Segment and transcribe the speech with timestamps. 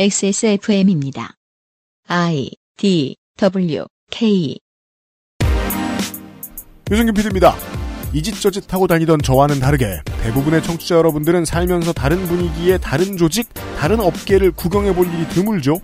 [0.00, 1.34] XSFM입니다.
[2.06, 4.56] I D W K
[6.88, 7.56] 유승균 PD입니다.
[8.12, 14.52] 이짓저짓 하고 다니던 저와는 다르게 대부분의 청취자 여러분들은 살면서 다른 분위기의 다른 조직, 다른 업계를
[14.52, 15.80] 구경해 볼 일이 드물죠.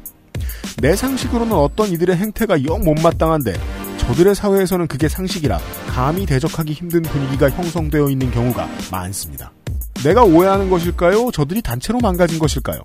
[0.81, 3.55] 내 상식으로는 어떤 이들의 행태가 영 못마땅한데
[3.99, 5.59] 저들의 사회에서는 그게 상식이라
[5.89, 9.51] 감히 대적하기 힘든 분위기가 형성되어 있는 경우가 많습니다.
[10.05, 11.33] 내가 오해하는 것일까요?
[11.33, 12.81] 저들이 단체로 망가진 것일까요?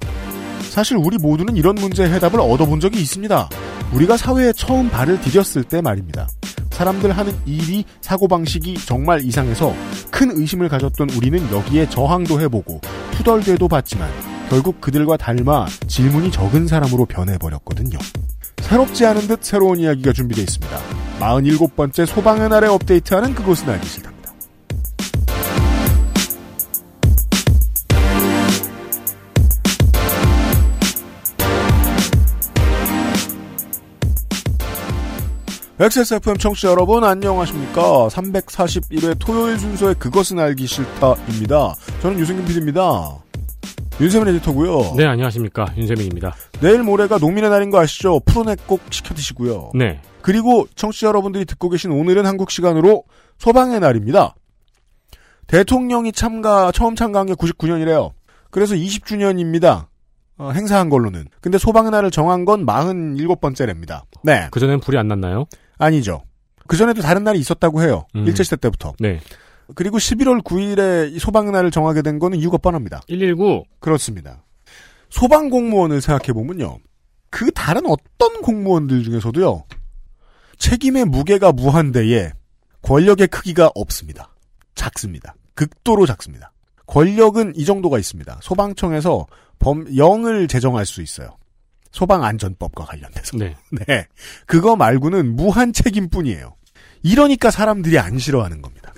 [0.69, 3.49] 사실 우리 모두는 이런 문제의 해답을 얻어본 적이 있습니다.
[3.93, 6.27] 우리가 사회에 처음 발을 디뎠을 때 말입니다.
[6.71, 9.73] 사람들 하는 일이 사고방식이 정말 이상해서
[10.11, 12.79] 큰 의심을 가졌던 우리는 여기에 저항도 해보고
[13.11, 14.09] 투덜대도 봤지만
[14.49, 17.97] 결국 그들과 닮아 질문이 적은 사람으로 변해버렸거든요.
[18.61, 20.79] 새롭지 않은 듯 새로운 이야기가 준비되어 있습니다.
[21.19, 24.18] 47번째 소방의 날에 업데이트하는 그것은 알기 싫답니다.
[35.81, 38.09] XSFM 청취자 여러분 안녕하십니까?
[38.09, 41.73] 341회 토요일 순서의 그것은 알기 싫다입니다.
[42.01, 43.17] 저는 유승균 PD입니다.
[44.01, 44.95] 윤세민 에디터고요.
[44.97, 45.73] 네, 안녕하십니까.
[45.77, 46.35] 윤세민입니다.
[46.59, 48.19] 내일 모레가 농민의 날인 거 아시죠?
[48.25, 49.71] 푸른액 꼭 시켜 드시고요.
[49.73, 50.01] 네.
[50.21, 53.05] 그리고 청취자 여러분들이 듣고 계신 오늘은 한국 시간으로
[53.37, 54.35] 소방의 날입니다.
[55.47, 58.11] 대통령이 참가 처음 참가한 게 99년이래요.
[58.51, 59.85] 그래서 20주년입니다
[60.39, 65.45] 어, 행사한 걸로는 근데 소방의 날을 정한 건 47번째랍니다 네 그전엔 불이 안 났나요?
[65.77, 66.21] 아니죠.
[66.67, 68.05] 그전에도 다른 날이 있었다고 해요.
[68.15, 68.27] 음.
[68.27, 68.93] 일제시대 때부터.
[68.99, 69.19] 네.
[69.75, 73.01] 그리고 11월 9일에 소방의 날을 정하게 된 거는 이유가 뻔합니다.
[73.07, 73.63] 119.
[73.79, 74.43] 그렇습니다.
[75.09, 76.77] 소방 공무원을 생각해보면요.
[77.31, 79.63] 그 다른 어떤 공무원들 중에서도요.
[80.57, 82.31] 책임의 무게가 무한대에
[82.81, 84.35] 권력의 크기가 없습니다.
[84.75, 85.35] 작습니다.
[85.55, 86.51] 극도로 작습니다.
[86.85, 88.39] 권력은 이 정도가 있습니다.
[88.41, 89.25] 소방청에서
[89.59, 91.37] 범, 0을 제정할 수 있어요.
[91.91, 93.37] 소방안전법과 관련돼서.
[93.37, 93.55] 네.
[93.87, 94.07] 네.
[94.45, 96.55] 그거 말고는 무한 책임뿐이에요.
[97.03, 98.93] 이러니까 사람들이 안 싫어하는 겁니다.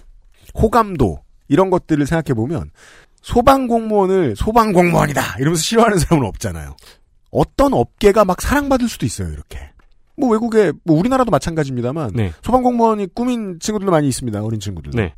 [0.55, 2.71] 호감도 이런 것들을 생각해 보면
[3.21, 6.75] 소방 공무원을 소방 공무원이다 이러면서 싫어하는 사람은 없잖아요.
[7.29, 9.29] 어떤 업계가 막 사랑받을 수도 있어요.
[9.29, 9.59] 이렇게.
[10.17, 12.33] 뭐 외국에 뭐 우리나라도 마찬가지입니다만 네.
[12.43, 14.43] 소방 공무원이 꾸민 친구들도 많이 있습니다.
[14.43, 14.91] 어린 친구들.
[14.93, 15.13] 네.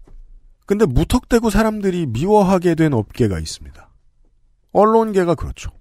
[0.66, 3.90] 근데 무턱대고 사람들이 미워하게 된 업계가 있습니다.
[4.74, 5.72] 언론계가 그렇죠.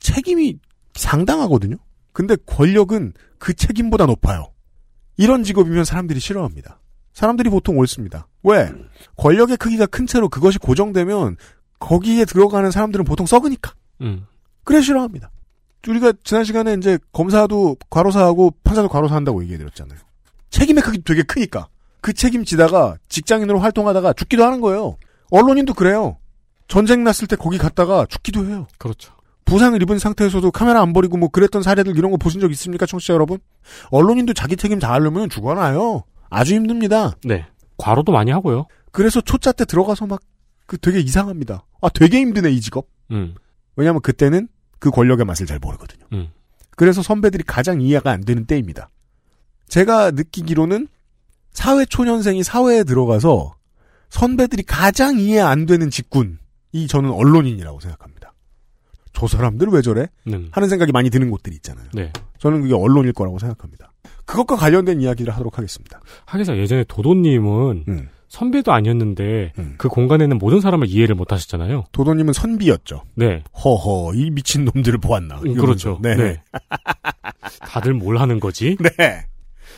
[0.00, 0.58] 책임이
[0.94, 1.76] 상당하거든요.
[2.12, 4.52] 근데 권력은 그 책임보다 높아요.
[5.16, 6.80] 이런 직업이면 사람들이 싫어합니다.
[7.12, 8.26] 사람들이 보통 옳습니다.
[8.42, 8.72] 왜?
[9.16, 11.36] 권력의 크기가 큰 채로 그것이 고정되면
[11.78, 13.72] 거기에 들어가는 사람들은 보통 썩으니까.
[14.00, 14.26] 음.
[14.64, 15.30] 그래 싫어합니다.
[15.86, 19.98] 우리가 지난 시간에 이제 검사도 과로사하고 판사도 과로사한다고 얘기해드렸잖아요.
[20.50, 21.68] 책임의 크기 되게 크니까
[22.00, 24.96] 그 책임지다가 직장인으로 활동하다가 죽기도 하는 거예요.
[25.30, 26.16] 언론인도 그래요.
[26.68, 28.66] 전쟁 났을 때 거기 갔다가 죽기도 해요.
[28.78, 29.12] 그렇죠.
[29.44, 33.12] 부상을 입은 상태에서도 카메라 안 버리고 뭐 그랬던 사례들 이런 거 보신 적 있습니까, 청취자
[33.12, 33.38] 여러분?
[33.90, 36.04] 언론인도 자기 책임 다 하려면 죽어나요.
[36.30, 37.12] 아주 힘듭니다.
[37.24, 37.46] 네.
[37.76, 38.66] 과로도 많이 하고요.
[38.90, 40.20] 그래서 초짜 때 들어가서 막
[40.66, 41.64] 그 되게 이상합니다.
[41.80, 42.86] 아, 되게 힘드네 이 직업.
[43.10, 43.34] 음.
[43.76, 44.48] 왜냐하면 그때는
[44.78, 46.06] 그 권력의 맛을 잘 모르거든요.
[46.12, 46.28] 음.
[46.76, 48.90] 그래서 선배들이 가장 이해가 안 되는 때입니다.
[49.68, 50.88] 제가 느끼기로는
[51.52, 53.54] 사회 초년생이 사회에 들어가서
[54.10, 56.38] 선배들이 가장 이해 안 되는 직군
[56.74, 58.34] 이 저는 언론인이라고 생각합니다.
[59.12, 60.08] 저 사람들 왜 저래?
[60.26, 60.48] 음.
[60.50, 61.86] 하는 생각이 많이 드는 곳들이 있잖아요.
[61.94, 62.12] 네.
[62.38, 63.92] 저는 그게 언론일 거라고 생각합니다.
[64.24, 66.00] 그것과 관련된 이야기를 하도록 하겠습니다.
[66.26, 68.08] 하기사 예전에 도도님은 음.
[68.26, 69.74] 선배도 아니었는데 음.
[69.78, 71.84] 그 공간에는 모든 사람을 이해를 못 하셨잖아요.
[71.92, 73.04] 도도님은 선비였죠.
[73.14, 73.44] 네.
[73.64, 75.42] 허허, 이 미친 놈들을 보았나.
[75.46, 75.54] 음.
[75.54, 76.00] 그렇죠.
[76.02, 76.16] 네.
[76.16, 76.42] 네.
[77.60, 78.76] 다들 뭘 하는 거지?
[78.80, 79.26] 네.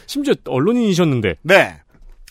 [0.07, 1.35] 심지어 언론인이셨는데.
[1.43, 1.77] 네.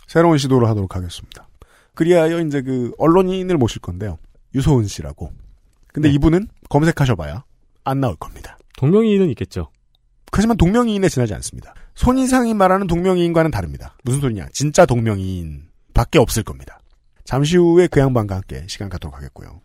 [0.08, 1.48] 새로운 시도를 하도록 하겠습니다.
[1.94, 4.18] 그리하여 이제 그 언론인을 모실 건데요.
[4.56, 5.32] 유소은 씨라고.
[5.94, 6.16] 근데 네.
[6.16, 7.44] 이분은 검색하셔봐야
[7.84, 8.58] 안 나올 겁니다.
[8.78, 9.70] 동명이인은 있겠죠.
[10.32, 11.74] 하지만 동명이인에 지나지 않습니다.
[11.94, 13.96] 손이상이 말하는 동명이인과는 다릅니다.
[14.04, 14.48] 무슨 소리냐?
[14.52, 16.80] 진짜 동명이인 밖에 없을 겁니다.
[17.24, 19.62] 잠시 후에 그 양반과 함께 시간 갖도록 하겠고요.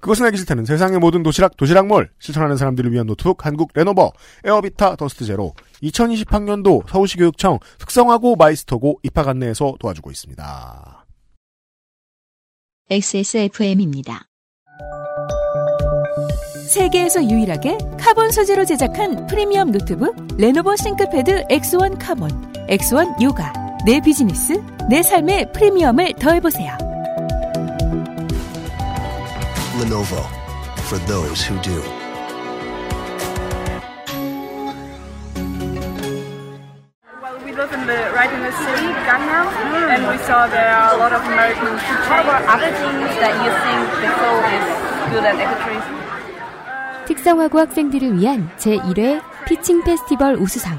[0.00, 4.12] 그것은 알기 싫다는 세상의 모든 도시락, 도시락몰, 실천하는 사람들을 위한 노트북, 한국 레노버,
[4.44, 11.06] 에어비타, 더스트 제로, 2020학년도 서울시 교육청 특성화고 마이스터고 입학 안내에서 도와주고 있습니다.
[12.90, 14.26] XSFM입니다.
[16.68, 23.52] 세계에서 유일하게 카본 소재로 제작한 프리미엄 노트북 레노버 싱크패드 X1 카본, X1 요가.
[23.86, 24.54] 내 비즈니스,
[24.88, 26.76] 내 삶의 프리미엄을 더해보세요.
[29.78, 30.22] Lenovo
[30.86, 31.82] for those who do.
[37.22, 39.46] Well, we live in the right in the city, Gangnam,
[39.90, 42.28] and we saw there are a lot of American food What chains.
[42.28, 44.66] about other things that you think the Seoul is
[45.12, 46.03] good at ecoturism?
[47.06, 50.78] 특성화고 학생들을 위한 제1회 피칭 페스티벌 우수상.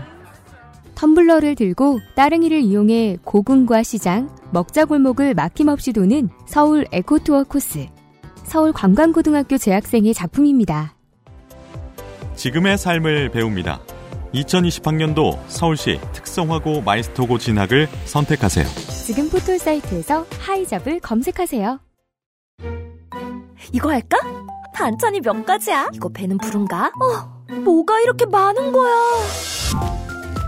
[0.95, 7.87] 텀블러를 들고 따릉이를 이용해 고궁과 시장, 먹자골목을 막힘없이 도는 서울 에코투어 코스.
[8.45, 10.95] 서울 관광고등학교 재학생의 작품입니다.
[12.35, 13.81] 지금의 삶을 배웁니다.
[14.33, 18.65] 2020학년도 서울시 특성화고 마이스터고 진학을 선택하세요.
[19.05, 21.79] 지금 포털 사이트에서 하이잡을 검색하세요.
[23.73, 24.17] 이거 할까?
[24.75, 25.89] 반찬이 몇 가지야?
[25.93, 26.91] 이거 배는 부른가?
[26.99, 28.93] 어, 뭐가 이렇게 많은 거야?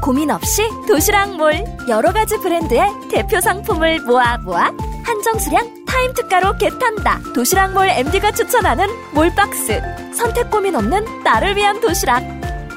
[0.03, 4.71] 고민 없이 도시락몰 여러 가지 브랜드의 대표 상품을 모아 모아
[5.03, 7.19] 한정 수량 타임 특가로 겟한다.
[7.33, 9.81] 도시락몰 MD가 추천하는 몰박스
[10.13, 12.21] 선택 고민 없는 나를 위한 도시락.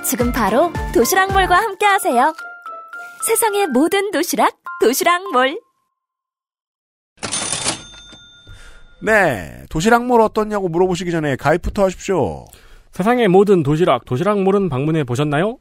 [0.04, 2.32] 지금 바로 도시락몰과 함께하세요.
[3.26, 5.58] 세상의 모든 도시락 도시락몰.
[9.02, 9.64] 네.
[9.68, 12.46] 도시락몰 어떻냐고 물어보시기 전에 가입부터 하십시오.
[12.92, 15.58] 세상의 모든 도시락, 도시락몰은 방문해 보셨나요?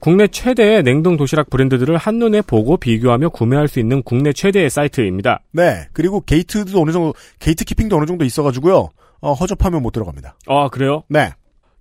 [0.00, 5.42] 국내 최대의 냉동 도시락 브랜드들을 한눈에 보고 비교하며 구매할 수 있는 국내 최대의 사이트입니다.
[5.52, 5.88] 네.
[5.92, 8.90] 그리고 게이트도 어느 정도, gatekeeping도 어느 정도 있어가지고요.
[9.20, 10.36] 어, 허접하면 못 들어갑니다.
[10.46, 11.02] 아, 그래요?
[11.08, 11.32] 네.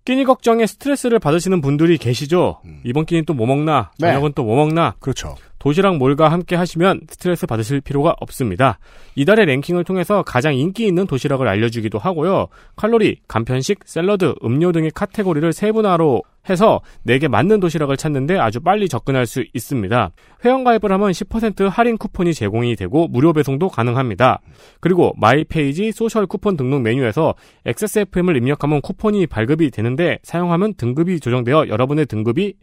[0.07, 2.61] 끼니 걱정에 스트레스를 받으시는 분들이 계시죠?
[2.85, 3.91] 이번 끼니 또 뭐 먹나?
[3.99, 4.07] 네.
[4.07, 4.95] 저녁은 또 뭐 먹나?
[5.01, 5.35] 그렇죠.
[5.59, 8.79] 도시락 몰과 함께 하시면 스트레스 받으실 필요가 없습니다.
[9.15, 12.47] 이달의 랭킹을 통해서 가장 인기 있는 도시락을 알려주기도 하고요.
[12.77, 19.25] 칼로리, 간편식, 샐러드, 음료 등의 카테고리를 세분화로 해서 내게 맞는 도시락을 찾는데 아주 빨리 접근할
[19.25, 20.11] 수 있습니다.
[20.43, 24.39] 회원가입을 하면 10% 할인 쿠폰이 제공이 되고 무료 배송도 가능합니다.
[24.79, 27.35] 그리고 my page social 쿠폰 등록 메뉴에서
[27.65, 32.55] XSFM을 입력하면 쿠폰이 발급이 되는데 사용하면 등급이 조정되어 여러분의 등급이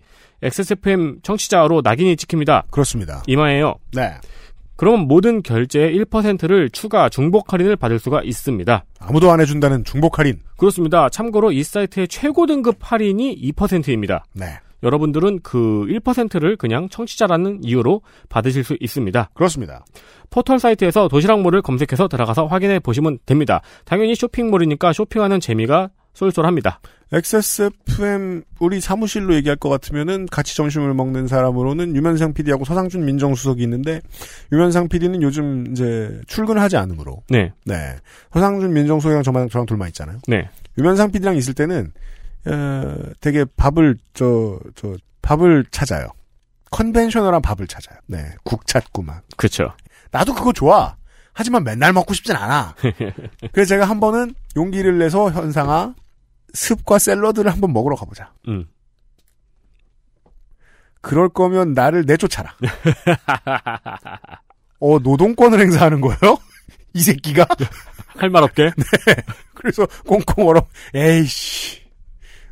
[0.43, 2.65] XSFM 청취자로 낙인이 찍힙니다.
[2.71, 3.23] 그렇습니다.
[3.26, 3.76] 이마에요.
[3.93, 4.15] 네.
[4.76, 8.85] 그럼 모든 결제의 1%를 추가 중복 할인을 받을 수가 있습니다.
[8.99, 10.41] 아무도 안 해준다는 중복 할인.
[10.56, 11.09] 그렇습니다.
[11.09, 14.25] 참고로 이 사이트의 최고 등급 할인이 2%입니다.
[14.32, 14.47] 네.
[14.82, 19.31] 여러분들은 그 1%를 그냥 청취자라는 이유로 받으실 수 있습니다.
[19.32, 19.85] 그렇습니다.
[20.31, 23.62] 포털 사이트에서 도시락몰을 검색해서 들어가서 확인해 보시면 됩니다.
[23.85, 26.81] 당연히 쇼핑몰이니까 쇼핑하는 재미가 쏠쏠합니다.
[27.12, 34.00] XSFM 우리 사무실로 얘기할 것 같으면은 같이 점심을 먹는 사람으로는 유면상 PD하고 서상준 민정수석이 있는데
[34.50, 37.52] 유면상 PD는 요즘 이제 출근하지 않으므로 네.
[37.64, 37.96] 네
[38.32, 40.19] 서상준 민정수석이랑 저만 저랑 둘만 있잖아요.
[40.26, 40.49] 네.
[40.78, 41.93] 유면상 PD랑 있을 때는
[42.46, 46.06] 어, 되게 밥을 저 저 밥을 찾아요.
[46.70, 47.99] 컨벤셔널한 밥을 찾아요.
[48.06, 49.22] 네, 국 찾고 막.
[49.37, 49.72] 그렇죠.
[50.11, 50.96] 나도 그거 좋아.
[51.32, 52.75] 하지만 맨날 먹고 싶진 않아.
[53.52, 55.94] 그래서 제가 한 번은 용기를 내서 현상아
[56.55, 58.33] 습과 샐러드를 한번 먹으러 가보자.
[58.49, 58.67] 음.
[61.03, 62.55] 그럴 거면 나를 내쫓아라.
[64.81, 66.39] 어, 노동권을 행사하는 거예요?
[66.95, 67.47] 이 새끼가?
[68.17, 68.71] 할 말 없게?
[68.77, 69.15] 네.
[69.55, 70.65] 그래서 꽁꽁 얼어,
[70.95, 71.83] 에이씨.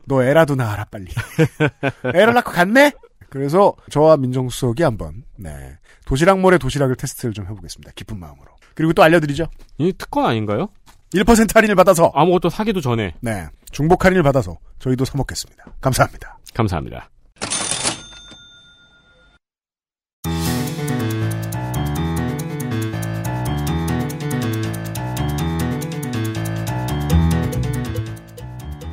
[0.06, 1.06] 너 애라도 낳아라, 빨리.
[2.14, 2.93] 애를 낳고 갔네?
[3.31, 5.78] 그래서 저와 민정수석이 한번, 네.
[6.05, 7.93] 도시락몰의 도시락을 테스트를 좀 해보겠습니다.
[7.94, 8.50] 기쁜 마음으로.
[8.75, 9.46] 그리고 또 알려드리죠.
[9.78, 10.69] 이 특권 아닌가요?
[11.14, 12.10] 1% 할인을 받아서.
[12.14, 13.14] 아무것도 사기도 전에.
[13.20, 13.46] 네.
[13.70, 15.64] 중복 할인을 받아서 저희도 사 먹겠습니다.
[15.80, 16.38] 감사합니다.
[16.54, 17.08] 감사합니다.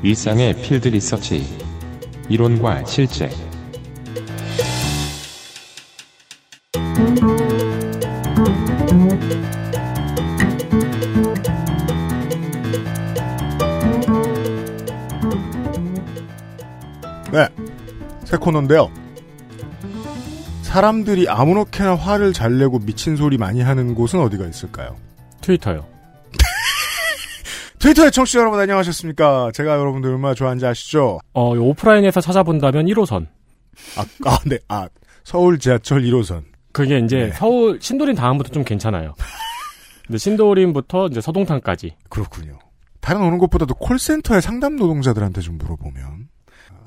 [0.01, 1.45] 일상의 필드 리서치
[2.29, 3.29] 이론과 실제
[17.31, 17.47] 네.
[18.25, 18.91] 새 코너인데요.
[20.63, 24.95] 사람들이 아무렇게나 화를 잘 내고 미친 소리 많이 하는 곳은 어디가 있을까요?
[25.41, 25.85] 트위터요.
[27.79, 29.51] 트위터의 청취자 여러분 안녕하셨습니까?
[29.53, 31.19] 제가 여러분들 얼마나 좋아하는지 아시죠?
[31.33, 33.27] 어, 이 오프라인에서 찾아본다면 1호선.
[33.97, 34.87] 아, 아, 네, 아,
[35.23, 36.43] 서울 지하철 1호선.
[36.71, 37.31] 그게 이제 네.
[37.31, 39.15] 서울 신도림 다음부터 좀 괜찮아요.
[40.05, 41.95] 근데 신도림부터 이제 서동탄까지.
[42.09, 42.59] 그렇군요.
[43.01, 46.28] 다른 어느 곳보다도 콜센터의 상담 노동자들한테 좀 물어보면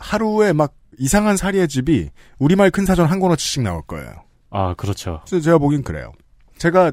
[0.02, 4.12] 하루에 막 이상한 사리의 집이 우리말 큰 사전 한 권어치씩 나올 거예요.
[4.50, 5.22] 아, 그렇죠.
[5.26, 6.12] 그래서 제가 보긴 그래요.
[6.58, 6.92] 제가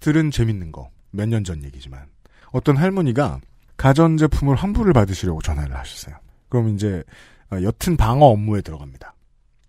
[0.00, 2.06] 들은 재밌는 거 몇 년 전 얘기지만
[2.52, 3.40] 어떤 할머니가
[3.76, 6.14] 가전제품을 환불을 받으시려고 전화를 하셨어요.
[6.48, 7.02] 그럼 이제
[7.50, 9.14] 어, 옅은 방어 업무에 들어갑니다.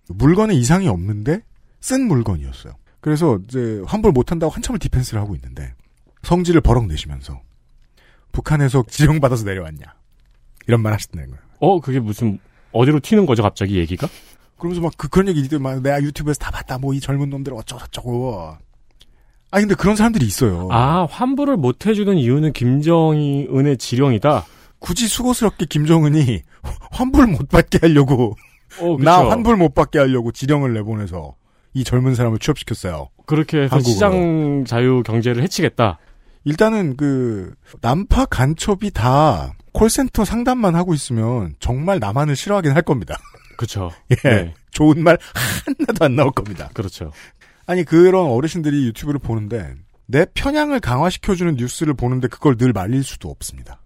[0.10, 1.42] 물건에 이상이 없는데
[1.80, 2.74] 쓴 물건이었어요.
[3.00, 5.74] 그래서 이제 환불 못한다고 한참을 디펜스를 하고 있는데
[6.24, 7.42] 성질을 버럭 내시면서
[8.32, 9.86] 북한에서 지령받아서 내려왔냐
[10.68, 11.42] 이런 말 하시는 거예요.
[11.60, 12.38] 어, 그게 무슨
[12.74, 14.08] 어디로 튀는 거죠, 갑자기 얘기가?
[14.58, 18.56] 그러면서 막 그, 그런 얘기들 막 내가 유튜브에서 다 봤다 뭐 이 젊은 놈들 어쩌고저쩌고
[19.54, 20.70] 아 근데 그런 사람들이 있어요.
[20.72, 24.46] 아, 환불을 못 해주는 이유는 김정은의 지령이다.
[24.80, 26.42] 굳이 수고스럽게 김정은이
[26.92, 28.36] 환불 못 받게 하려고
[28.80, 28.98] 어.
[29.00, 31.36] 나 환불 못 받게 하려고 지령을 내보내서
[31.74, 33.10] 이 젊은 사람을 취업시켰어요.
[33.26, 33.94] 그렇게 해서 한국으로.
[33.94, 35.98] 시장 자유 경제를 해치겠다.
[36.46, 43.18] 일단은 그 난파 간첩이 다 콜센터 상담만 하고 있으면 정말 남한을 싫어하긴 할 겁니다.
[43.58, 43.92] 그렇죠.
[44.12, 44.30] 예.
[44.30, 44.54] 네.
[44.72, 45.18] 좋은 말
[45.68, 46.70] 하나도 안 나올 겁니다.
[46.74, 47.12] 그렇죠.
[47.66, 49.76] 아니 그런 어르신들이 유튜브를 보는데
[50.08, 53.82] 내 편향을 강화시켜주는 뉴스를 보는데 그걸 늘 말릴 수도 없습니다.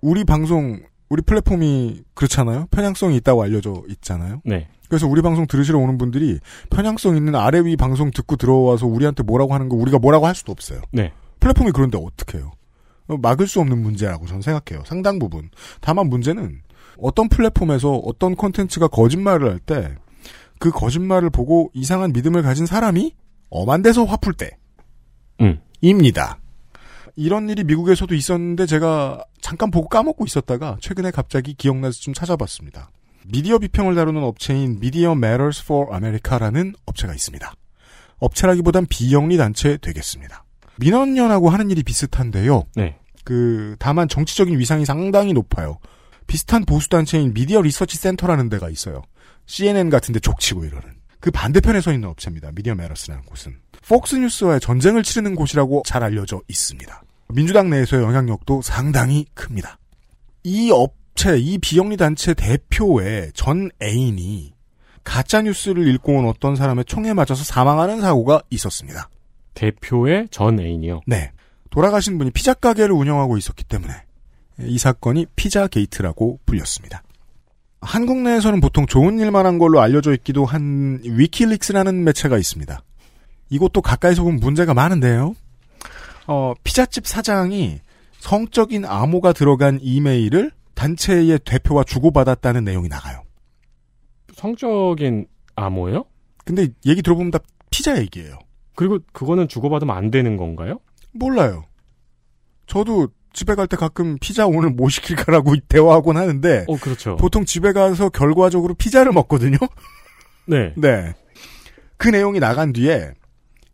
[0.00, 2.66] 우리 방송 우리 플랫폼이 그렇잖아요.
[2.70, 4.40] 편향성이 있다고 알려져 있잖아요.
[4.44, 4.68] 네.
[4.88, 6.38] 그래서 우리 방송 들으시러 오는 분들이
[6.70, 10.52] 편향성 있는 아래 위 방송 듣고 들어와서 우리한테 뭐라고 하는 거 우리가 뭐라고 할 수도
[10.52, 10.80] 없어요.
[10.92, 11.12] 네.
[11.40, 12.52] 플랫폼이 그런데 어떡해요?
[13.10, 14.84] 어, 막을 수 없는 문제라고 저는 생각해요.
[14.86, 15.50] 상당 부분.
[15.80, 16.62] 다만 문제는
[16.98, 19.94] 어떤 플랫폼에서 어떤 콘텐츠가 거짓말을 할 때
[20.60, 23.14] 그 거짓말을 보고 이상한 믿음을 가진 사람이
[23.48, 24.50] 엄한 데서 화풀 때.
[25.40, 25.58] 음.
[25.80, 26.38] 입니다.
[27.16, 32.90] 이런 일이 미국에서도 있었는데 제가 잠깐 보고 까먹고 있었다가 최근에 갑자기 기억나서 좀 찾아봤습니다.
[33.26, 37.52] 미디어 비평을 다루는 업체인 Media Matters for America라는 업체가 있습니다.
[38.18, 40.44] 업체라기보단 비영리 단체 되겠습니다.
[40.78, 42.64] 민언련하고 하는 일이 비슷한데요.
[42.76, 42.98] 네.
[43.24, 45.78] 그 다만 정치적인 위상이 상당히 높아요.
[46.26, 49.02] 비슷한 보수 단체인 미디어 리서치 센터라는 데가 있어요.
[49.46, 50.88] CNN 같은 데 족치고 이러는.
[51.18, 52.50] 그 반대편에 서 있는 업체입니다.
[52.52, 53.56] Media Matters라는 곳은.
[53.86, 57.02] 폭스뉴스와의 전쟁을 치르는 곳이라고 잘 알려져 있습니다.
[57.28, 59.78] 민주당 내에서의 영향력도 상당히 큽니다.
[60.44, 64.54] 이 업체, 이 비영리 단체 대표의 전 애인이
[65.04, 69.08] 가짜 뉴스를 읽고 온 어떤 사람의 총에 맞아서 사망하는 사고가 있었습니다.
[69.54, 71.02] 대표의 전 애인이요.
[71.06, 71.32] 네.
[71.70, 73.92] 돌아가신 분이 피자 가게를 운영하고 있었기 때문에
[74.60, 77.02] 이 사건이 피자 게이트라고 불렸습니다.
[77.80, 82.82] 한국 내에서는 보통 좋은 일만 한 걸로 알려져 있기도 한 위키리크스라는 매체가 있습니다.
[83.48, 85.34] 이것도 가까이서 보면 문제가 많은데요.
[86.26, 87.80] 어, 피자집 사장이
[88.18, 93.22] 성적인 암호가 들어간 이메일을 단체의 대표와 주고받았다는 내용이 나가요.
[94.34, 96.04] 성적인 암호예요?
[96.44, 97.38] 근데 얘기 들어보면 다
[97.70, 98.38] 피자 얘기예요.
[98.74, 100.78] 그리고 그거는 주고받으면 안 되는 건가요?
[101.12, 101.64] 몰라요.
[102.66, 107.16] 저도 집에 갈 때 가끔 피자 오늘 뭐 시킬까라고 대화하곤 하는데 어, 그렇죠.
[107.16, 109.58] 보통 집에 가서 결과적으로 피자를 먹거든요.
[110.46, 110.72] 네.
[110.78, 111.14] 네.
[111.96, 113.12] 그 내용이 나간 뒤에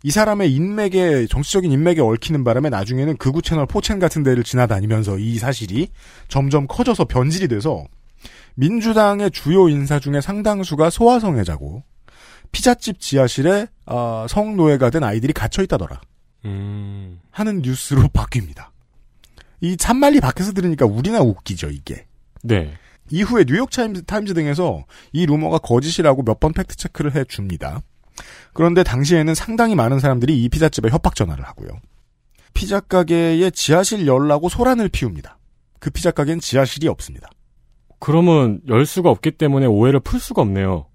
[0.02, 5.38] 이 사람의 인맥에 정치적인 인맥에 얽히는 바람에 나중에는 극우 채널 포첸 같은 데를 지나다니면서 이
[5.38, 5.88] 사실이
[6.28, 7.84] 점점 커져서 변질이 돼서
[8.56, 11.82] 민주당의 주요 인사 중에 상당수가 소아성애자고
[12.52, 16.00] 피자집 지하실에 아, 성노예가 된 아이들이 갇혀 있다더라
[16.46, 17.20] 음.
[17.30, 18.68] 하는 뉴스로 바뀝니다.
[19.60, 22.06] 이 참 멀리 밖에서 들으니까 우리나 웃기죠 이게.
[22.42, 22.74] 네.
[23.10, 27.80] 이후에 뉴욕 타임즈, 타임즈 등에서 이 루머가 거짓이라고 몇 번 fact check를 해 줍니다.
[28.52, 31.68] 그런데 당시에는 상당히 많은 사람들이 이 피자집에 협박 전화를 하고요.
[32.54, 35.38] 피자 가게에 지하실 열라고 소란을 피웁니다.
[35.78, 37.28] 그 피자 가게는 지하실이 없습니다.
[37.98, 40.86] 그러면 열 수가 없기 때문에 오해를 풀 수가 없네요.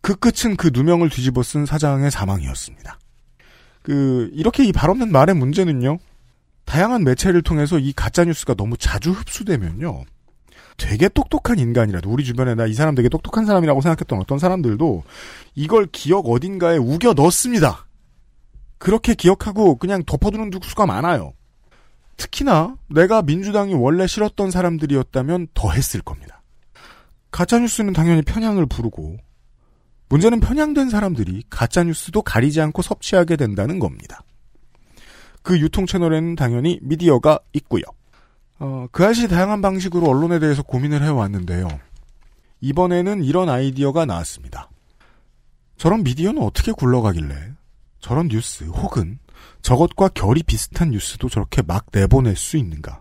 [0.00, 2.98] 그 끝은 그 누명을 뒤집어 쓴 사장의 사망이었습니다.
[3.82, 5.98] 그 이렇게 이 발 없는 말의 문제는요.
[6.64, 10.04] 다양한 매체를 통해서 이 가짜 뉴스가 너무 자주 흡수되면요.
[10.78, 15.04] 되게 똑똑한 인간이라도 우리 주변에 나 이 사람 되게 똑똑한 사람이라고 생각했던 어떤 사람들도
[15.54, 17.86] 이걸 기억 어딘가에 우겨 넣습니다.
[18.78, 21.34] 그렇게 기억하고 그냥 덮어두는 수가 많아요.
[22.16, 26.42] 특히나 내가 민주당이 원래 싫었던 사람들이었다면 더 했을 겁니다.
[27.30, 29.16] 가짜뉴스는 당연히 편향을 부르고
[30.12, 34.22] 문제는 편향된 사람들이 가짜뉴스도 가리지 않고 섭취하게 된다는 겁니다.
[35.42, 37.82] 그 유통 채널에는 당연히 미디어가 있고요.
[38.58, 41.66] 어, 그 아시 다양한 방식으로 언론에 대해서 고민을 해왔는데요.
[42.60, 44.68] 이번에는 이런 아이디어가 나왔습니다.
[45.78, 47.54] 저런 미디어는 어떻게 굴러가길래
[47.98, 49.18] 저런 뉴스 혹은
[49.62, 53.00] 저것과 결이 비슷한 뉴스도 저렇게 막 내보낼 수 있는가?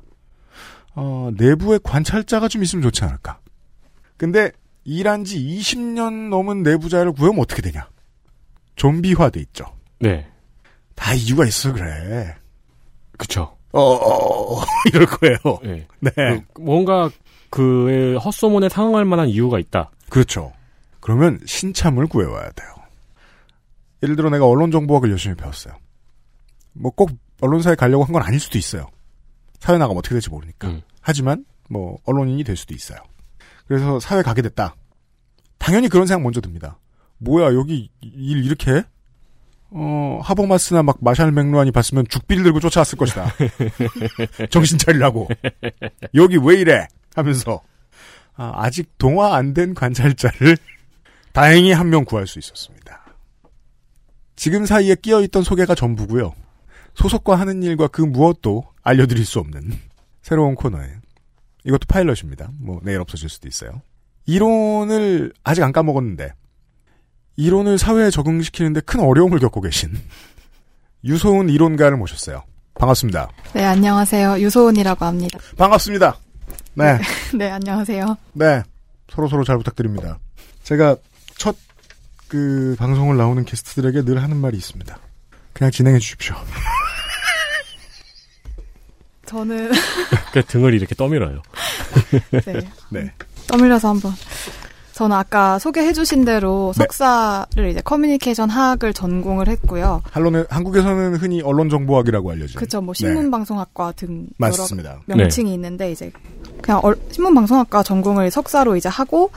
[0.96, 3.41] 어, 내부에 관찰자가 좀 있으면 좋지 않을까?
[4.15, 4.53] 근데
[4.84, 7.88] 일한 지 20년 넘은 내부자를 구하면 어떻게 되냐?
[8.76, 9.66] 좀비화돼 있죠.
[10.00, 10.28] 네.
[10.96, 12.36] 다 이유가 있어 그래.
[13.18, 13.56] 그쵸.
[13.72, 15.38] 어, 어, 어 이럴 거예요.
[15.64, 15.88] 네.
[16.00, 16.44] 네.
[16.54, 17.10] 그 뭔가
[17.50, 19.92] 그의 헛소문에 상응할 만한 이유가 있다.
[20.10, 20.52] 그렇죠.
[21.00, 22.70] 그러면 신참을 구해와야 돼요.
[24.04, 25.76] 예를 들어 내가 언론 정보학을 열심히 배웠어요.
[26.74, 27.12] 뭐 꼭
[27.42, 28.88] 언론사에 가려고 한 건 아닐 수도 있어요.
[29.60, 30.68] 사회 나가면 어떻게 될지 모르니까.
[30.70, 30.82] 음.
[31.02, 33.00] 하지만 뭐 언론인이 될 수도 있어요.
[33.72, 34.75] 그래서 사회 가게 됐다.
[35.58, 36.78] 당연히 그런 생각 먼저 듭니다.
[37.20, 38.84] 뭐야 여기 일 이렇게 해?
[39.70, 43.32] 어 하버마스나 막 마샬 맥루안이 봤으면 죽비를 들고 쫓아왔을 것이다.
[44.51, 45.30] 정신 차리라고.
[46.16, 46.86] 여기 왜 이래?
[47.16, 47.62] 하면서
[48.36, 50.58] 아, 아직 동화 안 된 관찰자를
[51.32, 53.06] 다행히 한 명 구할 수 있었습니다.
[54.36, 56.34] 지금 사이에 끼어있던 소개가 전부고요.
[56.96, 59.72] 소속과 하는 일과 그 무엇도 알려드릴 수 없는
[60.22, 60.90] 새로운 코너에
[61.65, 62.50] 이것도 파일럿입니다.
[62.60, 63.82] 뭐 내일 없어질 수도 있어요.
[64.25, 66.34] 이론을 아직 안 까먹었는데
[67.38, 69.91] 이론을 사회에 적응시키는데 큰 어려움을 겪고 계신
[71.03, 72.44] 유소은 이론가를 모셨어요.
[72.75, 73.30] 반갑습니다.
[73.53, 74.39] 네, 안녕하세요.
[74.39, 75.39] 유소은이라고 합니다.
[75.58, 76.18] 반갑습니다.
[76.75, 77.00] 네.
[77.38, 78.18] 네, 안녕하세요.
[78.34, 78.63] 네.
[79.10, 80.20] 서로 서로 잘 부탁드립니다.
[80.63, 80.96] 제가
[81.38, 81.56] 첫
[82.32, 84.98] 그 방송을 나오는 게스트들에게 늘 하는 말이 있습니다.
[85.51, 86.34] 그냥 진행해 주십시오.
[89.32, 89.72] 저는
[90.34, 91.42] 그 등을 이렇게 떠밀어요.
[92.46, 92.62] 네.
[92.90, 93.12] 네.
[93.48, 94.12] 떠밀려서 한번.
[94.94, 96.84] 저는 아까 소개해주신 대로 네.
[96.84, 100.02] 석사를 이제 커뮤니케이션 학을 전공을 했고요.
[100.12, 102.60] 한론은 한국에서는 흔히 언론 정보학이라고 알려진.
[102.60, 103.00] 그쵸, 뭐 네.
[103.08, 105.00] 신문방송학과 등 맞습니다.
[105.08, 106.12] 여러 명칭이 있는데 이제
[106.62, 109.32] 그냥 얼- 신문방송학과 전공을 석사로 이제 하고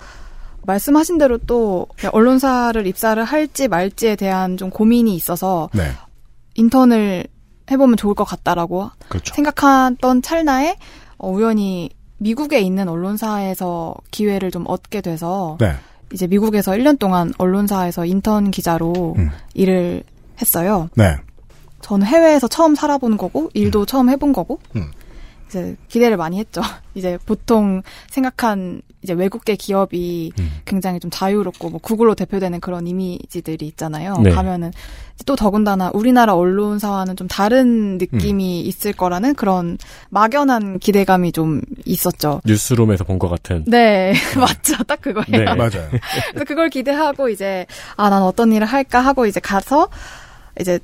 [0.66, 5.92] 말씀하신 대로 또 그냥 언론사를 입사를 할지 말지에 대한 좀 고민이 있어서 네.
[6.56, 7.26] 인턴을
[7.70, 9.34] 해보면 좋을 것 같다라고 그렇죠.
[9.34, 10.76] 생각했던 찰나에
[11.18, 15.72] 어, 우연히 미국에 있는 언론사에서 기회를 좀 얻게 돼서 네.
[16.12, 19.30] 이제 미국에서 1년 동안 언론사에서 인턴 기자로 음.
[19.54, 20.04] 일을
[20.40, 20.88] 했어요.
[20.94, 21.16] 네.
[21.80, 24.90] 저는 해외에서 처음 살아본 거고 일도 처음 해본 거고 음.
[25.54, 26.60] 이제 기대를 많이 했죠.
[26.94, 30.50] 이제 보통 생각한 이제 외국계 기업이 음.
[30.64, 34.16] 굉장히 좀 자유롭고 뭐 구글로 대표되는 그런 이미지들이 있잖아요.
[34.22, 34.30] 네.
[34.30, 34.72] 가면은
[35.26, 38.66] 또 더군다나 우리나라 언론사와는 좀 다른 느낌이 음.
[38.66, 39.78] 있을 거라는 그런
[40.10, 42.40] 막연한 기대감이 좀 있었죠.
[42.44, 43.64] 뉴스룸에서 본 것 같은.
[43.66, 44.82] 네, 맞죠.
[44.84, 45.44] 딱 그거예요.
[45.44, 45.54] 네.
[45.54, 45.88] 맞아요.
[46.30, 49.88] 그래서 그걸 기대하고 이제 아 난 어떤 일을 할까 하고 이제 가서
[50.60, 50.78] 이제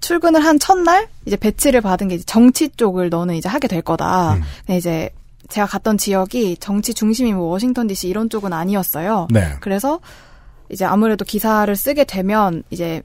[0.00, 4.34] 출근을 한 첫날 이제 배치를 받은 게 이제 정치 쪽을 너는 이제 하게 될 거다.
[4.34, 4.42] 음.
[4.66, 5.10] 근데 이제
[5.48, 9.28] 제가 갔던 지역이 정치 중심이 뭐 워싱턴 DC 이런 쪽은 아니었어요.
[9.30, 9.54] 네.
[9.60, 10.00] 그래서
[10.70, 13.02] 이제 아무래도 기사를 쓰게 되면 이제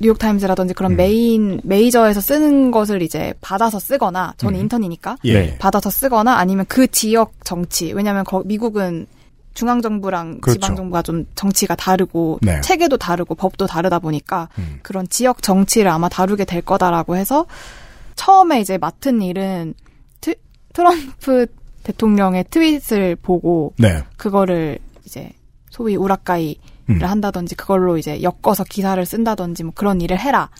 [0.00, 0.96] 뉴욕 타임즈라든지 그런 음.
[0.96, 4.62] 메인 메이저에서 쓰는 것을 이제 받아서 쓰거나 저는 음.
[4.62, 5.32] 인턴이니까 예.
[5.32, 5.58] 네.
[5.58, 9.06] 받아서 쓰거나 아니면 그 지역 정치 왜냐하면 거, 미국은
[9.54, 10.60] 중앙 정부랑 그렇죠.
[10.60, 12.60] 지방 정부가 좀 정치가 다르고 네.
[12.60, 14.78] 체계도 다르고 법도 다르다 보니까 음.
[14.82, 17.46] 그런 지역 정치를 아마 다루게 될 거다라고 해서
[18.14, 19.74] 처음에 이제 맡은 일은
[20.20, 20.34] 트,
[20.72, 21.46] 트럼프
[21.82, 24.02] 대통령의 트윗을 보고 네.
[24.16, 25.32] 그거를 이제
[25.70, 26.56] 소위 우라카이를
[26.90, 27.02] 음.
[27.02, 30.50] 한다든지 그걸로 이제 엮어서 기사를 쓴다든지 뭐 그런 일을 해라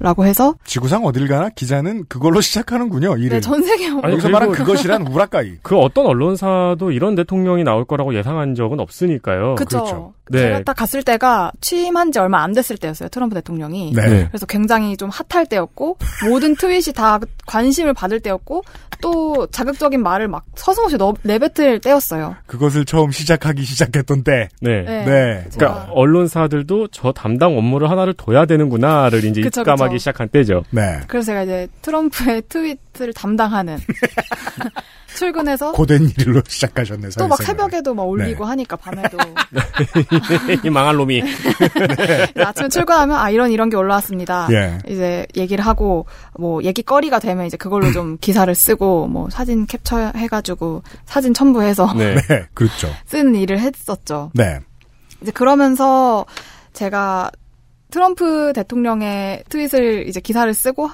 [0.00, 3.16] 라고 해서 지구상 어딜 가나 기자는 그걸로 시작하는군요.
[3.16, 3.28] 일을.
[3.30, 5.58] 네, 전 세계 아니, 여기서 말한 그것이란 우라카이.
[5.62, 9.54] 그 어떤 언론사도 이런 대통령이 나올 거라고 예상한 적은 없으니까요.
[9.56, 9.78] 그쵸.
[9.78, 10.12] 그렇죠.
[10.30, 10.38] 네.
[10.40, 13.08] 제가 딱 갔을 때가 취임한 지 얼마 안 됐을 때였어요.
[13.08, 13.92] 트럼프 대통령이.
[13.94, 14.06] 네.
[14.08, 14.26] 네.
[14.28, 18.62] 그래서 굉장히 좀 핫할 때였고 모든 트윗이 다 관심을 받을 때였고
[19.00, 22.34] 또 자극적인 말을 막 서슴없이 너- 내뱉을 때였어요.
[22.46, 24.48] 그것을 처음 시작하기 시작했던 때.
[24.60, 24.82] 네.
[24.82, 25.04] 네.
[25.04, 25.44] 네.
[25.50, 29.98] 제가- 그러니까 언론사들도 저 담당 업무를 하나를 둬야 되는구나를 이제 그쵸, 입감하기 그쵸.
[29.98, 30.64] 시작한 때죠.
[30.70, 31.00] 네.
[31.06, 33.78] 그래서 제가 이제 트럼프의 트윗을 담당하는
[35.18, 37.08] 출근해서 고된 일로 시작하셨네.
[37.18, 37.42] 또 막.
[37.42, 38.48] 새벽에도 막 올리고 네.
[38.50, 39.18] 하니까 밤에도
[40.64, 41.18] 이 망할 놈이.
[41.18, 44.48] 이제 아침에 출근하면 아 이런 이런 게 올라왔습니다.
[44.52, 44.78] 예.
[44.86, 46.06] 이제 얘기를 하고
[46.38, 52.14] 뭐 얘기거리가 되면 이제 그걸로 좀 기사를 쓰고 뭐 사진 캡처해가지고 사진 첨부해서 네.
[52.14, 52.46] 네.
[52.54, 52.88] 그렇죠.
[53.06, 54.30] 쓰는 일을 했었죠.
[54.34, 54.60] 네.
[55.20, 56.26] 이제 그러면서
[56.74, 57.30] 제가
[57.90, 60.90] 트럼프 대통령의 트윗을 이제 기사를 쓰고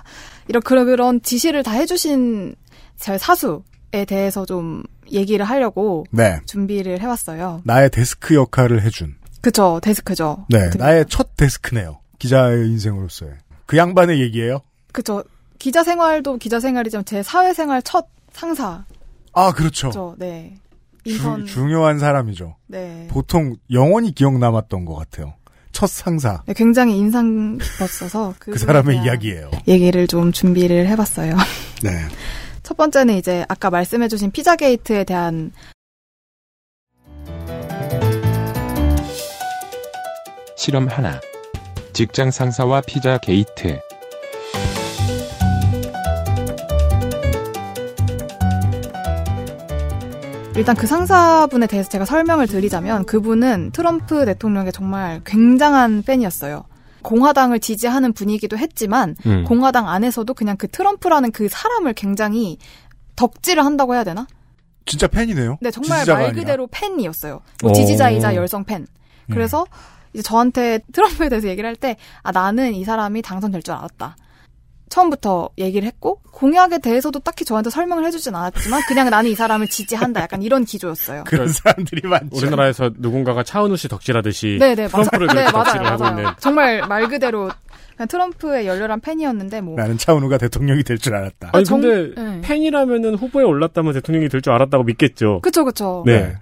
[0.49, 2.55] 이런 그런 그런 지시를 다 해주신
[2.97, 3.59] 제 사수에
[4.04, 6.40] 대해서 좀 얘기를 하려고 네.
[6.46, 7.61] 준비를 해왔어요.
[7.64, 9.14] 나의 데스크 역할을 해준.
[9.40, 10.46] 그죠 데스크죠.
[10.48, 10.59] 네.
[10.66, 12.00] 어떻게 나의 첫 데스크네요.
[12.18, 13.33] 기자의 인생으로서의.
[13.66, 14.61] 그 양반의 얘기예요.
[14.92, 15.22] 그죠
[15.59, 18.85] 기자 생활도 기자 생활이지만 제 사회생활 첫 상사죠.
[19.33, 20.16] 아, 그렇죠.
[20.18, 20.57] 네.
[21.04, 21.46] 주- 인턴.
[21.46, 22.57] 중요한 사람이죠.
[22.66, 23.07] 네.
[23.11, 25.35] 보통 영원히 기억 남았던 것 같아요.
[25.72, 26.42] 첫 상사.
[26.46, 29.50] 네, 굉장히 인상 깊었어서 그 사람의 이야기예요.
[29.68, 31.37] 얘기를 좀 준비를 해봤어요.
[31.83, 31.90] 네.
[32.64, 35.53] 첫 번째는 이제 아까 말씀해주신 피자 게이트에 대한
[40.57, 41.20] 실험 하나.
[41.92, 43.79] 직장 상사와 피자 게이트.
[50.57, 56.64] 일단 그 상사분에 대해서 제가 설명을 드리자면 그분은 트럼프 대통령의 정말 굉장한 팬이었어요.
[57.05, 59.45] 공화당을 지지하는 분이기도 했지만 음.
[59.45, 62.59] 공화당 안에서도 그냥 그 트럼프라는 그 사람을 굉장히
[63.14, 64.27] 덕질을 한다고 해야 되나?
[64.87, 65.59] 진짜 팬이네요.
[65.61, 66.33] 네, 정말 말 아니라.
[66.33, 67.40] 그대로 팬이었어요.
[67.62, 67.75] 뭐 오.
[67.75, 68.83] 지지자이자 열성 팬.
[68.83, 68.87] 음.
[69.31, 69.64] 그래서
[70.12, 74.17] 이제 저한테 트럼프에 대해서 얘기를 할 때, 아, 나는 이 사람이 당선될 줄 알았다.
[74.94, 80.20] 처음부터 얘기를 했고, 공약에 대해서도 딱히 저한테 설명을 해주진 않았지만, 그냥 나는 이 사람을 지지한다.
[80.22, 81.24] 약간 이런 기조였어요.
[81.26, 82.37] 그런 사람들이 많죠.
[82.37, 85.02] 우리나라에서 누군가가 차은우 씨 덕질하듯이 네네, 맞아.
[85.11, 86.18] 트럼프를 네, 그렇게 맞아요, 덕질을 하고 맞아요.
[86.18, 87.50] 있는 정말 말 그대로
[87.96, 91.50] 그냥 트럼프의 열렬한 팬이었는데 뭐 나는 차은우가 대통령이 될 줄 알았다.
[91.52, 92.40] 아니 정- 근데 네.
[92.42, 95.40] 팬이라면은 후보에 올랐다면 대통령이 될 줄 알았다고 믿겠죠.
[95.42, 96.02] 그쵸 그쵸.
[96.07, 96.35] 네.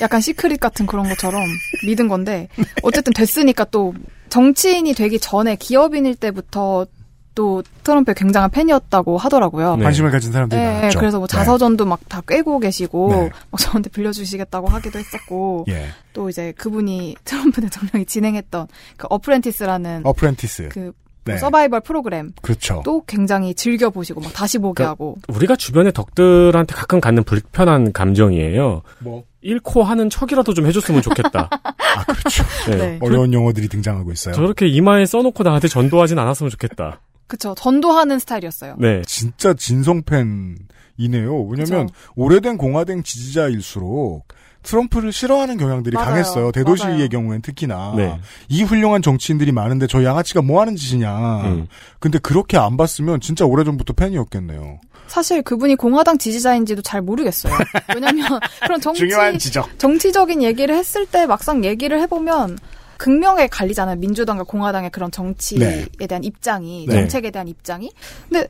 [0.00, 1.42] 약간 시크릿 같은 그런 것처럼
[1.86, 2.48] 믿은 건데
[2.82, 3.92] 어쨌든 됐으니까 또
[4.30, 6.86] 정치인이 되기 전에 기업인일 때부터
[7.34, 9.76] 또 트럼프의 굉장한 팬이었다고 하더라고요.
[9.76, 9.84] 네.
[9.84, 10.98] 관심을 가진 사람들이 네, 많았죠.
[10.98, 11.36] 그래서 뭐 네.
[11.36, 13.30] 자서전도 막 다 꿰고 계시고 네.
[13.50, 15.86] 막 저한테 빌려주시겠다고 하기도 했었고 예.
[16.12, 18.66] 또 이제 그분이 트럼프 대통령이 진행했던
[18.96, 20.68] 그 어프렌티스라는 어프렌티스.
[20.72, 20.92] 그
[21.24, 21.36] 네.
[21.36, 22.82] 서바이벌 프로그램 그렇죠.
[22.84, 27.92] 또 굉장히 즐겨 보시고 막 다시 보게 그러니까 하고 우리가 주변의 덕들한테 가끔 갖는 불편한
[27.92, 28.82] 감정이에요.
[29.00, 31.48] 뭐 잃고 하는 척이라도 좀 해줬으면 좋겠다.
[31.62, 32.42] 아, 그렇죠.
[32.70, 32.76] 네.
[32.76, 32.98] 네.
[33.02, 34.34] 어려운 용어들이 등장하고 있어요.
[34.34, 37.00] 저렇게 이마에 써놓고 나한테 전도하진 않았으면 좋겠다.
[37.30, 38.74] 그쵸 전도하는 스타일이었어요.
[38.78, 39.02] 네.
[39.06, 41.42] 진짜 진성 팬이네요.
[41.48, 41.94] 왜냐면 그쵸.
[42.16, 44.26] 오래된 공화당 지지자일수록
[44.62, 46.08] 트럼프를 싫어하는 경향들이 맞아요.
[46.10, 46.52] 강했어요.
[46.52, 47.08] 대도시의 맞아요.
[47.08, 47.94] 경우엔 특히나.
[47.96, 48.18] 네.
[48.48, 51.42] 이 훌륭한 정치인들이 많은데 저 양아치가 뭐 하는 짓이냐.
[51.44, 51.66] 음.
[51.98, 54.80] 근데 그렇게 안 봤으면 진짜 오래 전부터 팬이었겠네요.
[55.06, 57.54] 사실 그분이 공화당 지지자인지도 잘 모르겠어요.
[57.94, 59.78] 왜냐면 그런 정치 중요한 지적.
[59.78, 62.58] 정치적인 얘기를 했을 때 막상 얘기를 해보면
[63.00, 63.96] 극명하게 갈리잖아요.
[63.96, 66.06] 민주당과 공화당의 그런 정치에 네.
[66.06, 66.94] 대한 입장이, 네.
[66.94, 67.90] 정책에 대한 입장이.
[68.28, 68.46] 근데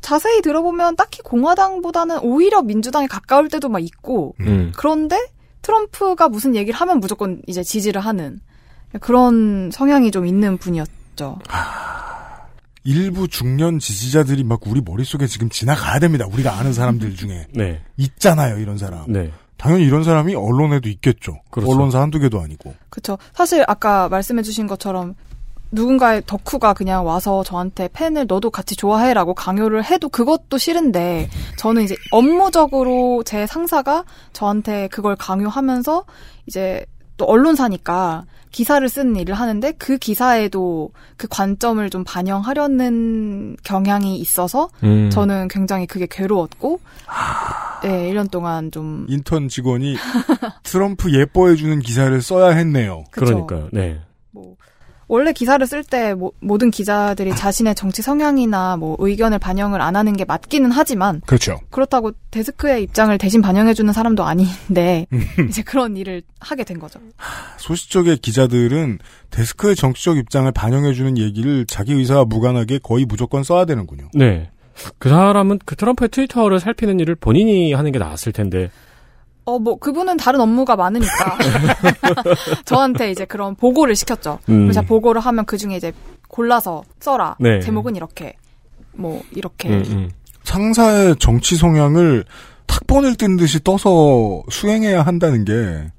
[0.00, 4.72] 자세히 들어보면 딱히 공화당보다는 오히려 민주당에 가까울 때도 막 있고, 음.
[4.74, 5.18] 그런데
[5.60, 8.40] 트럼프가 무슨 얘기를 하면 무조건 이제 지지를 하는
[9.00, 11.38] 그런 성향이 좀 있는 분이었죠.
[12.84, 16.24] 일부 중년 지지자들이 막 우리 머릿속에 지금 지나가야 됩니다.
[16.26, 17.48] 우리가 아는 사람들 중에.
[17.52, 17.82] 네.
[17.98, 19.12] 있잖아요, 이런 사람.
[19.12, 19.30] 네.
[19.60, 21.38] 당연히 이런 사람이 언론에도 있겠죠.
[21.50, 21.70] 그렇죠.
[21.70, 22.74] 언론사 한두 개도 아니고.
[22.88, 23.18] 그쵸.
[23.34, 25.14] 사실 아까 말씀해주신 것처럼
[25.70, 31.94] 누군가의 덕후가 그냥 와서 저한테 팬을 너도 같이 좋아해라고 강요를 해도 그것도 싫은데 저는 이제
[32.10, 36.04] 업무적으로 제 상사가 저한테 그걸 강요하면서
[36.46, 36.86] 이제
[37.18, 45.10] 또 언론사니까 기사를 쓰는 일을 하는데 그 기사에도 그 관점을 좀 반영하려는 경향이 있어서 음.
[45.10, 46.80] 저는 굉장히 그게 괴로웠고
[47.82, 49.96] 네, 1년 동안 좀 인턴 직원이
[50.62, 53.04] 트럼프 예뻐해 주는 기사를 써야 했네요.
[53.10, 53.26] 그쵸.
[53.26, 53.68] 그러니까요.
[53.72, 54.00] 네.
[54.30, 54.56] 뭐
[55.10, 60.24] 원래 기사를 쓸 때 모든 기자들이 자신의 정치 성향이나 뭐 의견을 반영을 안 하는 게
[60.24, 61.58] 맞기는 하지만 그렇죠.
[61.70, 65.08] 그렇다고 데스크의 입장을 대신 반영해 주는 사람도 아닌데
[65.48, 67.00] 이제 그런 일을 하게 된 거죠.
[67.56, 74.10] 소시적의 기자들은 데스크의 정치적 입장을 반영해 주는 얘기를 자기 의사와 무관하게 거의 무조건 써야 되는군요.
[74.14, 74.48] 네.
[74.98, 78.70] 그 사람은 그 트럼프의 트위터를 살피는 일을 본인이 하는 게 나았을 텐데.
[79.54, 81.38] 어, 뭐, 그분은 다른 업무가 많으니까.
[82.64, 84.38] 저한테 이제 그런 보고를 시켰죠.
[84.48, 84.64] 음.
[84.64, 85.92] 그래서 보고를 하면 그 중에 이제
[86.28, 87.36] 골라서 써라.
[87.40, 87.60] 네.
[87.60, 88.34] 제목은 이렇게.
[88.92, 89.68] 뭐, 이렇게.
[89.68, 90.10] 음, 음.
[90.44, 92.24] 상사의 정치 성향을
[92.66, 95.90] 탁본을 뜬 듯이 떠서 수행해야 한다는 게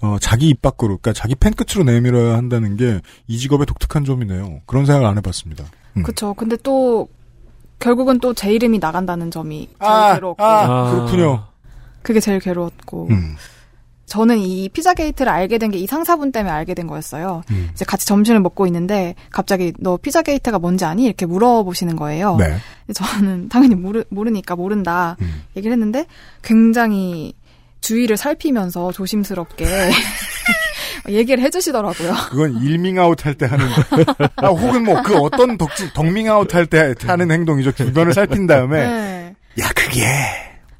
[0.00, 4.60] 어, 자기 입 밖으로, 그러니까 자기 펜 끝으로 내밀어야 한다는 게 이 직업의 독특한 점이네요.
[4.66, 5.64] 그런 생각 안 해봤습니다.
[5.96, 6.02] 음.
[6.04, 6.34] 그쵸.
[6.34, 7.08] 근데 또,
[7.80, 10.42] 결국은 또 제 이름이 나간다는 점이 아, 괴로웠고.
[10.44, 11.44] 아, 그렇군요.
[12.08, 13.08] 그게 제일 괴로웠고.
[13.10, 13.36] 음.
[14.06, 17.42] 저는 이 피자 게이트를 알게 된 게 이 상사분 때문에 알게 된 거였어요.
[17.50, 17.68] 음.
[17.74, 21.04] 이제 같이 점심을 먹고 있는데 갑자기 너 피자 게이트가 뭔지 아니?
[21.04, 22.36] 이렇게 물어보시는 거예요.
[22.36, 22.56] 네.
[22.94, 25.42] 저는 당연히 모르, 모르니까 모른다 음.
[25.54, 26.06] 얘기를 했는데
[26.40, 27.34] 굉장히
[27.82, 29.66] 주위를 살피면서 조심스럽게
[31.10, 32.14] 얘기를 해주시더라고요.
[32.30, 33.66] 그건 일밍아웃 할 때 하는,
[34.36, 37.72] 아, 혹은 뭐 그 어떤 덕지, 덕밍아웃 할 때 하는 행동이죠.
[37.72, 39.34] 주변을 살핀 다음에, 네.
[39.60, 40.06] 야, 그게.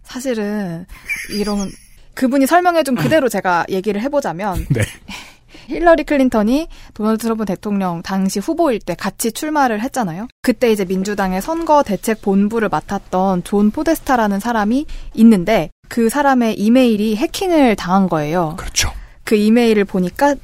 [0.09, 0.87] 사실은
[1.31, 1.71] 이런
[2.15, 4.81] 그분이 설명해준 그대로 제가 얘기를 해보자면 네.
[5.69, 10.27] 힐러리 클린턴이 도널드 트럼프 대통령 당시 후보일 때 같이 출마를 했잖아요.
[10.41, 17.77] 그때 이제 민주당의 선거 대책 본부를 맡았던 존 포데스타라는 사람이 있는데 그 사람의 이메일이 해킹을
[17.77, 18.55] 당한 거예요.
[18.57, 18.91] 그렇죠.
[19.25, 20.37] 그 이메일을 보니까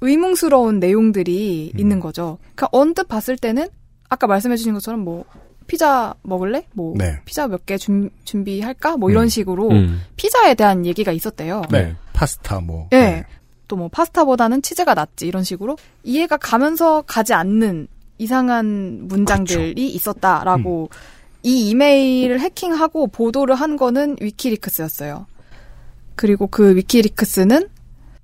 [0.00, 1.80] 의문스러운 내용들이 음.
[1.80, 2.38] 있는 거죠.
[2.54, 3.66] 그러니까 언뜻 봤을 때는
[4.08, 5.24] 아까 말씀해주신 것처럼 뭐
[5.68, 6.64] 피자 먹을래?
[6.72, 7.20] 뭐 네.
[7.24, 8.96] 피자 몇 개 준비할까?
[8.96, 9.28] 뭐 이런 음.
[9.28, 10.00] 식으로 음.
[10.16, 11.62] 피자에 대한 얘기가 있었대요.
[11.70, 11.94] 네.
[12.12, 12.88] 파스타 뭐.
[12.92, 13.24] 예.
[13.68, 19.96] 또뭐 파스타보다는 치즈가 낫지 이런 식으로 이해가 가면서 가지 않는 이상한 문장들이 그렇죠.
[19.96, 20.96] 있었다라고 음.
[21.42, 25.26] 이 이메일을 해킹하고 보도를 한 거는 위키리크스였어요.
[26.16, 27.68] 그리고 그 위키리크스는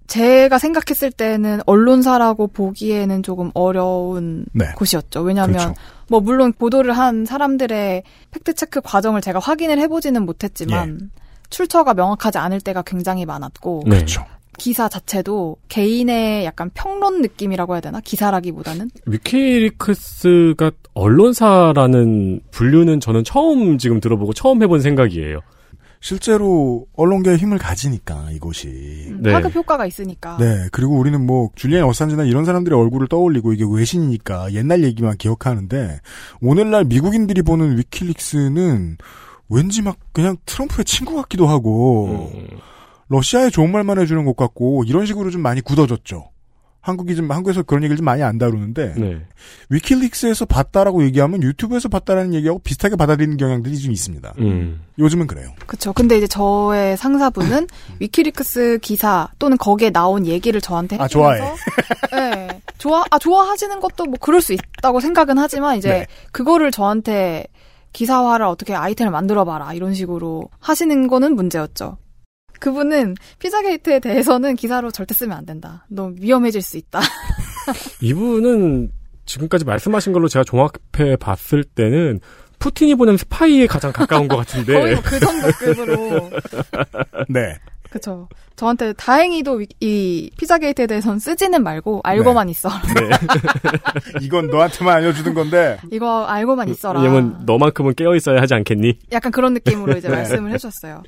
[0.07, 4.67] 제가 생각했을 때는 언론사라고 보기에는 조금 어려운 네.
[4.77, 5.23] 곳이었죠.
[5.23, 5.75] 왜냐하면 그렇죠.
[6.09, 11.11] 뭐 물론 보도를 한 사람들의 팩트 체크 과정을 제가 확인을 해보지는 못했지만
[11.51, 13.97] 출처가 명확하지 않을 때가 굉장히 많았고 네.
[13.97, 14.25] 그렇죠.
[14.59, 24.01] 기사 자체도 개인의 약간 평론 느낌이라고 해야 되나 기사라기보다는 위키리크스가 언론사라는 분류는 저는 처음 지금
[24.01, 25.41] 들어보고 처음 해본 생각이에요.
[26.05, 29.07] 실제로 언론계의 힘을 가지니까 이곳이.
[29.09, 29.33] 음, 네.
[29.33, 30.37] 파급 효과가 있으니까.
[30.37, 36.01] 네, 그리고 우리는 뭐 줄리안 어산지나 이런 사람들의 얼굴을 떠올리고 이게 외신이니까 옛날 얘기만 기억하는데
[36.43, 38.99] 오늘날 미국인들이 보는 위킬릭스는
[39.49, 42.49] 왠지 막 그냥 트럼프의 친구 같기도 하고 음.
[43.09, 46.34] 러시아에 좋은 말만 해주는 것 같고 이런 식으로 좀 많이 굳어졌죠.
[46.85, 49.23] 한국이 좀 한국에서 그런 얘기를 좀 많이 안 다루는데 네.
[49.71, 54.35] 위킬릭스에서 봤다라고 얘기하면 유튜브에서 봤다라는 얘기하고 비슷하게 받아들이는 경향들이 좀 있습니다.
[54.41, 54.83] 음.
[54.99, 55.49] 요즘은 그래요.
[55.67, 55.95] 그쵸.
[55.95, 57.69] 근데 이제 저의 상사분은
[58.01, 61.41] 위키리크스 기사 또는 거기에 나온 얘기를 저한테 아, 좋아해.
[62.13, 62.61] 네.
[62.77, 66.07] 좋아, 아, 좋아하시는 것도 뭐 그럴 수 있다고 생각은 하지만 이제 네.
[66.33, 67.47] 그거를 저한테
[67.95, 71.97] 기사화를 어떻게 아이템을 만들어봐라 이런 식으로 하시는 거는 문제였죠.
[72.65, 75.85] 그분은 피자게이트에 대해서는 기사로 절대 쓰면 안 된다.
[75.91, 76.99] 너무 위험해질 수 있다.
[78.01, 78.91] 이분은
[79.27, 82.21] 지금까지 말씀하신 걸로 제가 종합해 봤을 때는
[82.59, 84.73] 푸틴이 보낸 스파이에 가장 가까운 것 같은데.
[84.73, 86.31] 거의 뭐그 정도급으로.
[87.29, 87.59] 네.
[87.91, 88.29] 그쵸.
[88.57, 92.69] 저한테 다행히도 위- 이 피자 게이트에 대해서는 쓰지는 말고 알고만 있어.
[94.21, 97.01] 이건 너한테만 알려주는 건데 이거 알고만 있어라.
[97.01, 98.99] 왜냐면 너만큼은 깨어 있어야 하지 않겠니?
[99.13, 100.17] 약간 그런 느낌으로 이제 네.
[100.17, 101.03] 말씀을 해주셨어요.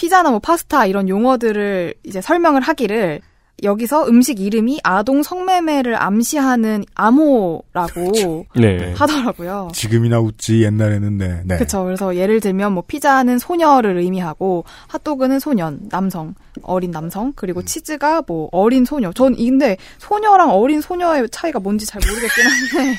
[0.00, 3.20] 피자나 뭐 파스타 이런 용어들을 이제 설명을 하기를
[3.62, 8.94] 여기서 음식 이름이 아동 성매매를 암시하는 암호라고 네.
[8.94, 9.68] 하더라고요.
[9.74, 11.42] 지금이나 웃지 옛날에는 네.
[11.44, 11.58] 네.
[11.58, 11.84] 그쵸.
[11.84, 18.48] 그래서 예를 들면 뭐 피자는 소녀를 의미하고 핫도그는 소년, 남성, 어린 남성, 그리고 치즈가 뭐
[18.52, 19.12] 어린 소녀.
[19.12, 22.98] 전 근데 소녀랑 어린 소녀의 차이가 뭔지 잘 모르겠긴 한데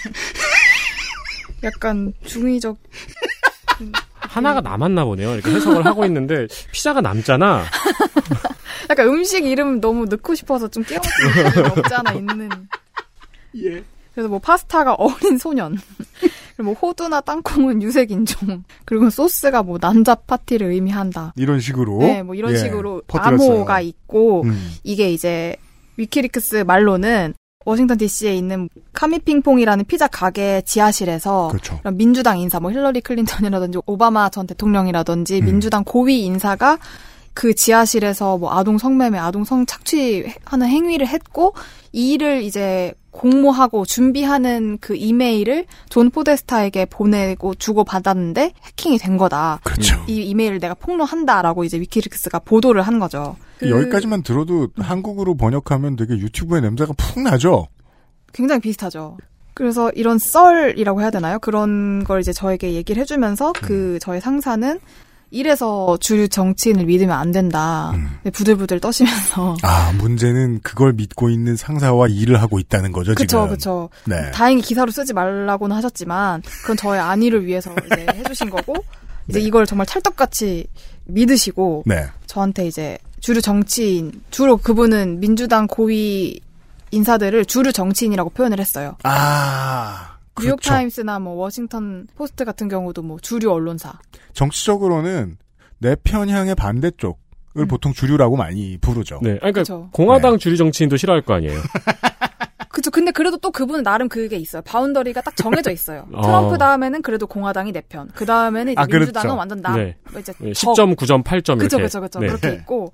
[1.66, 2.78] 약간 중의적
[4.32, 5.34] 하나가 남았나 보네요.
[5.34, 7.66] 이렇게 해석을 하고 있는데 피자가 남잖아.
[8.90, 12.50] 약간 음식 이름 너무 넣고 싶어서 좀 끼워맞는 없지 않아 있는.
[14.14, 15.78] 그래서 뭐 파스타가 어린 소년.
[16.56, 18.64] 그리고 뭐 호두나 땅콩은 유색 인종.
[18.86, 21.34] 그리고 소스가 뭐 남자 파티를 의미한다.
[21.36, 23.52] 이런 식으로 네, 뭐 이런 예, 식으로 퍼뜨렸어요.
[23.52, 24.72] 암호가 있고 음.
[24.84, 25.58] 이게 이제
[25.98, 27.34] 위키리크스 말로는
[27.66, 31.80] 워싱턴 DC에 있는 Comet Ping Pong이라는 피자 가게 지하실에서 그렇죠.
[31.94, 35.46] 민주당 인사, 뭐 힐러리 클린턴이라든지 오바마 전 대통령이라든지 음.
[35.46, 36.78] 민주당 고위 인사가
[37.34, 41.54] 그 지하실에서 뭐 아동 성매매, 아동 성 착취하는 행위를 했고
[41.94, 49.60] 이 일을 이제 공모하고 준비하는 그 이메일을 존 포데스타에게 보내고 주고 받았는데 해킹이 된 거다.
[49.64, 50.02] 그렇죠.
[50.08, 53.36] 이 이메일을 내가 폭로한다라고 이제 위키리크스가 보도를 한 거죠.
[53.62, 57.68] 그 여기까지만 들어도 한국으로 번역하면 되게 유튜브의 냄새가 푹 나죠.
[58.34, 59.18] 굉장히 비슷하죠.
[59.54, 61.38] 그래서 이런 썰이라고 해야 되나요?
[61.40, 64.80] 그런 걸 이제 저에게 얘기를 해주면서 그 저의 상사는
[65.30, 67.94] 이래서 주류 정치인을 믿으면 안 된다.
[68.24, 69.56] 네, 부들부들 떠시면서.
[69.64, 73.50] 아 문제는 그걸 믿고 있는 상사와 일을 하고 있다는 거죠 그쵸, 지금.
[73.50, 73.90] 그쵸.
[74.06, 74.32] 네.
[74.32, 78.74] 다행히 기사로 쓰지 말라고는 하셨지만, 그건 저의 안위를 위해서 이제 해주신 거고,
[79.30, 80.68] 이제 이걸 정말 찰떡같이
[81.06, 82.08] 믿으시고, 네.
[82.28, 86.40] 저한테 이제 주류 정치인, 주로 그분은 민주당 고위
[86.92, 88.98] 인사들을 주류 정치인이라고 표현을 했어요.
[89.04, 90.48] 아 그렇죠.
[90.48, 93.94] 뉴욕 타임스나 뭐 워싱턴 포스트 같은 경우도 뭐 주류 언론사.
[94.34, 95.38] 정치적으로는
[95.80, 97.16] 내 편향의 반대쪽을
[97.58, 97.68] 음.
[97.68, 99.20] 보통 주류라고 많이 부르죠.
[99.22, 99.38] 네.
[99.38, 99.90] 그러니까 그쵸.
[99.92, 101.60] 공화당 주류 정치인도 싫어할 거 아니에요.
[102.82, 102.92] 그쵸.
[102.92, 104.62] 근데 그래도 또 그분은 나름 그게 있어요.
[104.64, 106.08] boundary가 딱 정해져 있어요.
[106.14, 106.22] 어.
[106.22, 108.10] 트럼프 다음에는 그래도 공화당이 내 편.
[108.16, 109.06] 그 다음에는 이제 아, 그렇죠.
[109.06, 109.76] 민주당은 완전 나.
[109.76, 109.96] 네.
[110.20, 110.74] 이제 네, 적.
[110.74, 111.84] 10점, 9점, 8점 그쵸, 이렇게.
[111.84, 112.20] 그쵸, 그쵸.
[112.20, 112.28] 네.
[112.28, 112.92] 그렇게 있고.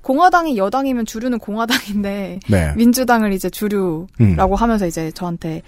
[0.00, 2.72] 공화당이 여당이면 주류는 공화당인데, 네.
[2.76, 4.54] 민주당을 이제 주류라고 음.
[4.54, 5.62] 하면서 이제 저한테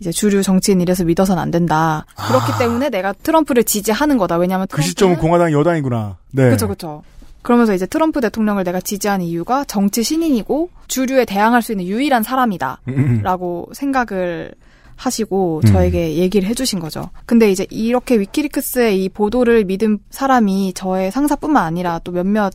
[0.00, 2.04] 이제 주류 정치인 이래서 믿어서는 안 된다.
[2.16, 4.36] 그렇기 때문에 내가 트럼프를 지지하는 거다.
[4.36, 6.16] 왜냐면 그 시점은 공화당 여당이구나.
[6.32, 6.50] 네.
[6.50, 7.02] 그쵸, 그쵸.
[7.44, 12.80] 그러면서 이제 트럼프 대통령을 내가 지지하는 이유가 정치 신인이고 주류에 대항할 수 있는 유일한 사람이다.
[12.88, 13.20] 음.
[13.22, 14.54] 라고 생각을
[14.96, 15.66] 하시고 음.
[15.70, 17.10] 저에게 얘기를 해주신 거죠.
[17.26, 22.54] 근데 이제 이렇게 위키리크스의 이 보도를 믿은 사람이 저의 상사뿐만 아니라 또 몇몇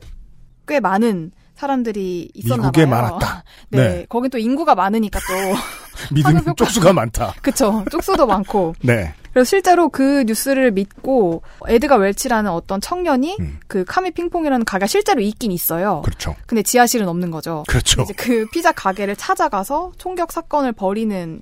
[0.68, 3.02] 꽤 많은 사람들이 있었나 미국에 봐요.
[3.04, 3.44] 많았다.
[3.70, 4.06] 네, 네.
[4.10, 5.56] 거긴 또 인구가 많으니까 또
[6.16, 7.36] 믿음 쪽수가 많다.
[7.44, 7.86] 그쵸.
[7.92, 8.74] 쪽수도 많고.
[8.82, 9.14] 네.
[9.34, 13.38] 그래서 실제로 그 뉴스를 믿고 에드가 웰치라는 어떤 청년이
[13.68, 15.98] 그 카미 핑퐁이라는 가게가 실제로 있긴 있어요.
[16.00, 16.02] 음.
[16.04, 16.36] 그렇죠.
[16.46, 17.64] 근데 지하실은 없는 거죠.
[17.68, 18.02] 그렇죠.
[18.02, 21.42] 이제 그 피자 가게를 찾아가서 총격 사건을 벌이는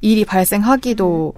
[0.00, 1.34] 일이 발생하기도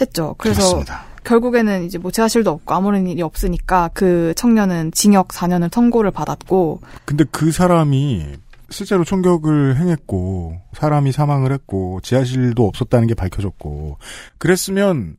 [0.00, 0.34] 했죠.
[0.38, 1.04] 그래서 그렇습니다.
[1.24, 7.24] 결국에는 이제 뭐 지하실도 없고 아무런 일이 없으니까 그 청년은 징역 4년을 선고를 받았고 근데
[7.30, 8.26] 그 사람이
[8.72, 13.98] 실제로 총격을 행했고 사람이 사망을 했고 지하실도 없었다는 게 밝혀졌고
[14.38, 15.16] 그랬으면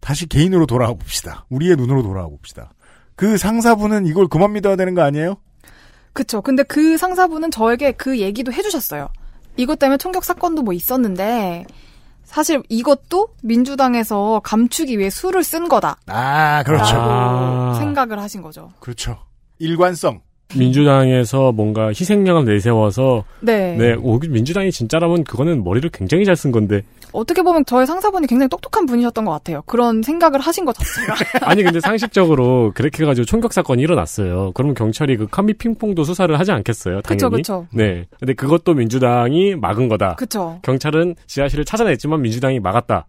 [0.00, 1.46] 다시 개인으로 돌아와 봅시다.
[1.50, 2.70] 우리의 눈으로 돌아와 봅시다.
[3.16, 5.36] 그 상사분은 이걸 그만 믿어야 되는 거 아니에요?
[6.12, 6.40] 그쵸.
[6.40, 9.08] 근데 그 상사분은 저에게 그 얘기도 해주셨어요.
[9.56, 11.66] 이것 때문에 총격 사건도 뭐 있었는데
[12.24, 15.98] 사실 이것도 민주당에서 감추기 위해 수를 쓴 거다.
[16.06, 17.74] 아, 그렇죠.
[17.78, 18.72] 생각을 하신 거죠.
[18.78, 19.18] 그렇죠.
[19.58, 20.20] 일관성.
[20.56, 23.76] 민주당에서 뭔가 희생양을 내세워서 네.
[23.76, 26.82] 네, 오, 민주당이 진짜라면 그거는 머리를 굉장히 잘 쓴 건데
[27.12, 29.62] 어떻게 보면 저의 상사분이 굉장히 똑똑한 분이셨던 것 같아요.
[29.66, 31.14] 그런 생각을 하신 것 자체가.
[31.42, 34.52] 아니 근데 상식적으로 그렇게 해가지고 총격 사건이 일어났어요.
[34.52, 37.02] 그럼 경찰이 그 칸비 핑퐁도 수사를 하지 않겠어요?
[37.02, 37.42] 그쵸, 당연히.
[37.42, 37.66] 그쵸.
[37.72, 38.06] 네.
[38.18, 40.14] 근데 그것도 민주당이 막은 거다.
[40.14, 40.58] 그쵸.
[40.62, 43.06] 경찰은 지하실을 찾아냈지만 민주당이 막았다.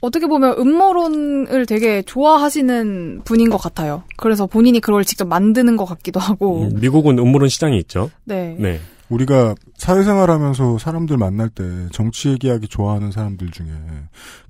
[0.00, 4.02] 어떻게 보면 음모론을 되게 좋아하시는 분인 것 같아요.
[4.16, 6.62] 그래서 본인이 그걸 직접 만드는 것 같기도 하고.
[6.62, 8.10] 음, 미국은 음모론 시장이 있죠.
[8.24, 8.56] 네.
[8.58, 8.80] 네.
[9.10, 13.66] 우리가 사회생활하면서 사람들 만날 때 정치 얘기하기 좋아하는 사람들 중에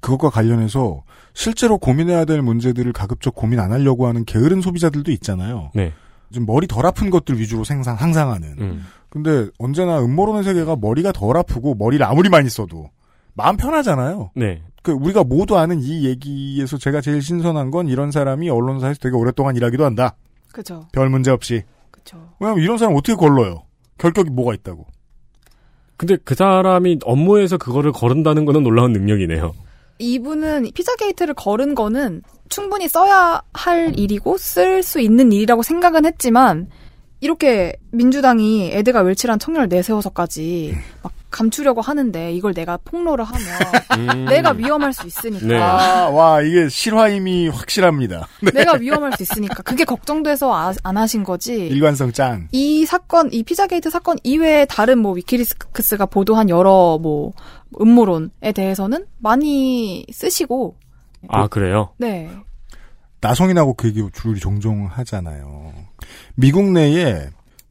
[0.00, 5.70] 그것과 관련해서 실제로 고민해야 될 문제들을 가급적 고민 안 하려고 하는 게으른 소비자들도 있잖아요.
[5.74, 5.92] 네.
[6.32, 8.56] 좀 머리 덜 아픈 것들 위주로 생상 상상하는.
[8.60, 8.86] 음.
[9.08, 12.90] 근데 언제나 음모론의 세계가 머리가 덜 아프고 머리를 아무리 많이 써도
[13.34, 14.30] 마음 편하잖아요.
[14.34, 14.62] 네.
[14.82, 19.56] 그 우리가 모두 아는 이 얘기에서 제가 제일 신선한 건 이런 사람이 언론사에서 되게 오랫동안
[19.56, 20.16] 일하기도 한다.
[20.52, 20.88] 그죠.
[20.92, 21.62] 별 문제 없이.
[21.90, 22.30] 그죠.
[22.40, 23.64] 왜냐면 이런 사람 어떻게 걸러요?
[23.98, 24.86] 결격이 뭐가 있다고.
[25.96, 29.52] 근데 그 사람이 업무에서 그거를 거른다는 거는 놀라운 능력이네요.
[29.98, 36.70] 이분은 피자 게이트를 걸은 거는 충분히 써야 할 일이고 쓸 수 있는 일이라고 생각은 했지만
[37.20, 43.46] 이렇게 민주당이 에드가 웰치란 청년을 내세워서까지 막 감추려고 하는데 이걸 내가 폭로를 하면
[43.98, 44.24] 음.
[44.26, 45.58] 내가 위험할 수 있으니까 네.
[45.58, 48.26] 아, 와, 이게 실화임이 확실합니다.
[48.42, 48.50] 네.
[48.54, 51.54] 내가 위험할 수 있으니까 그게 걱정돼서 아- 안 하신 거지.
[51.66, 52.48] 일관성 짱.
[52.52, 57.32] 이 사건, 이 피자게이트 사건 이외에 다른 뭐 위키리스크스가 보도한 여러 뭐
[57.80, 60.76] 음모론에 대해서는 많이 쓰시고
[61.28, 61.90] 아, 그래요?
[61.98, 62.30] 네.
[63.20, 65.72] 나성인하고 그 얘기 우리 종종 하잖아요.
[66.34, 67.28] 미국 내에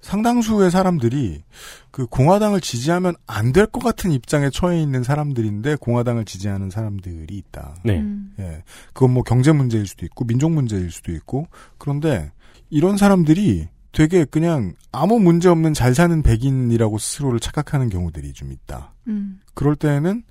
[0.09, 1.43] 상당수의 사람들이
[1.91, 7.75] 그 공화당을 지지하면 안 될 것 같은 입장에 처해 있는 사람들인데 공화당을 지지하는 사람들이 있다.
[7.83, 8.03] 네.
[8.39, 8.63] 예.
[8.93, 12.31] 그건 뭐 경제 문제일 수도 있고 민족 문제일 수도 있고 그런데
[12.71, 18.93] 이런 사람들이 되게 그냥 아무 문제 없는 잘 사는 백인이라고 스스로를 착각하는 경우들이 좀 있다.
[19.07, 19.39] 음.
[19.53, 20.23] 그럴 때에는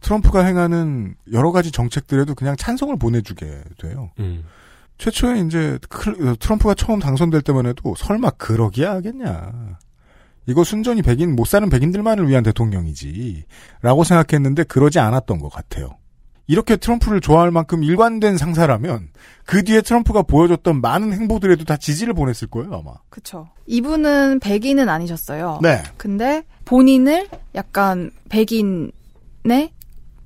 [0.00, 4.10] 트럼프가 행하는 여러 가지 정책들에도 그냥 찬성을 보내주게 돼요.
[4.20, 4.44] 음.
[4.98, 9.78] 최초에 이제 클- 트럼프가 처음 당선될 때만 해도 설마 그러기야 하겠냐.
[10.46, 13.44] 이거 순전히 백인 못 사는 백인들만을 위한 대통령이지
[13.82, 15.96] 라고 생각했는데 그러지 않았던 것 같아요.
[16.46, 19.08] 이렇게 트럼프를 좋아할 만큼 일관된 상사라면
[19.46, 22.92] 그 뒤에 트럼프가 보여줬던 많은 행보들에도 다 지지를 보냈을 거예요 아마.
[23.08, 23.48] 그쵸.
[23.66, 25.60] 이분은 백인은 아니셨어요.
[25.62, 25.82] 네.
[25.96, 29.72] 근데 본인을 약간 백인의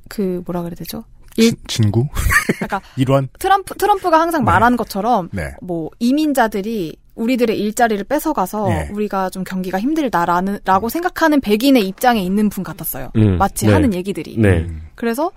[0.08, 1.04] 그 뭐라 그래야 되죠?
[1.38, 2.06] 일, 진구?
[2.62, 3.28] 약간 일원?
[3.38, 5.54] 트럼프 트럼프가 항상 말하는 것처럼 네.
[5.62, 8.88] 뭐 이민자들이 우리들의 일자리를 뺏어가서 네.
[8.92, 13.10] 우리가 좀 경기가 힘들다라는 라고 생각하는 백인의 입장에 있는 분 같았어요.
[13.16, 13.72] 음, 마치 네.
[13.72, 14.36] 하는 얘기들이.
[14.38, 14.68] 네.
[14.94, 15.32] 그래서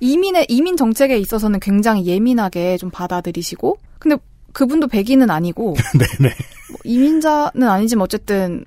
[0.00, 4.16] 이민의 이민 정책에 있어서는 굉장히 예민하게 좀 받아들이시고 근데
[4.52, 6.34] 그분도 백인은 아니고 네네.
[6.72, 8.64] 뭐 이민자는 아니지만 어쨌든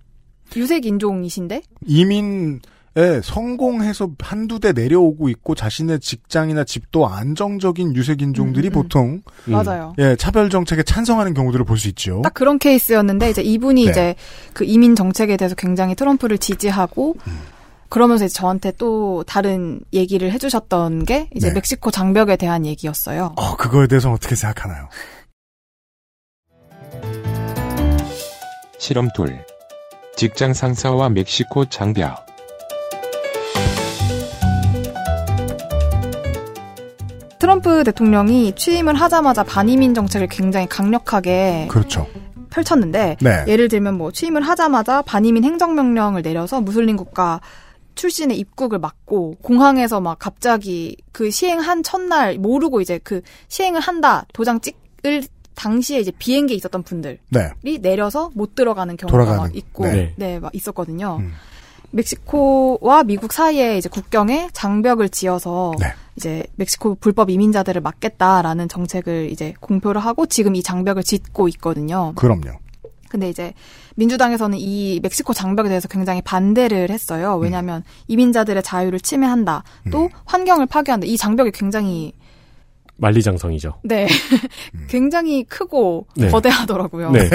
[0.55, 2.61] 유색 인종이신데 이민
[2.97, 9.51] 에 성공해서 한두 대 내려오고 있고 자신의 직장이나 집도 안정적인 유색 인종들이 보통 음.
[9.51, 9.93] 맞아요.
[9.97, 12.21] 예 차별 정책에 찬성하는 경우들을 볼 수 있죠.
[12.23, 13.91] 딱 그런 케이스였는데 이제 이분이 네.
[13.91, 14.15] 이제
[14.53, 17.39] 그 이민 정책에 대해서 굉장히 트럼프를 지지하고 음.
[17.89, 21.53] 그러면서 이제 저한테 또 다른 얘기를 해주셨던 게 이제 네.
[21.55, 23.33] 멕시코 장벽에 대한 얘기였어요.
[23.35, 24.87] 어, 그거에 대해서 어떻게 생각하나요?
[28.77, 29.37] 실험 둘.
[30.15, 32.24] 직장 상사와 멕시코 장벽.
[37.45, 42.07] 트럼프 대통령이 취임을 하자마자 반이민 정책을 굉장히 강력하게 그렇죠.
[42.49, 43.45] 펼쳤는데 네.
[43.47, 47.39] 예를 들면 뭐 취임을 하자마자 반이민 행정명령을 내려서 무슬림 국가
[47.93, 54.59] 출신의 입국을 막고 공항에서 막 갑자기 그 시행한 첫날 모르고 이제 그 시행을 한다 도장
[54.59, 55.21] 찍을
[55.53, 57.51] 당시에 이제 비행기에 있었던 분들이 네.
[57.79, 60.15] 내려서 못 들어가는 경우가 돌아가는, 막 있고 네.
[60.15, 61.17] 네, 막 있었거든요.
[61.19, 61.31] 음.
[61.95, 65.87] 멕시코와 미국 사이에 이제 국경에 장벽을 지어서 네.
[66.17, 72.13] 이제 멕시코 불법 이민자들을 막겠다라는 정책을 이제 공표를 하고 지금 이 장벽을 짓고 있거든요.
[72.15, 72.59] 그럼요.
[73.09, 73.53] 근데 이제
[73.95, 77.37] 민주당에서는 이 멕시코 장벽에 대해서 굉장히 반대를 했어요.
[77.37, 79.63] 왜냐하면 이민자들의 자유를 침해한다.
[79.91, 81.07] 또 환경을 파괴한다.
[81.07, 82.11] 이 장벽이 굉장히
[82.97, 83.75] 만리장성이죠.
[83.83, 84.07] 네
[84.89, 86.29] 굉장히 크고 네.
[86.29, 87.11] 거대하더라고요.
[87.11, 87.29] 네.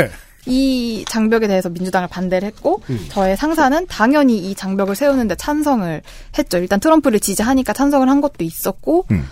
[0.46, 3.06] 이 장벽에 대해서 민주당을 반대를 했고 음.
[3.10, 6.02] 저의 상사는 당연히 이 장벽을 세우는데 찬성을
[6.38, 6.58] 했죠.
[6.58, 9.24] 일단 트럼프를 지지하니까 찬성을 한 것도 있었고 음.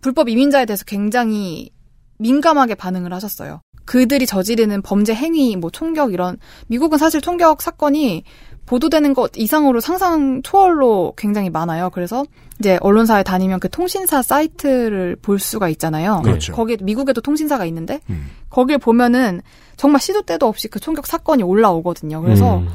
[0.00, 1.70] 불법 이민자에 대해서 굉장히
[2.18, 3.60] 민감하게 반응을 하셨어요.
[3.84, 6.38] 그들이 저지르는 범죄 행위, 뭐 총격 이런
[6.68, 8.22] 미국은 사실 총격 사건이
[8.66, 11.90] 보도되는 것 이상으로 상상 초월로 굉장히 많아요.
[11.90, 12.24] 그래서
[12.58, 16.20] 이제 언론사에 다니면 그 통신사 사이트를 볼 수가 있잖아요.
[16.22, 16.52] 그렇죠.
[16.52, 18.28] 거기 미국에도 통신사가 있는데 음.
[18.50, 19.42] 거길 보면은
[19.76, 22.20] 정말 시도 때도 없이 그 총격 사건이 올라오거든요.
[22.22, 22.68] 그래서 음.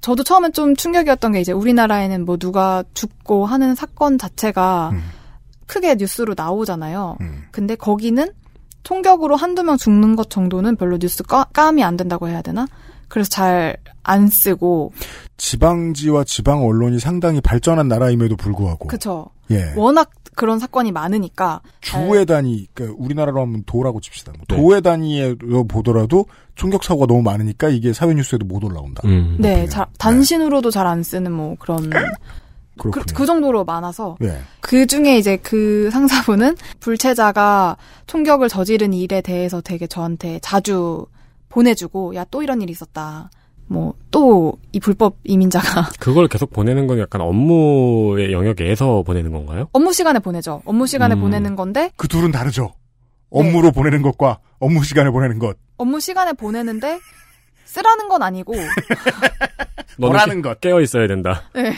[0.00, 5.02] 저도 처음엔 좀 충격이었던 게 이제 우리나라에는 뭐 누가 죽고 하는 사건 자체가 음.
[5.66, 7.16] 크게 뉴스로 나오잖아요.
[7.50, 8.30] 근데 거기는
[8.82, 12.66] 총격으로 한두 명 죽는 것 정도는 별로 뉴스 까, 감이 안 된다고 해야 되나?
[13.08, 14.92] 그래서 잘 안 쓰고
[15.38, 19.26] 지방지와 지방 언론이 상당히 발전한 나라임에도 불구하고 그쵸.
[19.50, 19.72] 예.
[19.76, 24.32] 워낙 그런 사건이 많으니까 주의 단위, 그러니까 우리나라로 하면 도라고 칩시다.
[24.32, 24.56] 뭐 네.
[24.56, 29.02] 도의 단위로 보더라도 총격 사고가 너무 많으니까 이게 사회 뉴스에도 못 올라온다.
[29.06, 29.36] 음.
[29.38, 31.88] 네, 잘, 단신으로도 잘 안 쓰는 뭐 그런
[32.78, 32.90] 그.
[32.90, 34.40] 그 정도로 많아서 예.
[34.60, 37.76] 그 중에 이제 그 상사분은 불체자가
[38.08, 41.06] 총격을 저지른 일에 대해서 되게 저한테 자주
[41.54, 43.30] 보내주고 야 또 이런 일이 있었다.
[43.68, 49.68] 뭐 또 이 불법 이민자가 그걸 계속 보내는 건 약간 업무의 영역에서 보내는 건가요?
[49.72, 50.62] 업무 시간에 보내죠.
[50.66, 51.20] 업무 시간에 음.
[51.20, 52.64] 보내는 건데 그 둘은 다르죠.
[52.64, 53.40] 네.
[53.40, 55.56] 업무로 보내는 것과 업무 시간에 보내는 것.
[55.76, 56.98] 업무 시간에 보내는데
[57.64, 58.52] 쓰라는 건 아니고
[59.98, 60.60] 뭐라는 깨- 것.
[60.60, 61.42] 깨어 있어야 된다.
[61.54, 61.74] 네.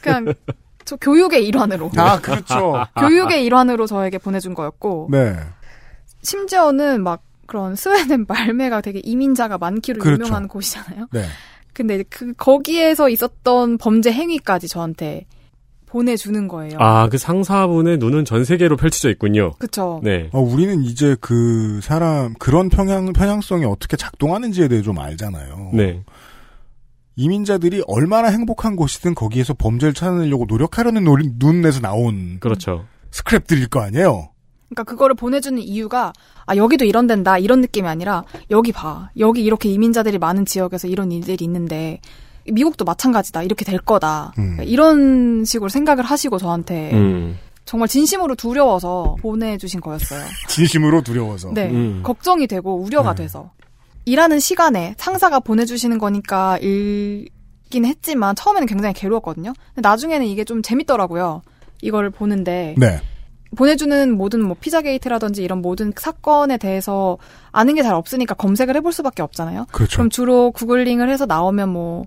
[0.00, 0.32] 그냥
[0.84, 2.84] 저 교육의 일환으로 아, 그렇죠.
[2.98, 5.36] 교육의 일환으로 저에게 보내준 거였고 네.
[6.22, 10.22] 심지어는 막 그런 스웨덴 말매가 되게 이민자가 많기로 그렇죠.
[10.24, 11.08] 유명한 곳이잖아요.
[11.12, 11.24] 네.
[11.72, 15.26] 근데 그 거기에서 있었던 범죄 행위까지 저한테
[15.86, 16.76] 보내주는 거예요.
[16.78, 19.50] 아, 그 상사분의 눈은 전 세계로 펼쳐져 있군요.
[19.58, 20.00] 그쵸.
[20.04, 20.28] 네.
[20.32, 25.70] 어, 우리는 이제 그 사람 그런 평양 편향성이 어떻게 작동하는지에 대해 좀 알잖아요.
[25.74, 26.04] 네.
[27.16, 32.86] 이민자들이 얼마나 행복한 곳이든 거기에서 범죄를 찾아내려고 노력하려는 노- 눈에서 나온 그렇죠.
[33.10, 34.30] 스크랩들일 거 아니에요.
[34.70, 36.12] 그러니까 그거를 보내주는 이유가
[36.46, 41.10] 아 여기도 이런 데다 이런 느낌이 아니라 여기 봐 여기 이렇게 이민자들이 많은 지역에서 이런
[41.12, 42.00] 일들이 있는데
[42.50, 44.58] 미국도 마찬가지다 이렇게 될 거다 음.
[44.62, 47.38] 이런 식으로 생각을 하시고 저한테 음.
[47.64, 50.24] 정말 진심으로 두려워서 보내주신 거였어요.
[50.48, 51.52] 진심으로 두려워서.
[51.52, 52.00] 네, 음.
[52.02, 53.24] 걱정이 되고 우려가 네.
[53.24, 53.52] 돼서
[54.06, 59.52] 일하는 시간에 상사가 보내주시는 거니까 읽긴 했지만 처음에는 굉장히 괴로웠거든요.
[59.74, 61.42] 근데 나중에는 이게 좀 재밌더라고요.
[61.82, 63.00] 이거를 보는데 네.
[63.56, 67.18] 보내주는 모든 뭐 피자 게이트라든지 이런 모든 사건에 대해서
[67.52, 69.66] 아는 게 잘 없으니까 검색을 해볼 수밖에 없잖아요.
[69.72, 69.96] 그렇죠.
[69.96, 72.04] 그럼 주로 구글링을 해서 나오면 뭐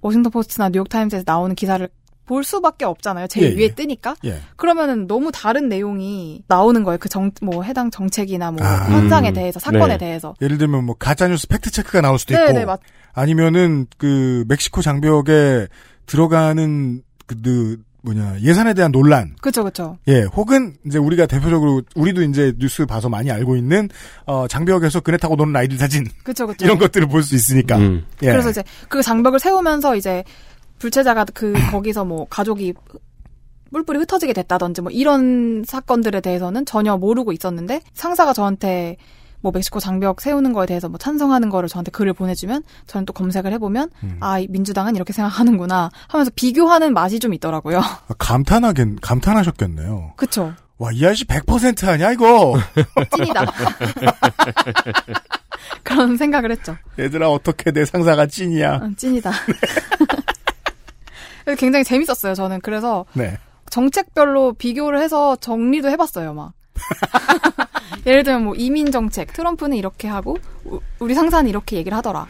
[0.00, 1.88] 워싱턴 포스트나 뉴욕 타임즈에서 나오는 기사를
[2.26, 3.26] 볼 수밖에 없잖아요.
[3.26, 3.74] 제일 예, 위에 예.
[3.74, 4.14] 뜨니까.
[4.24, 4.38] 예.
[4.54, 6.98] 그러면은 너무 다른 내용이 나오는 거예요.
[6.98, 8.84] 그 정, 뭐 해당 정책이나 뭐 아.
[8.88, 9.34] 현장에 음.
[9.34, 9.98] 대해서 사건에 네.
[9.98, 10.34] 대해서.
[10.40, 12.78] 예를 들면 뭐 가짜 뉴스 팩트 체크가 나올 수도 네, 있고 네, 맞.
[13.14, 15.66] 아니면은 그 멕시코 장벽에
[16.06, 19.98] 들어가는 그, 그 뭐냐 예산에 대한 논란 그쵸, 그쵸.
[20.08, 23.88] 예 혹은 이제 우리가 대표적으로 우리도 이제 뉴스 봐서 많이 알고 있는
[24.26, 26.64] 어 장벽에서 그네 타고 노는 아이들 사진 그쵸, 그쵸.
[26.64, 28.04] 이런 것들을 볼 수 있으니까 음.
[28.22, 28.30] 예.
[28.30, 30.24] 그래서 이제 그 장벽을 세우면서 이제
[30.78, 32.72] 불체자가 그 거기서 뭐 가족이
[33.72, 38.96] 뿔뿔이 흩어지게 됐다든지 뭐 이런 사건들에 대해서는 전혀 모르고 있었는데 상사가 저한테
[39.40, 43.52] 뭐 멕시코 장벽 세우는 거에 대해서 뭐 찬성하는 거를 저한테 글을 보내주면 저는 또 검색을
[43.54, 44.16] 해보면 음.
[44.20, 47.80] 아이 민주당은 이렇게 생각하는구나 하면서 비교하는 맛이 좀 있더라고요.
[47.80, 50.14] 아, 감탄하겠 감탄하셨겠네요.
[50.16, 50.54] 그쵸?
[50.78, 52.58] 와이 아저씨 100% 아니야 이거
[53.16, 53.44] 찐이다.
[55.84, 56.76] 그런 생각을 했죠.
[56.98, 59.30] 얘들아 어떻게 내 상사가 찐이야 어, 찐이다.
[61.44, 62.34] 그래서 굉장히 재밌었어요.
[62.34, 63.38] 저는 그래서 네
[63.70, 66.52] 정책별로 비교를 해서 정리도 해봤어요, 막.
[68.06, 72.26] 예를 들면 뭐 이민 정책, 트럼프는 이렇게 하고 우- 우리 상사는 이렇게 얘기를 하더라.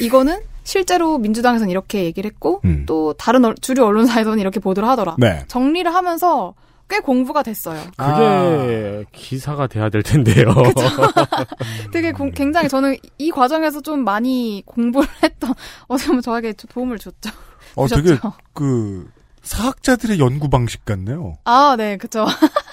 [0.00, 2.84] 이거는 실제로 민주당에서는 이렇게 얘기를 했고 음.
[2.86, 5.16] 또 다른 얼- 주류 언론사에서는 이렇게 보도를 하더라.
[5.18, 5.44] 네.
[5.48, 6.54] 정리를 하면서
[6.88, 7.80] 꽤 공부가 됐어요.
[7.96, 10.46] 그게 기사가 돼야 될 텐데요.
[11.92, 15.52] 되게 공- 굉장히 저는 이 과정에서 좀 많이 공부를 했던
[15.88, 17.30] 어떻게 보면 저에게 좀 도움을 줬죠.
[17.76, 18.32] 어 되게 주셨죠.
[18.52, 19.08] 그
[19.42, 21.36] 사학자들의 연구 방식 같네요.
[21.44, 22.26] 아, 네, 그쵸.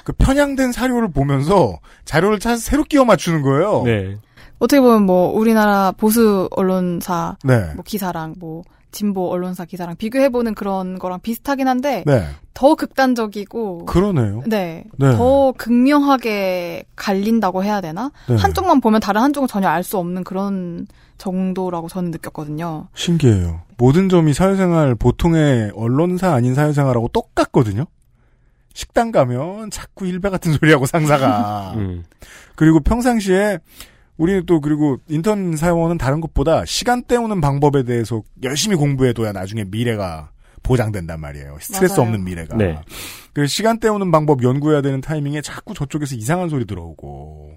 [0.04, 3.84] 그 편향된 사료를 보면서 자료를 찾아서 새로 끼워 맞추는 거예요.
[3.86, 4.18] 네.
[4.60, 7.74] 어떻게 보면 뭐 우리나라 보수 언론사 네.
[7.74, 12.26] 뭐 기사랑 뭐 진보 언론사 기사랑 비교해보는 그런 거랑 비슷하긴 한데 네.
[12.54, 14.44] 더 극단적이고 그러네요.
[14.46, 15.16] 네, 네.
[15.16, 18.36] 더 극명하게 갈린다고 해야 되나 네.
[18.36, 20.86] 한쪽만 보면 다른 한쪽은 전혀 알 수 없는 그런
[21.18, 22.88] 정도라고 저는 느꼈거든요.
[22.94, 23.62] 신기해요.
[23.78, 27.86] 모든 점이 사회생활 보통의 언론사 아닌 사회생활하고 똑같거든요.
[28.74, 31.74] 식당 가면 자꾸 일배 같은 소리하고 상사가.
[31.78, 32.04] 음.
[32.56, 33.60] 그리고 평상시에
[34.18, 40.32] 우리는 또 그리고 인턴 사원은 다른 것보다 시간 때우는 방법에 대해서 열심히 공부해둬야 나중에 미래가
[40.64, 41.58] 보장된단 말이에요.
[41.60, 42.04] 스트레스 맞아요.
[42.04, 42.56] 없는 미래가.
[42.56, 42.80] 네.
[43.34, 47.54] 그 시간 때우는 방법 연구해야 되는 타이밍에 자꾸 저쪽에서 이상한 소리 들어오고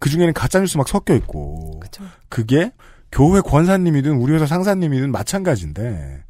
[0.00, 2.04] 그 중에는 가짜 뉴스 막 섞여 있고 그쵸.
[2.28, 2.72] 그게
[3.10, 6.24] 교회 권사님이든 우리 회사 상사님이든 마찬가지인데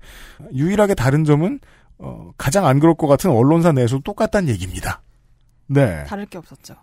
[0.54, 1.58] 유일하게 다른 점은
[2.02, 5.00] 어, 가장 안 그럴 것 같은 언론사 내에서 똑같다는 얘기입니다.
[5.68, 6.04] 네.
[6.04, 6.74] 다를 게 없었죠.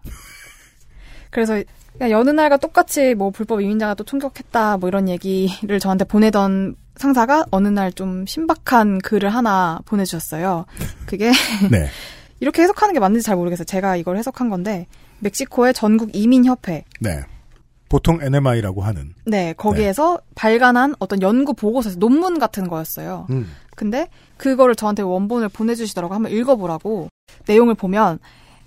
[1.30, 1.62] 그래서
[1.94, 7.46] 그냥 여느 날과 똑같이 뭐 불법 이민자가 또 총격했다 뭐 이런 얘기를 저한테 보내던 상사가
[7.52, 10.66] 어느 날 좀 신박한 글을 하나 보내주셨어요.
[11.06, 11.32] 그게
[11.70, 11.88] 네.
[12.40, 13.66] 이렇게 해석하는 게 맞는지 잘 모르겠어요.
[13.66, 14.88] 제가 이걸 해석한 건데
[15.20, 17.20] 멕시코의 전국 이민 협회 네.
[17.90, 19.14] 보통 NMI라고 하는.
[19.26, 23.28] 네 거기에서 발간한 어떤 연구 보고서 논문 같은 거였어요.
[23.30, 23.52] 음.
[23.76, 24.08] 근데
[24.40, 27.10] 그거를 저한테 원본을 보내주시더라고 한번 읽어보라고
[27.46, 28.18] 내용을 보면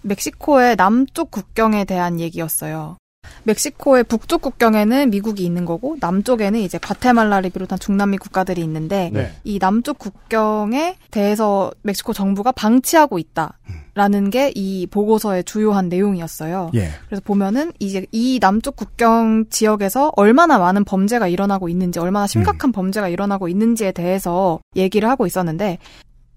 [0.03, 2.97] 멕시코의 남쪽 국경에 대한 얘기였어요.
[3.45, 9.33] 멕시코의 북쪽 국경에는 미국이 있는 거고 남쪽에는 이제 과테말라를 비롯한 중남미 국가들이 있는데 네.
[9.45, 13.59] 이 남쪽 국경에 대해서 멕시코 정부가 방치하고 있다
[13.95, 16.71] 라는 게 이 보고서의 주요한 내용이었어요.
[16.75, 16.91] 예.
[17.07, 23.09] 그래서 보면은 이제 이 남쪽 국경 지역에서 얼마나 많은 범죄가 일어나고 있는지, 얼마나 심각한 범죄가
[23.09, 25.79] 일어나고 있는지에 대해서 얘기를 하고 있었는데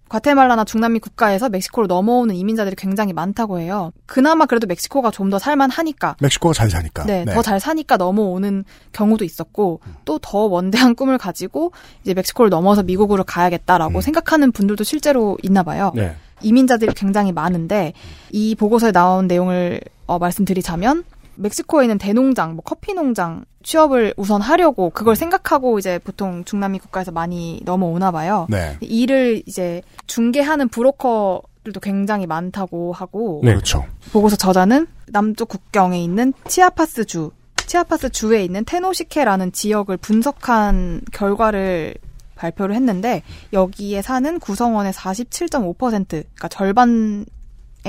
[0.07, 3.91] 과테말라나 중남미 국가에서 멕시코로 넘어오는 이민자들이 굉장히 많다고 해요.
[4.05, 7.05] 그나마 그래도 멕시코가 좀 더 살만하니까 멕시코가 잘 사니까.
[7.05, 11.71] 네, 더잘 사니까 넘어오는 경우도 있었고 또더 원대한 꿈을 가지고
[12.03, 15.91] 이제 멕시코를 넘어서 미국으로 가야겠다라고 생각하는 분들도 실제로 있나 봐요.
[15.95, 16.15] 네.
[16.41, 17.93] 이민자들이 굉장히 많은데
[18.31, 21.03] 이 보고서에 나온 내용을 어, 말씀드리자면
[21.35, 27.11] 멕시코에 있는 대농장, 뭐 커피 농장 취업을 우선 하려고 그걸 생각하고 이제 보통 중남미 국가에서
[27.11, 28.47] 많이 넘어오나 봐요.
[28.49, 28.77] 네.
[28.79, 33.51] 이를 이제 중개하는 브로커 들도 굉장히 많다고 하고 네.
[33.51, 33.83] 그렇죠.
[34.13, 37.31] 보고서 저자는 남쪽 국경에 있는 치아파스 주,
[37.65, 41.95] 치아파스 주에 있는 테노시케라는 지역을 분석한 결과를
[42.35, 43.23] 발표를 했는데
[43.53, 47.25] 여기에 사는 구성원의 47.5% 그러니까 절반에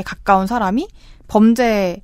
[0.04, 0.88] 가까운 사람이
[1.28, 2.02] 범죄자였다고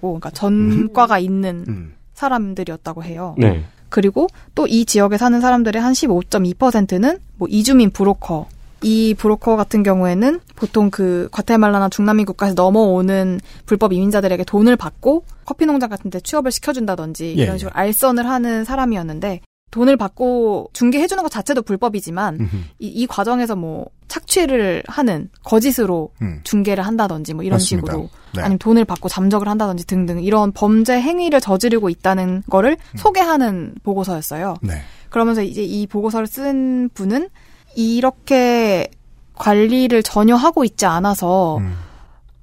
[0.00, 1.94] 그러니까 전과가 있는 음.
[2.14, 3.34] 사람들이었다고 해요.
[3.38, 3.64] 네.
[3.88, 8.46] 그리고 또 이 지역에 사는 사람들의 한 15.2%는 뭐 이주민 브로커.
[8.82, 15.66] 이 브로커 같은 경우에는 보통 그 과테말라나 중남미 국가에서 넘어오는 불법 이민자들에게 돈을 받고 커피
[15.66, 21.30] 농장 같은 데 취업을 시켜준다든지 예, 이런 식으로 알선을 하는 사람이었는데 돈을 받고 중개해주는 것
[21.30, 22.56] 자체도 불법이지만 음흠.
[22.78, 26.40] 이, 이 과정에서 뭐 착취를 하는 거짓으로 음.
[26.44, 27.92] 중개를 한다든지 뭐 이런 맞습니다.
[27.92, 28.40] 식으로 네.
[28.42, 34.56] 아니면 돈을 받고 잠적을 한다든지 등등 이런 범죄 행위를 저지르고 있다는 거를 소개하는 보고서였어요.
[34.62, 34.80] 네.
[35.10, 37.28] 그러면서 이제 이 보고서를 쓴 분은
[37.76, 38.88] 이렇게
[39.34, 41.76] 관리를 전혀 하고 있지 않아서 음.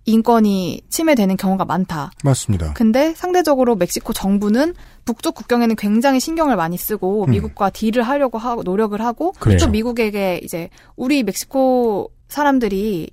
[0.06, 2.12] 인권이 침해되는 경우가 많다.
[2.24, 2.74] 맞습니다.
[2.74, 7.32] 근데 상대적으로 멕시코 정부는 북쪽 국경에는 굉장히 신경을 많이 쓰고 음.
[7.32, 9.58] 미국과 딜을 하려고 하고 노력을 하고 그래요.
[9.58, 13.10] 또 미국에게 이제 우리 멕시코 사람들이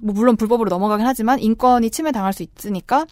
[0.00, 3.06] 뭐 물론 불법으로 넘어가긴 하지만 인권이 침해당할 수 있으니까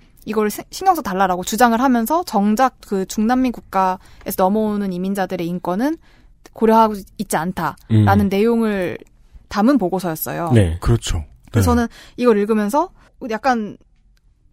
[0.51, 5.97] 세- 신경 써 달라라고 주장을 하면서 정작 그 중남미 국가에서 넘어오는 이민자들의 인권은
[6.53, 8.29] 고려하고 있지 않다라는 음.
[8.29, 8.99] 내용을
[9.49, 10.53] 담은 보고서였어요.
[10.53, 10.79] 네.
[10.81, 11.25] 그렇죠.
[11.53, 11.61] 네.
[11.63, 11.87] 저는
[12.17, 12.91] 이걸 읽으면서
[13.31, 13.77] 약간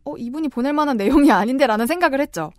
[0.06, 2.52] 어 이분이 보낼 만한 내용이 아닌데라는 생각을 했죠.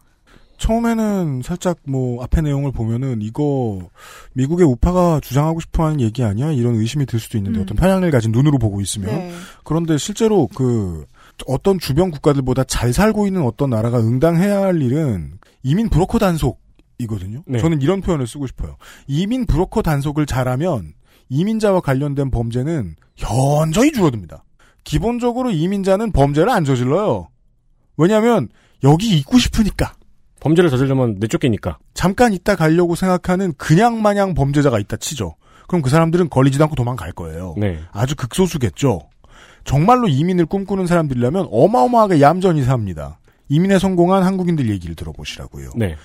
[0.58, 3.90] 처음에는 살짝 뭐 앞에 내용을 보면은 이거
[4.34, 7.62] 미국의 우파가 주장하고 싶어하는 얘기 아니야 이런 의심이 들 수도 있는데 음.
[7.62, 9.32] 어떤 편향을 가진 눈으로 보고 있으면 네.
[9.64, 11.06] 그런데 실제로 그
[11.46, 17.42] 어떤 주변 국가들보다 잘 살고 있는 어떤 나라가 응당해야 할 일은 이민 브로커 단속이거든요.
[17.46, 17.58] 네.
[17.58, 18.76] 저는 이런 표현을 쓰고 싶어요.
[19.06, 20.92] 이민 브로커 단속을 잘하면
[21.28, 24.44] 이민자와 관련된 범죄는 현저히 줄어듭니다.
[24.84, 27.28] 기본적으로 이민자는 범죄를 안 저질러요.
[27.96, 28.48] 왜냐하면
[28.82, 29.94] 여기 있고 싶으니까.
[30.40, 31.78] 범죄를 저지르면 내쫓기니까.
[31.94, 35.36] 잠깐 있다 가려고 생각하는 그냥 마냥 범죄자가 있다 치죠.
[35.66, 37.54] 그럼 그 사람들은 걸리지도 않고 도망갈 거예요.
[37.56, 37.80] 네.
[37.92, 39.00] 아주 극소수겠죠.
[39.64, 43.18] 정말로 이민을 꿈꾸는 사람들이라면 어마어마하게 얌전히 삽니다.
[43.48, 45.70] 이민에 성공한 한국인들 얘기를 들어보시라고요.
[45.76, 45.96] 네.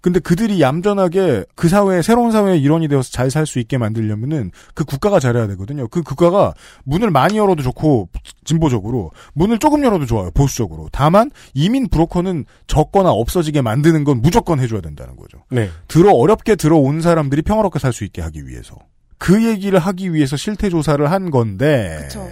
[0.00, 4.84] 근데 그들이 얌전하게 그 사회에 새로운 사회의 일원이 되어서 잘 살 수 있게 만들려면은 그
[4.84, 5.88] 국가가 잘해야 되거든요.
[5.88, 8.08] 그 국가가 문을 많이 열어도 좋고
[8.44, 10.30] 진보적으로 문을 조금 열어도 좋아요.
[10.32, 10.88] 보수적으로.
[10.92, 15.44] 다만 이민 브로커는 적거나 없어지게 만드는 건 무조건 해줘야 된다는 거죠.
[15.50, 15.68] 네.
[15.88, 18.76] 들어 어렵게 들어온 사람들이 평화롭게 살 수 있게 하기 위해서
[19.18, 22.28] 그 얘기를 하기 위해서 실태 조사를 한 건데 그쵸.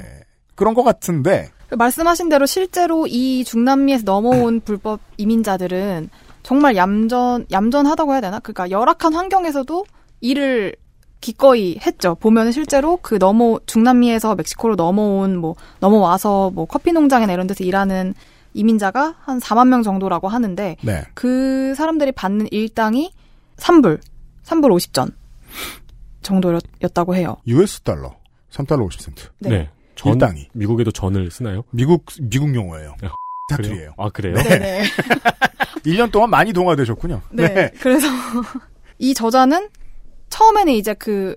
[0.54, 6.08] 그런 것 같은데 말씀하신 대로 실제로 이 중남미에서 넘어온 불법 이민자들은
[6.46, 8.38] 정말 얌전 얌전하다고 해야 되나?
[8.38, 9.84] 그러니까 열악한 환경에서도
[10.20, 10.76] 일을
[11.20, 12.14] 기꺼이 했죠.
[12.14, 18.14] 보면은 실제로 그 넘어 중남미에서 멕시코로 넘어온 뭐 넘어와서 뭐 커피 농장이나 이런 데서 일하는
[18.54, 21.02] 이민자가 한 4만 명 정도라고 하는데 네.
[21.14, 23.10] 그 사람들이 받는 일당이
[23.56, 23.98] 3불,
[24.44, 25.10] 3불 50전
[26.22, 27.38] 정도였다고 해요.
[27.48, 28.14] US 달러
[28.52, 29.30] 3달러 50센트.
[29.40, 29.48] 네.
[29.48, 29.70] 네.
[29.96, 30.46] 전, 일당이.
[30.52, 31.64] 미국에도 전을 쓰나요?
[31.72, 32.94] 미국 미국 용어예요.
[33.48, 33.92] 사투리예요.
[33.96, 34.34] 아 그래요?
[34.34, 34.84] 네네.
[35.86, 37.22] 1년 동안 많이 동화되셨군요.
[37.30, 37.70] 네.
[37.80, 38.08] 그래서
[38.98, 39.68] 이 저자는
[40.30, 41.36] 처음에는 이제 그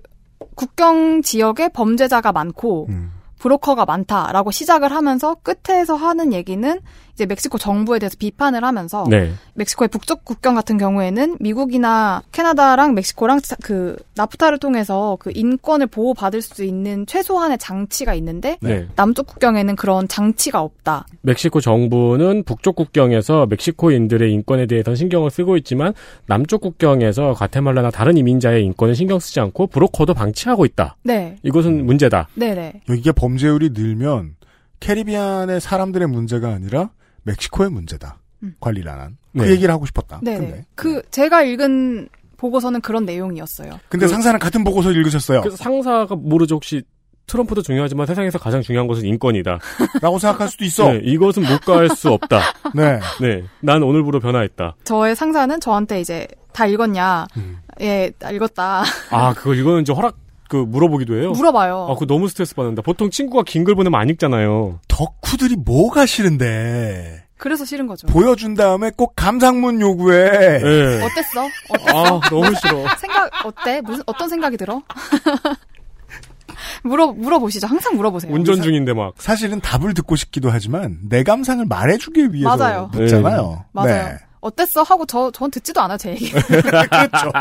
[0.56, 3.12] 국경 지역에 범죄자가 많고 음.
[3.38, 6.80] 브로커가 많다라고 시작을 하면서 끝에서 하는 얘기는
[7.20, 9.30] 이제 멕시코 정부에 대해서 비판을 하면서 네.
[9.52, 16.40] 멕시코의 북쪽 국경 같은 경우에는 미국이나 캐나다랑 멕시코랑 자- 그 나프타를 통해서 그 인권을 보호받을
[16.40, 18.86] 수 있는 최소한의 장치가 있는데 네.
[18.96, 21.04] 남쪽 국경에는 그런 장치가 없다.
[21.20, 25.92] 멕시코 정부는 북쪽 국경에서 멕시코인들의 인권에 대해서 신경을 쓰고 있지만
[26.26, 30.96] 남쪽 국경에서 과테말라나 다른 이민자의 인권을 신경 쓰지 않고 브로커도 방치하고 있다.
[31.02, 31.36] 네.
[31.42, 32.28] 이것은 문제다.
[32.34, 32.80] 네네.
[32.88, 34.36] 여기가 범죄율이 늘면
[34.80, 36.88] 캐리비안의 사람들의 문제가 아니라
[37.24, 38.18] 멕시코의 문제다.
[38.42, 38.54] 음.
[38.60, 39.16] 관리를 안 한.
[39.36, 39.50] 그 네.
[39.50, 40.20] 얘기를 하고 싶었다.
[40.22, 40.38] 네네.
[40.38, 43.78] 근데, 그 제가 읽은 보고서는 그런 내용이었어요.
[43.88, 45.40] 근데 상사는 같은 보고서 읽으셨어요.
[45.42, 46.82] 그래서 상사가 모르죠 혹시
[47.26, 49.58] 트럼프도 중요하지만 세상에서 가장 중요한 것은 인권이다.
[50.02, 50.90] 라고 생각할 수도 있어.
[50.92, 52.40] 네, 이것은 못 갈 수 없다.
[52.74, 52.98] 네.
[53.20, 54.74] 네, 난 오늘부로 변화했다.
[54.84, 57.26] 저의 상사는 저한테 이제 다 읽었냐?
[57.36, 57.58] 음.
[57.80, 58.82] 예, 다 읽었다.
[59.10, 60.16] 아, 그걸 이거는 이제 허락
[60.50, 61.30] 그 물어보기도 해요.
[61.30, 61.86] 물어봐요.
[61.90, 62.82] 아, 그거 너무 스트레스 받는다.
[62.82, 64.80] 보통 친구가 긴 글 보내면 안 읽잖아요.
[64.88, 68.06] 덕후들이 뭐가 싫은데 그래서 싫은 거죠.
[68.08, 70.58] 보여준 다음에 꼭 감상문 요구해.
[70.58, 71.02] 네.
[71.04, 71.46] 어땠어?
[71.70, 72.16] 어땠어?
[72.16, 72.84] 아, 너무 싫어.
[72.98, 73.80] 생각 어때?
[73.80, 74.82] 무슨 어떤 생각이 들어?
[76.82, 77.66] 물어 물어보시죠.
[77.66, 78.32] 항상 물어보세요.
[78.32, 79.14] 운전 중인데 막.
[79.18, 82.90] 사실은 답을 듣고 싶기도 하지만 내 감상을 말해주기 위해서 맞아요.
[82.92, 83.64] 묻잖아요.
[83.72, 83.86] 맞아요.
[84.08, 84.16] 네.
[84.40, 84.82] 어땠어?
[84.82, 86.30] 하고 저, 전 듣지도 않아, 제 얘기.
[86.32, 87.32] 그렇죠.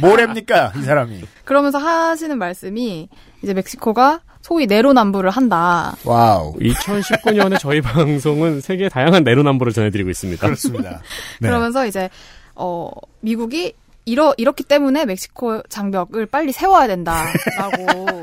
[0.00, 1.22] 뭐랍니까, 이 사람이.
[1.44, 3.08] 그러면서 하시는 말씀이,
[3.42, 5.96] 이제 멕시코가 소위 내로남불을 한다.
[6.04, 6.54] 와우.
[6.54, 10.46] 2019년에 저희 방송은 세계 다양한 내로남불을 전해드리고 있습니다.
[10.46, 11.00] 그렇습니다.
[11.40, 11.48] 네.
[11.48, 12.08] 그러면서 이제,
[12.54, 12.90] 어,
[13.20, 13.74] 미국이
[14.04, 18.22] 이러, 이렇기 때문에 멕시코 장벽을 빨리 세워야 된다라고.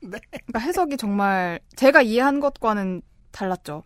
[0.00, 3.00] 그러니까 해석이 정말 제가 이해한 것과는
[3.32, 3.82] 달랐죠.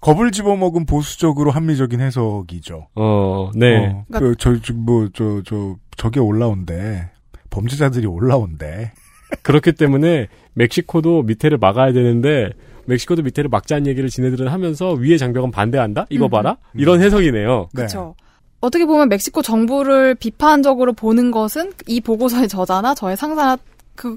[0.00, 2.88] 겁을 집어먹은 보수적으로 합리적인 해석이죠.
[2.94, 3.86] 어, 네.
[3.86, 7.10] 어, 그, 저, 저, 뭐, 저, 저, 저게 올라온대.
[7.50, 8.92] 범죄자들이 올라온대.
[9.42, 12.50] 그렇기 때문에 멕시코도 밑에를 막아야 되는데
[12.86, 16.06] 멕시코도 밑에를 막자는 얘기를 지네들은 하면서 위에 장벽은 반대한다?
[16.10, 16.30] 이거 음.
[16.30, 16.56] 봐라?
[16.74, 17.68] 이런 해석이네요.
[17.74, 18.14] 그렇죠.
[18.60, 23.58] 어떻게 보면 멕시코 정부를 비판적으로 보는 것은 이 보고서의 저자나 저의 상사나
[23.94, 24.16] 그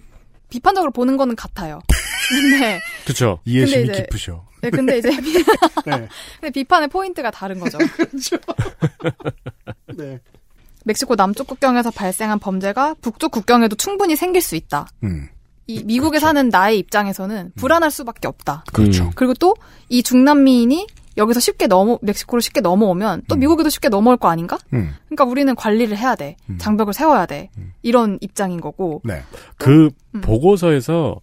[0.50, 1.80] 비판적으로 보는 거는 같아요.
[2.30, 3.40] 근데 그렇죠.
[3.46, 4.46] 이해심이 깊으셔.
[4.62, 5.34] 네, 근데 이제 비,
[5.86, 6.08] 네.
[6.40, 7.78] 근데 비판의 포인트가 다른 거죠.
[9.98, 10.20] 네.
[10.86, 14.88] 멕시코 남쪽 국경에서 발생한 범죄가 북쪽 국경에도 충분히 생길 수 있다.
[15.04, 15.28] 음.
[15.68, 18.64] 이 미국에 사는 나의 입장에서는 불안할 수밖에 없다.
[18.74, 19.12] 그렇죠.
[19.16, 19.54] 그리고 또
[19.90, 20.88] 이 중남미인이
[21.18, 24.58] 여기서 쉽게 넘어 멕시코로 쉽게 넘어오면 또 미국에도 쉽게 넘어올 거 아닌가?
[24.74, 24.94] 음.
[25.08, 26.38] 그러니까 우리는 관리를 해야 돼.
[26.60, 27.50] 장벽을 세워야 돼.
[27.82, 29.02] 이런 입장인 거고.
[29.04, 29.22] 네.
[29.58, 30.22] 그 음.
[30.22, 31.20] 보고서에서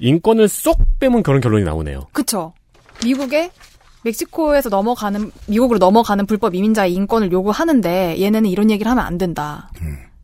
[0.00, 2.08] 인권을 쏙 빼면 그런 결론이 나오네요.
[2.12, 2.52] 그쵸.
[3.04, 3.50] 미국에
[4.04, 9.70] 멕시코에서 넘어가는 미국으로 넘어가는 불법 이민자의 인권을 요구하는데 얘네는 이런 얘기를 하면 안 된다.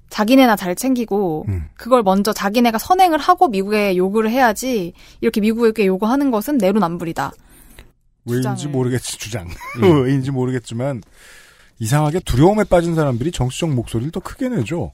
[0.09, 1.66] 자기네나 잘 챙기고 음.
[1.74, 7.33] 그걸 먼저 자기네가 선행을 하고 미국에 요구를 해야지 이렇게 미국에게 요구하는 것은 내로남불이다.
[8.27, 8.72] 왜인지 주장을.
[8.72, 9.49] 모르겠지, 주장.
[9.83, 10.03] 음.
[10.05, 11.03] 왜인지 모르겠지만,
[11.79, 14.93] 이상하게 두려움에 빠진 사람들이 정치적 목소리를 더 크게 내죠.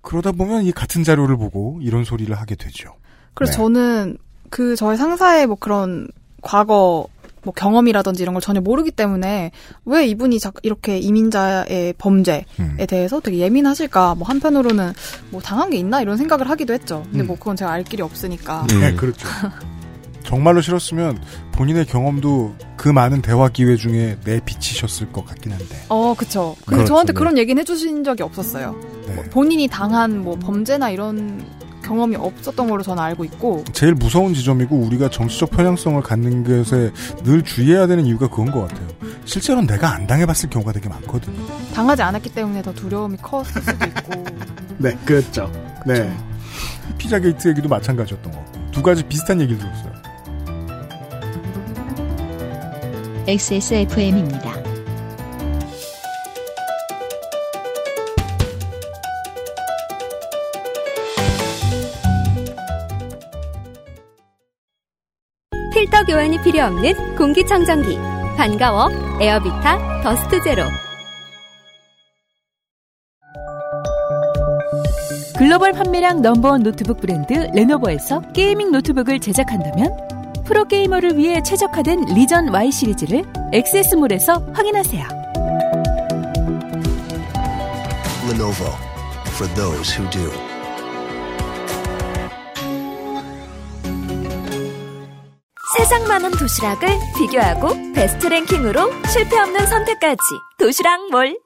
[0.00, 2.94] 그러다 보면 이 같은 자료를 보고 이런 소리를 하게 되죠.
[3.34, 3.56] 그래서 네.
[3.56, 4.18] 저는
[4.50, 6.08] 그 저의 상사의 뭐 그런
[6.42, 7.06] 과거
[7.42, 9.50] 뭐 경험이라든지 이런 걸 전혀 모르기 때문에
[9.86, 12.76] 왜 이분이 자, 이렇게 이민자의 범죄에 음.
[12.88, 14.92] 대해서 되게 예민하실까 뭐 한편으로는
[15.30, 17.02] 뭐 당한 게 있나 이런 생각을 하기도 했죠.
[17.10, 17.28] 근데 음.
[17.28, 18.66] 뭐 그건 제가 알 길이 없으니까.
[18.68, 19.26] 네, 그렇죠.
[20.22, 21.20] 정말로 싫었으면
[21.52, 25.76] 본인의 경험도 그 많은 대화 기회 중에 내비치셨을 것 같긴 한데.
[25.88, 26.54] 어, 그쵸.
[26.60, 27.18] 근데 그렇죠, 저한테 네.
[27.18, 28.72] 그런 얘기는 해주신 적이 없었어요.
[29.14, 31.44] 뭐 본인이 당한 뭐 범죄나 이런
[31.90, 33.64] 경험이 없었던 걸로 저는 알고 있고.
[33.72, 36.92] 제일 무서운 지점이고 우리가 정치적 편향성을 갖는 것에
[37.24, 38.86] 늘 주의해야 되는 이유가 그건 것 같아요.
[39.24, 41.44] 실제로 내가 안 당해봤을 경우가 되게 많거든요.
[41.74, 44.24] 당하지 않았기 때문에 더 두려움이 컸을 수도 있고.
[44.78, 45.50] 네, 그렇죠.
[45.84, 46.16] 네.
[46.96, 48.70] 피자 게이트 얘기도 마찬가지였던 것 같고.
[48.70, 49.90] 두 가지 비슷한 얘기를 들었어요.
[53.26, 54.69] XSFM입니다.
[65.80, 67.96] 필터 교환이 필요 없는 공기청정기.
[68.36, 68.90] 반가워.
[69.18, 70.64] 에어비타 더스트 제로.
[75.38, 79.96] 글로벌 판매량 넘버원 노트북 브랜드 레노버에서 게이밍 노트북을 제작한다면
[80.44, 83.24] 프로게이머를 위해 최적화된 리전 Y 시리즈를
[83.54, 85.02] 액세스몰에서 확인하세요.
[88.28, 88.76] Lenovo
[89.28, 90.49] for those who do.
[95.90, 96.88] 가장 많은 도시락을
[97.18, 100.18] 비교하고 베스트 랭킹으로 실패 없는 선택까지
[100.56, 101.36] 도시락 몰.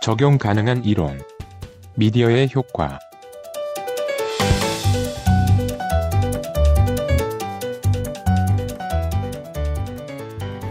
[0.00, 1.20] 적용 가능한 이론.
[1.96, 2.98] 미디어의 효과.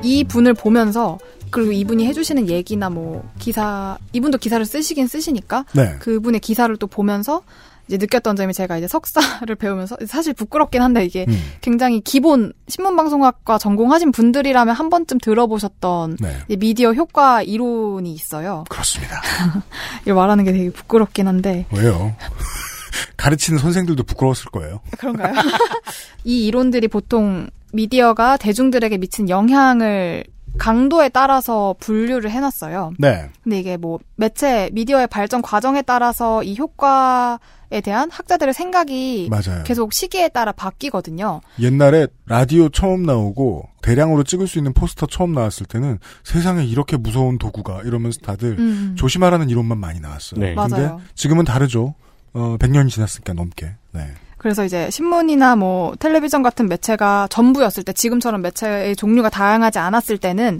[0.02, 1.20] 이 분을 보면서
[1.52, 5.98] 그리고 이분이 해주시는 얘기나 뭐 기사 이분도 기사를 쓰시긴 쓰시니까 네.
[6.00, 7.44] 그분의 기사를 또 보면서
[7.88, 11.38] 이제 느꼈던 점이 제가 이제 석사를 배우면서 사실 부끄럽긴 한데 이게 음.
[11.62, 16.58] 굉장히 기본 신문방송학과 전공하신 분들이라면 한 번쯤 들어보셨던 네.
[16.58, 18.66] 미디어 효과 이론이 있어요.
[18.70, 19.22] 그렇습니다.
[20.04, 22.16] 이걸 말하는 게 되게 부끄럽긴 한데 왜요?
[23.16, 24.80] 가르치는 선생들도 부끄러웠을 거예요.
[24.98, 25.34] 그런가요?
[26.24, 30.24] 이 이론들이 보통 미디어가 대중들에게 미친 영향을
[30.58, 32.94] 강도에 따라서 분류를 해놨어요.
[33.00, 33.30] 네.
[33.44, 39.64] 근데 이게 뭐 매체 미디어의 발전 과정에 따라서 이 효과에 대한 학자들의 생각이 맞아요.
[39.64, 41.42] 계속 시기에 따라 바뀌거든요.
[41.60, 47.38] 옛날에 라디오 처음 나오고 대량으로 찍을 수 있는 포스터 처음 나왔을 때는 세상에 이렇게 무서운
[47.38, 48.96] 도구가 이러면서 다들 음.
[48.98, 50.40] 조심하라는 이론만 많이 나왔어요.
[50.40, 50.56] 네.
[50.56, 51.02] 근데 맞아요.
[51.16, 51.96] 지금은 다르죠.
[52.34, 53.74] 어, 100년이 지났으니까 넘게.
[53.94, 54.12] 네.
[54.38, 60.60] 그래서 이제 신문이나 뭐 텔레비전 같은 매체가 전부였을 때 지금처럼 매체의 종류가 다양하지 않았을 때는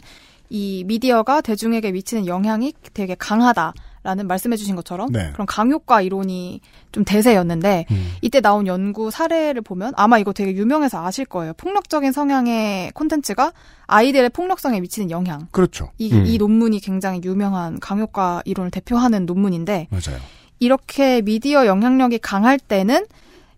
[0.50, 5.30] 이 미디어가 대중에게 미치는 영향이 되게 강하다라는 말씀해 주신 것처럼 네.
[5.34, 6.62] 그런 강효과 이론이
[6.94, 8.12] 좀 대세였는데 음.
[8.22, 11.54] 이때 나온 연구 사례를 보면 아마 이거 되게 유명해서 아실 거예요.
[11.58, 13.52] 폭력적인 성향의 콘텐츠가
[13.88, 15.48] 아이들의 폭력성에 미치는 영향.
[15.52, 15.92] 그렇죠.
[15.98, 16.26] 이, 음.
[16.26, 20.20] 이 논문이 굉장히 유명한 강효과 이론을 대표하는 논문인데 맞아요.
[20.60, 23.06] 이렇게 미디어 영향력이 강할 때는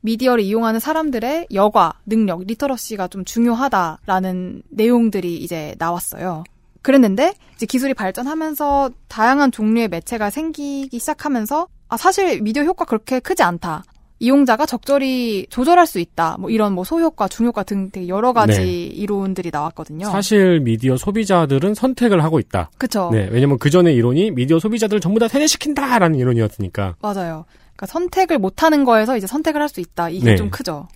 [0.02, 6.44] 미디어를 이용하는 사람들의 여과, 능력, 리터러시가 좀 중요하다라는 내용들이 이제 나왔어요.
[6.82, 13.44] 그랬는데 이제 기술이 발전하면서 다양한 종류의 매체가 생기기 시작하면서 아 사실 미디어 효과 그렇게 크지
[13.44, 13.84] 않다.
[14.20, 16.36] 이용자가 적절히 조절할 수 있다.
[16.40, 18.68] 뭐 이런 뭐 소효과, 중효과 등 되게 여러 가지 네.
[18.68, 20.10] 이론들이 나왔거든요.
[20.10, 22.70] 사실 미디어 소비자들은 선택을 하고 있다.
[22.78, 23.10] 그쵸.
[23.14, 26.96] 네, 왜냐면 그 전에 이론이 미디어 소비자들을 전부 다 세뇌시킨다라는 이론이었으니까.
[27.02, 27.46] 맞아요.
[27.80, 30.10] 그러니까 선택을 못하는 거에서 이제 선택을 할 수 있다.
[30.10, 30.36] 이게 네.
[30.36, 30.88] 좀 크죠.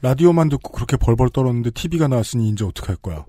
[0.00, 3.24] 라디오만 듣고 그렇게 벌벌 떨었는데 TV가 나왔으니 이제 어떡할 거야.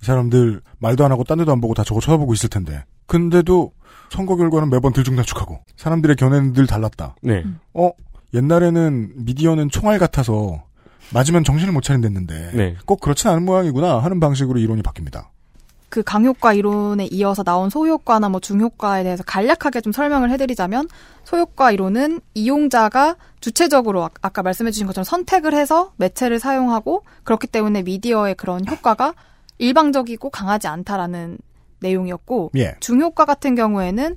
[0.00, 2.84] 이 사람들 말도 안 하고 딴 데도 안 보고 다 저거 쳐다보고 있을 텐데.
[3.06, 3.72] 근데도
[4.10, 7.16] 선거 결과는 매번 들쭉날쭉하고 사람들의 견해는 늘 달랐다.
[7.22, 7.44] 네.
[7.74, 7.90] 어?
[8.34, 10.62] 옛날에는 미디어는 총알 같아서
[11.12, 12.76] 맞으면 정신을 못 차린댔는데 네.
[12.86, 15.26] 꼭 그렇진 않은 모양이구나 하는 방식으로 이론이 바뀝니다.
[15.88, 20.88] 그 강효과 이론에 이어서 나온 소효과나 뭐 중효과에 대해서 간략하게 좀 설명을 해드리자면
[21.24, 28.34] 소효과 이론은 이용자가 주체적으로 아- 아까 말씀해주신 것처럼 선택을 해서 매체를 사용하고 그렇기 때문에 미디어의
[28.34, 29.14] 그런 효과가
[29.58, 31.38] 일방적이고 강하지 않다라는
[31.80, 32.74] 내용이었고 예.
[32.80, 34.16] 중효과 같은 경우에는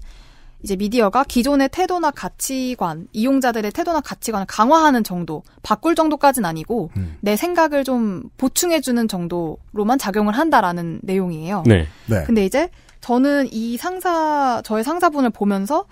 [0.61, 6.91] 이제 미디어가 기존의 태도나 가치관, 이용자들의 태도나 가치관을 강화하는 정도, 바꿀 정도까지는 아니고
[7.21, 11.63] 내 생각을 좀 보충해주는 정도로만 작용을 한다라는 내용이에요.
[11.65, 11.87] 네.
[12.07, 12.23] 네.
[12.25, 12.69] 근데 이제
[13.01, 15.85] 저는 이 상사, 저의 상사분을 보면서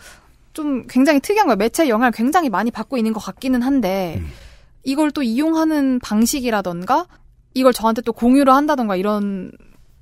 [0.52, 1.56] 좀 굉장히 특이한 거예요.
[1.56, 4.22] 매체 영향을 굉장히 많이 받고 있는 것 같기는 한데
[4.84, 7.08] 이걸 또 이용하는 방식이라던가
[7.54, 9.52] 이걸 저한테 또 공유를 한다던가 이런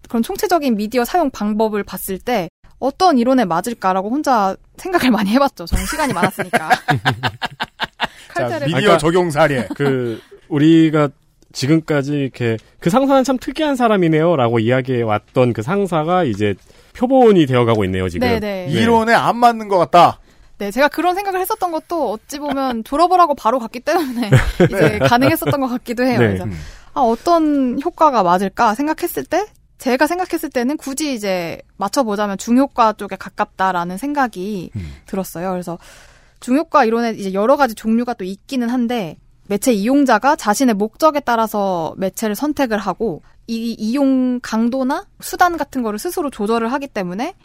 [0.07, 2.49] 그런 총체적인 미디어 사용 방법을 봤을 때
[2.79, 5.65] 어떤 이론에 맞을까라고 혼자 생각을 많이 해봤죠.
[5.65, 6.69] 저는 시간이 많았으니까.
[8.33, 9.67] 칼퇴를 미디어 적용 사례.
[9.75, 10.19] 그
[10.49, 11.09] 우리가
[11.53, 16.53] 지금까지 이렇게 그 상사는 참 특이한 사람이네요라고 이야기해 왔던 그 상사가 이제
[16.93, 18.27] 표본이 되어가고 있네요 지금.
[18.27, 18.67] 네네.
[18.69, 20.19] 이론에 안 맞는 것 같다.
[20.57, 24.29] 네, 제가 그런 생각을 했었던 것도 어찌 보면 졸업을 하고 바로 갔기 때문에
[24.69, 26.19] 이제 가능했었던 것 같기도 해요.
[26.19, 26.27] 네.
[26.27, 26.45] 그래서
[26.93, 29.45] 아, 어떤 효과가 맞을까 생각했을 때
[29.77, 34.71] 제가 생각했을 때는 굳이 이제 맞춰보자면 중효과 쪽에 가깝다라는 생각이
[35.05, 35.51] 들었어요.
[35.51, 35.77] 그래서
[36.39, 39.17] 중효과 이론에 이제 여러 가지 종류가 또 있기는 한데
[39.47, 46.29] 매체 이용자가 자신의 목적에 따라서 매체를 선택을 하고 이 이용 강도나 수단 같은 거를 스스로
[46.29, 47.35] 조절을 하기 때문에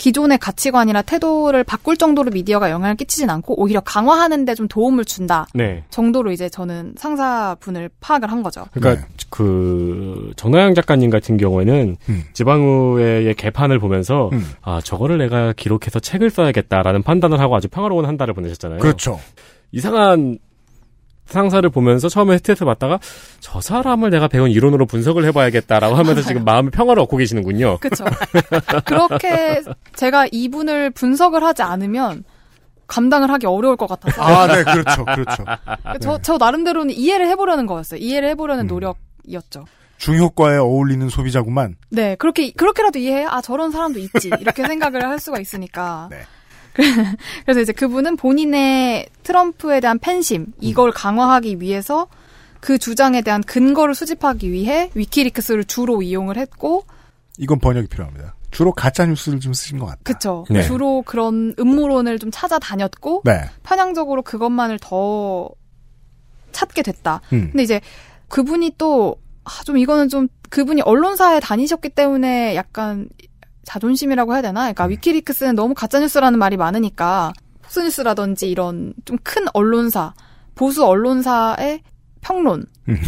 [0.00, 5.46] 기존의 가치관이나 태도를 바꿀 정도로 미디어가 영향을 끼치진 않고 오히려 강화하는 데 좀 도움을 준다
[5.54, 5.84] 네.
[5.90, 8.64] 정도로 이제 저는 상사분을 파악을 한 거죠.
[8.72, 12.22] 그러니까 그 정나영 작가님 같은 경우에는 음.
[12.32, 14.30] 지방의회의 개판을 보면서
[14.62, 18.80] 아 저거를 내가 기록해서 책을 써야겠다라는 판단을 하고 아주 평화로운 한 달을 보내셨잖아요.
[18.80, 19.20] 그렇죠.
[19.72, 20.38] 이상한
[21.30, 22.98] 상사를 보면서 처음에 스트레스 받다가
[23.40, 27.78] 저 사람을 내가 배운 이론으로 분석을 해봐야겠다라고 하면서 지금 마음의 평화를 얻고 계시는군요.
[27.78, 28.04] 그렇죠.
[28.84, 29.62] 그렇게
[29.94, 32.24] 제가 이분을 분석을 하지 않으면
[32.86, 34.20] 감당을 하기 어려울 것 같아서.
[34.20, 35.44] 아, 네, 그렇죠, 그렇죠.
[36.00, 38.00] 저, 저 나름대로는 이해를 해보려는 거였어요.
[38.00, 39.64] 이해를 해보려는 노력이었죠.
[39.98, 41.76] 중효과에 어울리는 소비자구만.
[41.90, 43.26] 네, 그렇게, 그렇게라도 이해해.
[43.28, 44.30] 아, 저런 사람도 있지.
[44.40, 46.08] 이렇게 생각을 할 수가 있으니까.
[47.44, 52.08] 그래서 이제 그분은 본인의 트럼프에 대한 팬심 이걸 강화하기 위해서
[52.60, 56.84] 그 주장에 대한 근거를 수집하기 위해 위키리크스를 주로 이용을 했고
[57.38, 58.34] 이건 번역이 필요합니다.
[58.50, 60.00] 주로 가짜 뉴스를 좀 쓰신 것 같다.
[60.02, 60.44] 그쵸.
[60.50, 60.62] 네.
[60.62, 63.44] 주로 그런 음모론을 좀 찾아다녔고 네.
[63.62, 65.48] 편향적으로 그것만을 더
[66.52, 67.20] 찾게 됐다.
[67.32, 67.50] 음.
[67.50, 67.80] 근데 이제
[68.28, 73.08] 그분이 또, 아, 좀 이거는 좀 그분이 언론사에 다니셨기 때문에 약간
[73.64, 74.60] 자존심이라고 해야 되나?
[74.62, 77.32] 그러니까 위키리크스는 너무 가짜뉴스라는 말이 많으니까
[77.62, 80.14] 폭스뉴스라든지 이런 좀 큰 언론사,
[80.54, 81.82] 보수 언론사의
[82.22, 82.66] 평론,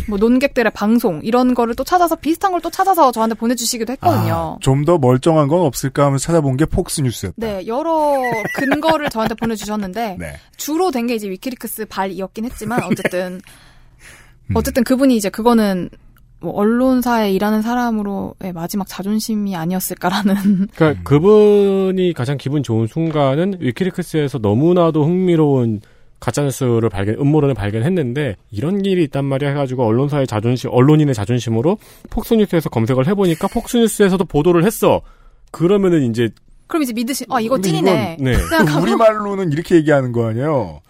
[0.08, 4.56] 뭐 논객들의 방송 이런 거를 또 찾아서 비슷한 걸 또 찾아서 저한테 보내주시기도 했거든요.
[4.62, 7.34] 좀더 멀쩡한 건 없을까 하면서 찾아본 게 폭스뉴스였다.
[7.38, 8.14] 네, 여러
[8.54, 10.36] 근거를 저한테 보내주셨는데 네.
[10.56, 13.40] 주로 된 게 이제 위키리크스 발이었긴 했지만 어쨌든
[14.54, 15.90] 어쨌든 그분이 이제 그거는
[16.42, 25.04] 뭐 언론사에 일하는 사람으로의 마지막 자존심이 아니었을까라는 그러니까 그분이 가장 기분 좋은 순간은 위키리크스에서 너무나도
[25.04, 25.80] 흥미로운
[26.18, 31.78] 가짜뉴스를 발견, 음모론을 발견했는데 이런 일이 있단 말이야 해가지고 언론사의 자존심, 언론인의 자존심으로
[32.10, 35.02] 폭스뉴스에서 검색을 해보니까 폭스뉴스에서도 보도를 했어.
[35.50, 36.30] 그러면은 이제
[36.68, 38.16] 그럼 이제 믿으시 아 이거 찐이네.
[38.18, 38.36] 이건, 네.
[38.36, 40.80] 생각하고 우리 말로는 이렇게 얘기하는 거 아니에요.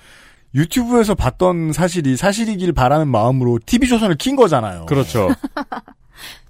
[0.55, 4.87] 유튜브에서 봤던 사실이 사실이길 바라는 마음으로 TV조선을 킨 거잖아요.
[4.87, 5.31] 그렇죠.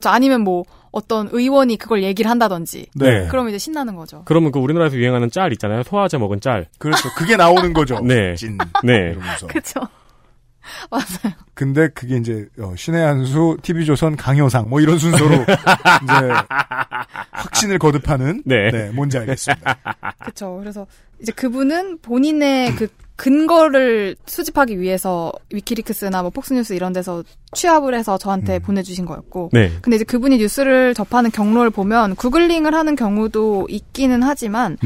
[0.01, 3.27] 저 아니면 뭐 어떤 의원이 그걸 얘기를 한다든지 네.
[3.29, 4.23] 그러면 이제 신나는 거죠.
[4.25, 5.83] 그러면 그 우리나라에서 유행하는 짤 있잖아요.
[5.85, 6.67] 소화제 먹은 짤.
[6.79, 7.09] 그렇죠.
[7.17, 8.01] 그게 나오는 거죠.
[8.05, 8.35] 네.
[8.35, 8.59] 찐.
[8.85, 9.13] 네.
[9.13, 9.47] 이러면서.
[9.47, 9.81] 그렇죠.
[10.91, 11.35] 맞아요.
[11.55, 16.31] 근데 그게 이제 어, 신의 한수, TV조선 강효상 뭐 이런 순서로 이제
[17.31, 18.91] 확신을 거듭하는 네.
[18.91, 19.77] 뭔지 알겠습니다.
[20.21, 20.59] 그렇죠.
[20.61, 20.87] 그래서
[21.21, 27.23] 이제 그분은 본인의 그 근거를 수집하기 위해서 위키리크스나 뭐 폭스뉴스 이런 데서
[27.55, 29.51] 취합을 해서 저한테 보내주신 거였고.
[29.53, 29.71] 네.
[29.81, 34.77] 근데 이제 그분이 뉴스를 접하는 경로를 보면 구글링을 하는 경우도 있기는 하지만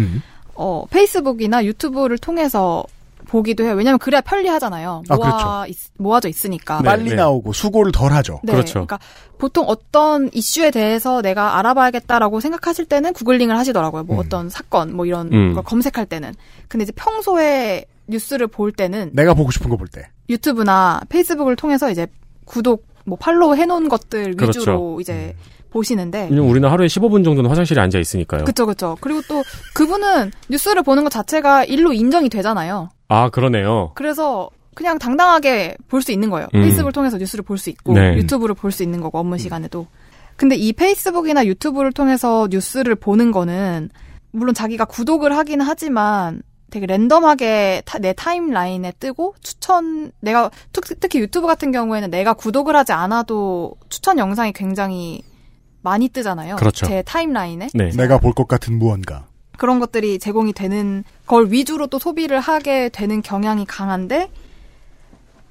[0.54, 2.84] 어 페이스북이나 유튜브를 통해서
[3.28, 3.74] 보기도 해요.
[3.74, 5.02] 왜냐면 그래야 편리하잖아요.
[5.08, 6.80] 아, 모아 있- 모아져 있으니까.
[6.82, 8.40] 빨리 나오고 수고를 덜 하죠.
[8.44, 8.98] 네, 그러니까
[9.38, 14.04] 보통 어떤 이슈에 대해서 내가 알아봐야겠다라고 생각하실 때는 구글링을 하시더라고요.
[14.04, 15.54] 뭐 어떤 사건 뭐 이런 음.
[15.54, 16.34] 걸 검색할 때는.
[16.68, 20.08] 근데 이제 평소에 뉴스를 볼 때는 내가 보고 싶은 거 볼 때.
[20.30, 22.06] 유튜브나 페이스북을 통해서 이제
[22.44, 24.60] 구독 뭐 팔로우 해놓은 것들 그렇죠.
[24.60, 25.34] 위주로 이제
[25.70, 26.28] 보시는데.
[26.30, 28.44] 왜냐면 우리는 하루에 15분 정도는 화장실에 앉아 있으니까요.
[28.44, 28.96] 그쵸 그쵸.
[29.00, 29.42] 그리고 또
[29.74, 32.90] 그분은 뉴스를 보는 것 자체가 일로 인정이 되잖아요.
[33.08, 33.92] 아, 그러네요.
[33.94, 36.48] 그래서 그냥 당당하게 볼 수 있는 거예요.
[36.54, 36.62] 음.
[36.62, 38.14] 페이스북을 통해서 뉴스를 볼 수 있고 네.
[38.16, 39.86] 유튜브를 볼 수 있는 거고 업무 시간에도.
[40.36, 43.88] 근데 이 페이스북이나 유튜브를 통해서 뉴스를 보는 거는
[44.32, 51.20] 물론 자기가 구독을 하긴 하지만 되게 랜덤하게 타- 내 타임라인에 뜨고 추천 내가 특, 특히
[51.20, 55.22] 유튜브 같은 경우에는 내가 구독을 하지 않아도 추천 영상이 굉장히
[55.86, 56.56] 많이 뜨잖아요.
[56.56, 56.84] 그렇죠.
[56.86, 57.68] 제 타임라인에.
[57.74, 59.26] 내가 볼 것 같은 무언가.
[59.56, 64.28] 그런 것들이 제공이 되는 걸 위주로 또 소비를 하게 되는 경향이 강한데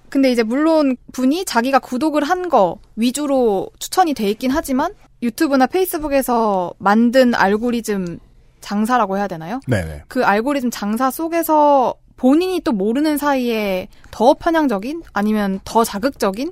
[0.10, 6.74] 근데 이제 물론 분이 자기가 구독을 한 거 위주로 추천이 돼 있긴 하지만 유튜브나 페이스북에서
[6.78, 8.20] 만든 알고리즘
[8.60, 9.60] 장사라고 해야 되나요?
[9.68, 10.04] 네네.
[10.10, 16.52] 그 알고리즘 장사 속에서 본인이 또 모르는 사이에 더 편향적인 아니면 더 자극적인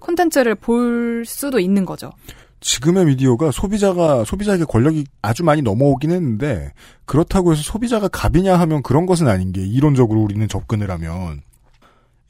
[0.00, 2.10] 콘텐츠를 볼 수도 있는 거죠.
[2.64, 6.72] 지금의 미디어가 소비자가 소비자에게 권력이 아주 많이 넘어오긴 했는데
[7.04, 11.42] 그렇다고 해서 소비자가 갑이냐 하면 그런 것은 아닌 게 이론적으로 우리는 접근을 하면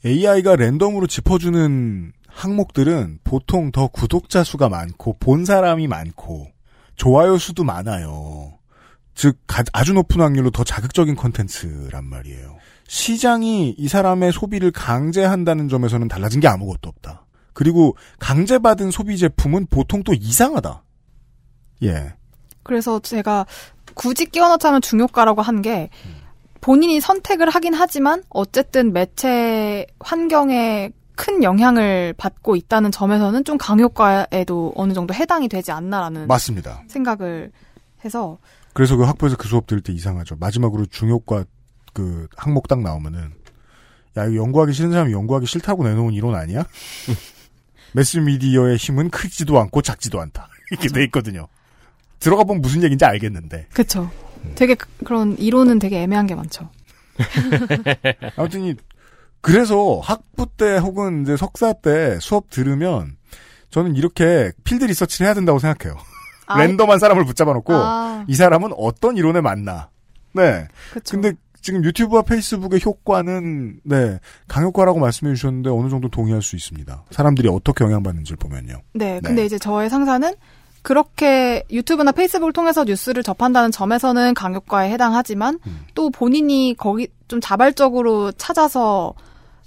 [0.04, 6.48] AI가 랜덤으로 짚어주는 항목들은 보통 더 구독자 수가 많고 본 사람이 많고
[6.96, 8.54] 좋아요 수도 많아요.
[9.14, 12.56] 즉 가- 아주 높은 확률로 더 자극적인 콘텐츠란 말이에요.
[12.88, 17.23] 시장이 이 사람의 소비를 강제한다는 점에서는 달라진 게 아무것도 없다.
[17.54, 20.82] 그리고 강제받은 소비 제품은 보통 또 이상하다.
[21.84, 22.14] 예.
[22.62, 23.46] 그래서 제가
[23.94, 25.88] 굳이 끼워 넣자면 중요가라고 한 게
[26.60, 34.94] 본인이 선택을 하긴 하지만 어쨌든 매체 환경에 큰 영향을 받고 있다는 점에서는 좀 강요가에도 어느
[34.94, 36.82] 정도 해당이 되지 않나라는 맞습니다.
[36.88, 37.52] 생각을
[38.04, 38.38] 해서
[38.72, 40.36] 그래서 그 학부에서 그 수업 들을 때 이상하죠.
[40.36, 41.44] 마지막으로 중요과
[41.92, 43.32] 그 항목 딱 나오면은
[44.16, 46.64] 야 이거 연구하기 싫은 사람이 연구하기 싫다고 내놓은 이론 아니야?
[47.94, 50.48] 매스미디어의 힘은 크지도 않고 작지도 않다.
[50.70, 51.48] 이렇게 돼 있거든요.
[52.20, 53.68] 들어가 보면 무슨 얘기인지 알겠는데.
[53.72, 54.10] 그쵸.
[54.54, 56.68] 되게 그- 그런 이론은 되게 애매한 게 많죠.
[58.36, 58.74] 아무튼 이
[59.40, 63.16] 그래서 학부 때 혹은 이제 석사 때 수업 들으면
[63.70, 65.98] 저는 이렇게 필드 리서치를 해야 된다고 생각해요.
[66.46, 68.24] 아, 랜덤한 사람을 붙잡아 놓고 아.
[68.28, 69.90] 이 사람은 어떤 이론에 맞나.
[70.32, 70.66] 네.
[70.92, 71.20] 그쵸.
[71.20, 71.32] 근데
[71.64, 77.04] 지금 유튜브와 페이스북의 효과는 네 강효과라고 말씀해 주셨는데 어느 정도 동의할 수 있습니다.
[77.10, 78.82] 사람들이 어떻게 영향받는지를 보면요.
[78.92, 80.30] 네, 근데 이제 저의 상사는
[80.82, 85.58] 그렇게 유튜브나 페이스북을 통해서 뉴스를 접한다는 점에서는 강요과에 해당하지만
[85.94, 89.14] 또 본인이 거기 좀 자발적으로 찾아서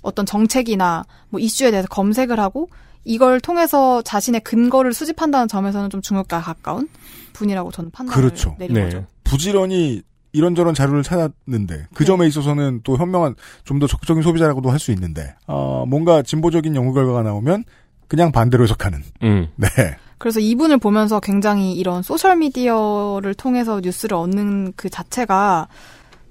[0.04, 2.70] 어떤 정책이나 뭐 이슈에 대해서 검색을 하고
[3.06, 6.90] 이걸 통해서 자신의 근거를 수집한다는 점에서는 좀 중요과에 가까운
[7.34, 8.56] 분이라고 저는 판단을 그렇죠.
[8.60, 8.84] 내린 네.
[8.84, 9.08] 거죠.
[9.24, 10.04] 부지런히
[10.38, 13.36] 이런저런 자료를 찾았는데 그 점에 있어서는 또 현명한
[13.66, 17.64] 좀 더 적극적인 소비자라고도 할 수 있는데 어, 뭔가 진보적인 연구 결과가 나오면
[18.08, 19.00] 그냥 반대로 해석하는.
[19.24, 19.48] 음.
[19.58, 19.68] 네.
[20.18, 25.68] 그래서 이분을 보면서 굉장히 이런 소셜 미디어를 통해서 뉴스를 얻는 그 자체가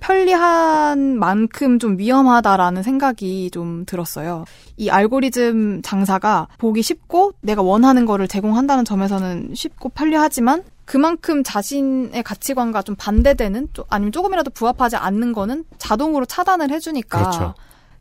[0.01, 4.45] 편리한 만큼 좀 위험하다라는 생각이 좀 들었어요.
[4.77, 12.83] 이 알고리즘 장사가 보기 쉽고 내가 원하는 거를 제공한다는 점에서는 쉽고 편리하지만 그만큼 자신의 가치관과
[12.83, 17.55] 좀 반대되는 좀- 아니면 조금이라도 부합하지 않는 거는 자동으로 차단을 해주니까 그렇죠.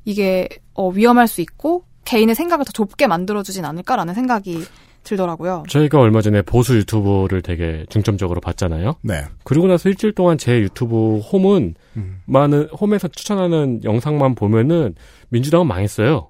[0.06, 4.64] 이게 어, 위험할 수 있고 개인의 생각을 더 좁게 만들어주진 않을까라는 생각이
[5.04, 5.64] 들더라고요.
[5.70, 8.96] 저희가 얼마 전에 보수 유튜브를 되게 중점적으로 봤잖아요.
[9.02, 9.26] 네.
[9.44, 12.22] 그리고 나서 일주일 동안 제 유튜브 홈은 음.
[12.26, 14.96] 많은 홈에서 추천하는 영상만 보면은
[15.30, 16.30] 민주당은 망했어요.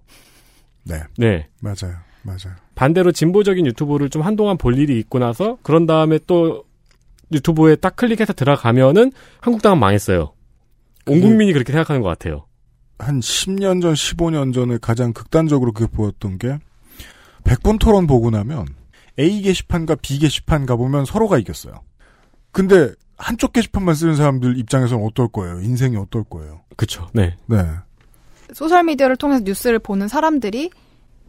[0.83, 1.01] 네.
[1.17, 1.47] 네.
[1.61, 1.95] 맞아요.
[2.23, 2.55] 맞아요.
[2.75, 6.63] 반대로 진보적인 유튜브를 좀 한동안 볼 일이 있고 나서 그런 다음에 또
[7.31, 10.33] 유튜브에 딱 클릭해서 들어가면은 한국당은 망했어요.
[11.07, 12.45] 온 국민이 그렇게 생각하는 것 같아요.
[12.99, 16.59] 한 10년 전, 15년 전에 가장 극단적으로 그게 보였던 게
[17.43, 18.65] 100분 토론 보고 나면
[19.19, 21.81] A 게시판과 B 게시판 가보면 서로가 이겼어요.
[22.51, 25.61] 근데 한쪽 게시판만 쓰는 사람들 입장에서는 어떨 거예요?
[25.61, 26.61] 인생이 어떨 거예요?
[26.75, 27.07] 그쵸.
[27.13, 27.35] 네.
[27.47, 27.57] 네.
[28.53, 30.69] 소셜미디어를 통해서 뉴스를 보는 사람들이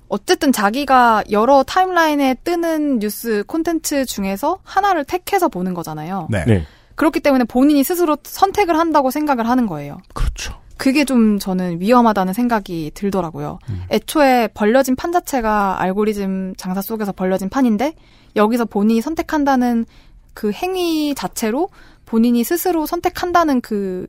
[0.08, 6.28] 어쨌든 자기가 여러 타임라인에 뜨는 뉴스 콘텐츠 중에서 하나를 택해서 보는 거잖아요.
[6.30, 6.64] 네.
[6.94, 9.98] 그렇기 때문에 본인이 스스로 선택을 한다고 생각을 하는 거예요.
[10.14, 10.54] 그렇죠.
[10.76, 13.58] 그게 좀 저는 위험하다는 생각이 들더라고요.
[13.70, 13.82] 음.
[13.90, 17.94] 애초에 벌려진 판 자체가 알고리즘 장사 속에서 벌려진 판인데
[18.34, 19.86] 여기서 본인이 선택한다는
[20.34, 21.70] 그 행위 자체로
[22.04, 24.06] 본인이 스스로 선택한다는 그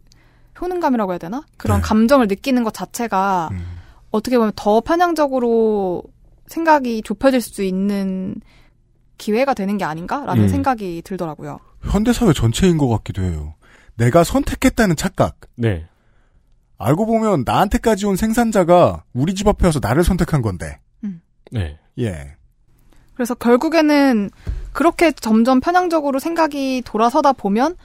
[0.59, 1.43] 효능감이라고 해야 되나?
[1.55, 1.83] 그런 네.
[1.83, 3.76] 감정을 느끼는 것 자체가 음.
[4.18, 6.03] 어떻게 보면 더 편향적으로
[6.47, 8.36] 생각이 좁혀질 수 있는
[9.18, 10.47] 기회가 되는 게 아닌가라는 음.
[10.47, 11.59] 생각이 들더라고요.
[11.82, 13.55] 현대사회 전체인 것 같기도 해요.
[13.95, 15.39] 내가 선택했다는 착각.
[15.55, 15.88] 네.
[16.78, 20.80] 알고 보면 나한테까지 온 생산자가 우리 집 앞에 와서 나를 선택한 건데.
[21.51, 21.80] 네.
[21.99, 22.36] 예.
[23.13, 24.30] 그래서 결국에는
[24.74, 27.76] 그렇게 점점 편향적으로 생각이 돌아서다 보면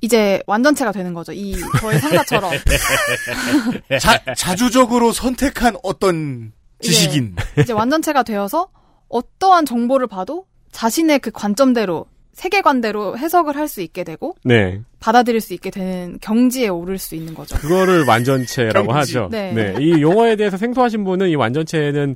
[0.00, 1.32] 이제 완전체가 되는 거죠.
[1.32, 2.52] 이 저의 상사처럼.
[4.00, 7.34] 자, 자주적으로 선택한 어떤 지식인.
[7.60, 8.68] 이제 완전체가 되어서
[9.08, 14.80] 어떠한 정보를 봐도 자신의 그 관점대로 세계관대로 해석을 할 수 있게 되고 네.
[15.00, 17.56] 받아들일 수 있게 되는 경지에 오를 수 있는 거죠.
[17.56, 18.92] 그거를 완전체라고.
[18.92, 19.28] 하죠.
[19.30, 19.52] 네.
[19.52, 19.74] 네.
[19.80, 22.14] 이 용어에 대해서 생소하신 분은 이 완전체는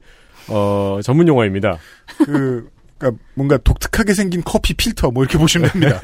[0.49, 1.79] 어, 전문 용어입니다.
[2.25, 2.69] 그,
[3.03, 6.01] 그니까 뭔가 독특하게 생긴 커피 필터 뭐 이렇게 보시면 됩니다.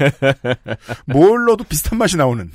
[1.07, 2.51] 뭘 넣어도 비슷한 맛이 나오는.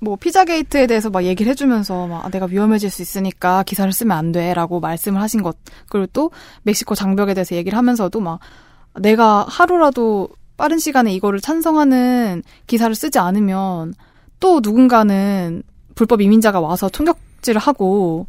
[0.00, 4.16] 뭐 피자 게이트에 대해서 막 얘기를 해주면서 막 아, 내가 위험해질 수 있으니까 기사를 쓰면
[4.16, 5.56] 안 돼라고 말씀을 하신 것
[5.88, 6.30] 그리고 또
[6.62, 8.38] 멕시코 장벽에 대해서 얘기를 하면서도 막
[9.00, 13.94] 내가 하루라도 빠른 시간에 이거를 찬성하는 기사를 쓰지 않으면
[14.38, 15.62] 또 누군가는
[15.94, 18.26] 불법 이민자가 와서 총격질을 하고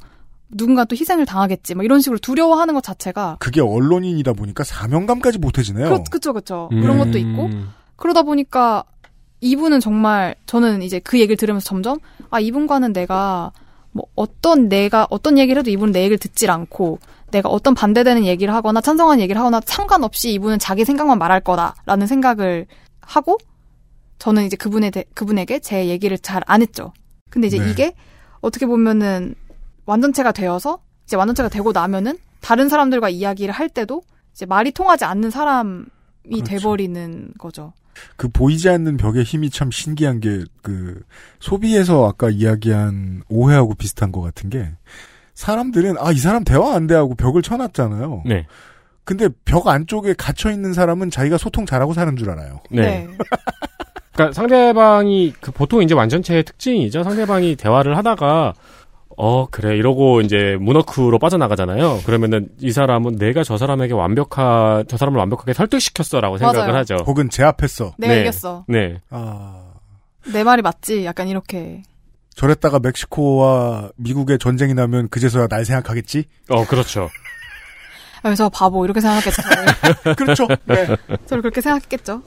[0.52, 5.90] 누군가 또 희생을 당하겠지 막 이런 식으로 두려워하는 것 자체가 그게 언론인이다 보니까 사명감까지 못해지네요.
[5.90, 6.82] 그, 그쵸 그쵸 음.
[6.82, 7.50] 그런 것도 있고
[7.96, 8.84] 그러다 보니까
[9.42, 13.52] 이분은 정말 저는 이제 그 얘기를 들으면서 점점 아 이분과는 내가
[13.92, 17.00] 뭐 어떤 내가 어떤 얘기를 해도 이분은 내 얘기를 듣질 않고
[17.32, 22.66] 내가 어떤 반대되는 얘기를 하거나 찬성하는 얘기를 하거나 상관없이 이분은 자기 생각만 말할 거다라는 생각을
[23.02, 23.38] 하고
[24.18, 26.92] 저는 이제 그분에 대, 그분에게 제 얘기를 잘 안 했죠.
[27.30, 27.70] 근데 이제 네.
[27.70, 27.94] 이게
[28.42, 29.36] 어떻게 보면은
[29.90, 35.32] 완전체가 되어서 이제 완전체가 되고 나면은 다른 사람들과 이야기를 할 때도 이제 말이 통하지 않는
[35.32, 35.86] 사람이
[36.46, 37.74] 돼버리는 거죠.
[38.16, 41.02] 그 보이지 않는 벽의 힘이 참 신기한 게 그
[41.40, 44.70] 소비에서 아까 이야기한 오해하고 비슷한 것 같은 게
[45.34, 48.24] 사람들은 아 이 사람 대화 안 돼 하고 벽을 쳐놨잖아요.
[48.26, 48.46] 네.
[49.04, 52.60] 근데 벽 안쪽에 갇혀 있는 사람은 자기가 소통 잘하고 사는 줄 알아요.
[52.70, 53.08] 네.
[54.14, 57.04] 그러니까 상대방이 그 보통 이제 완전체의 특징이죠.
[57.04, 58.54] 상대방이 대화를 하다가
[59.22, 62.00] 어 그래 이러고 이제 문어크로 빠져나가잖아요.
[62.06, 66.80] 그러면은 이 사람은 내가 저 사람에게 완벽한 저 사람을 완벽하게 설득시켰어라고 생각을 맞아요.
[66.80, 66.96] 하죠.
[67.06, 67.94] 혹은 제압했어.
[67.98, 68.66] 내가 이겼어.
[68.68, 69.02] 네.
[69.10, 69.70] 아
[70.32, 71.06] 내 말이 맞지?
[71.06, 71.82] 약간 이렇게.
[72.36, 76.26] 저랬다가 멕시코와 미국의 전쟁이 나면 그제서야 날 생각하겠지?
[76.50, 77.10] 어 그렇죠.
[78.22, 79.42] 그래서 바보 이렇게 생각했죠.
[80.16, 80.48] 그렇죠.
[80.66, 80.88] 네.
[81.26, 82.22] 저를 그렇게 생각했겠죠.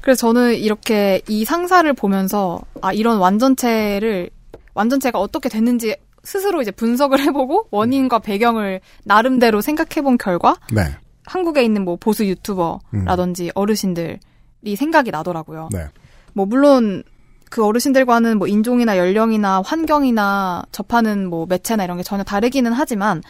[0.00, 4.30] 그래서 저는 이렇게 이 상사를 보면서 아 이런 완전체를
[4.74, 10.82] 완전체가 어떻게 됐는지 스스로 이제 분석을 해보고 원인과 배경을 나름대로 생각해본 결과 네.
[11.26, 15.68] 한국에 있는 뭐 보수 유튜버라든지 어르신들이 생각이 나더라고요.
[15.72, 15.86] 네.
[16.32, 17.02] 뭐 물론
[17.50, 23.22] 그 어르신들과는 뭐 인종이나 연령이나 환경이나 접하는 뭐 매체나 이런 게 전혀 다르기는 하지만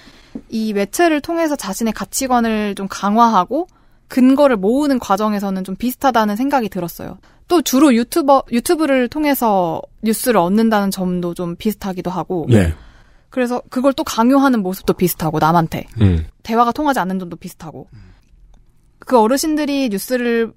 [0.48, 3.66] 이 매체를 통해서 자신의 가치관을 좀 강화하고
[4.06, 7.18] 근거를 모으는 과정에서는 좀 비슷하다는 생각이 들었어요.
[7.48, 12.46] 또 주로 유튜버 유튜브를 통해서 뉴스를 얻는다는 점도 좀 비슷하기도 하고.
[12.48, 12.74] 네.
[13.30, 16.26] 그래서 그걸 또 강요하는 모습도 비슷하고 남한테 음.
[16.42, 17.88] 대화가 통하지 않는 점도 비슷하고.
[18.98, 20.52] 그 어르신들이 뉴스를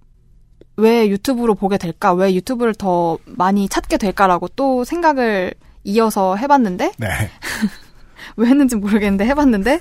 [0.77, 2.13] 왜 유튜브로 보게 될까?
[2.13, 7.07] 왜 유튜브를 더 많이 찾게 될까라고 또 생각을 이어서 해봤는데 네.
[8.37, 9.79] 왜 했는지 모르겠는데 해봤는데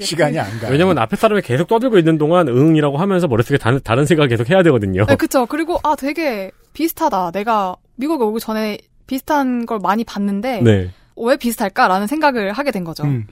[0.00, 0.72] 시간이 안 가요.
[0.72, 4.62] 왜냐면 앞에 사람이 계속 떠들고 있는 동안 응이라고 하면서 머릿속에 다른, 다른 생각 계속 해야
[4.64, 5.06] 되거든요.
[5.06, 5.46] 네, 그쵸.
[5.46, 7.30] 그리고, 아, 되게 비슷하다.
[7.30, 10.90] 내가 미국에 오기 전에 비슷한 걸 많이 봤는데, 네.
[11.16, 13.04] 왜 비슷할까라는 생각을 하게 된 거죠.
[13.04, 13.26] 음.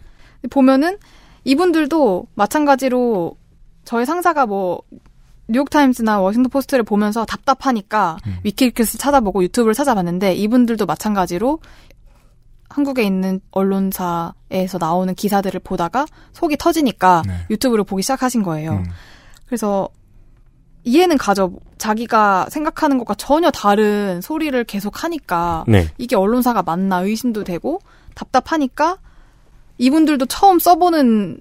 [0.51, 0.99] 보면은,
[1.45, 3.37] 이분들도 마찬가지로
[3.85, 4.81] 저희 상사가 뭐,
[5.49, 11.59] 뉴욕타임즈나 워싱턴 포스트를 보면서 답답하니까 위키리크스 찾아보고 유튜브를 찾아봤는데, 이분들도 마찬가지로
[12.75, 18.83] 한국에 있는 언론사에서 나오는 기사들을 보다가 속이 터지니까 유튜브를 보기 시작하신 거예요.
[19.47, 19.89] 그래서
[20.83, 21.53] 이해는 가죠.
[21.79, 25.89] 자기가 생각하는 것과 전혀 다른 소리를 계속 하니까 네.
[25.99, 27.79] 이게 언론사가 맞나 의심도 되고
[28.17, 28.99] 답답하니까
[29.79, 31.39] 이분들도 처음 써보는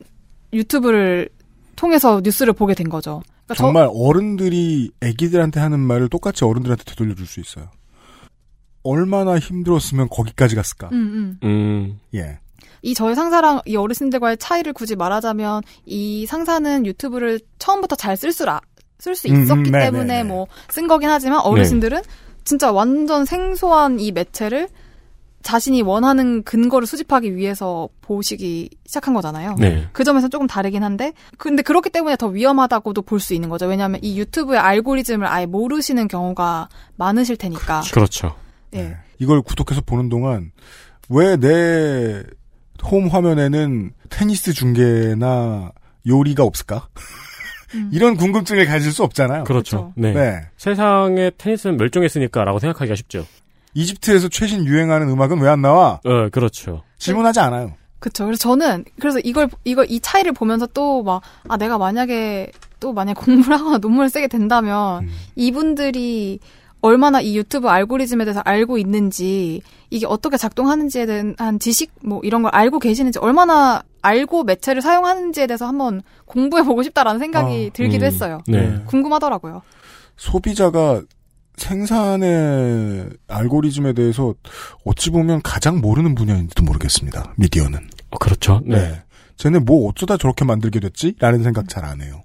[0.53, 1.29] 유튜브를
[1.75, 3.23] 통해서 뉴스를 보게 된 거죠.
[3.45, 7.69] 그러니까 저- 정말 어른들이 아기들한테 하는 말을 똑같이 어른들한테 되돌려줄 수 있어요.
[8.83, 10.89] 얼마나 힘들었으면 거기까지 갔을까?
[10.91, 11.47] 음, 음.
[11.47, 11.99] 음.
[12.15, 12.39] 예.
[12.81, 18.45] 이 저희 상사랑 이 어르신들과의 차이를 굳이 말하자면 이 상사는 유튜브를 처음부터 잘 쓸 수
[18.99, 20.23] 쓸수 음, 음, 있었기 네, 때문에 네, 네.
[20.23, 22.01] 뭐쓴 거긴 하지만 어르신들은
[22.45, 24.69] 진짜 완전 생소한 이 매체를
[25.41, 29.55] 자신이 원하는 근거를 수집하기 위해서 보시기 시작한 거잖아요.
[29.59, 29.87] 네.
[29.91, 33.65] 그 점에서 조금 다르긴 한데, 근데 그렇기 때문에 더 위험하다고도 볼 수 있는 거죠.
[33.65, 37.81] 왜냐하면 이 유튜브의 알고리즘을 아예 모르시는 경우가 많으실 테니까.
[37.91, 38.35] 그렇죠.
[38.75, 38.97] 예.
[39.19, 40.51] 이걸 구독해서 보는 동안
[41.09, 42.23] 왜 내
[42.85, 45.71] 홈 화면에는 테니스 중계나
[46.05, 46.89] 요리가 없을까?
[47.91, 49.45] 이런 궁금증을 가질 수 없잖아요.
[49.45, 49.93] 그렇죠.
[49.95, 50.11] 네.
[50.11, 50.41] 네.
[50.57, 53.25] 세상에 테니스는 멸종했으니까라고 생각하기가 쉽죠.
[53.73, 55.99] 이집트에서 최신 유행하는 음악은 왜 안 나와?
[56.03, 56.83] 어, 그렇죠.
[56.97, 57.73] 질문하지 않아요.
[57.99, 58.25] 그쵸.
[58.25, 62.51] 그래서 저는, 그래서 이걸, 이거, 이 차이를 보면서 또 막, 아, 내가 만약에,
[62.81, 66.39] 또 만약에 공부를 하거나 논문을 쓰게 된다면, 이분들이
[66.83, 72.51] 얼마나 이 유튜브 알고리즘에 대해서 알고 있는지, 이게 어떻게 작동하는지에 대한 지식, 뭐, 이런 걸
[72.53, 78.07] 알고 계시는지, 얼마나 알고 매체를 사용하는지에 대해서 한번 공부해 보고 싶다라는 생각이 아, 들기도 음,
[78.07, 78.41] 했어요.
[78.49, 78.81] 네.
[78.87, 79.61] 궁금하더라고요.
[80.17, 81.01] 소비자가
[81.55, 84.33] 생산의 알고리즘에 대해서
[84.83, 87.33] 어찌 보면 가장 모르는 분야인지도 모르겠습니다.
[87.37, 87.79] 미디어는.
[88.19, 88.61] 그렇죠.
[88.65, 89.01] 네.
[89.37, 91.15] 쟤네 뭐 어쩌다 저렇게 만들게 됐지?
[91.19, 92.23] 라는 생각 잘 안 해요.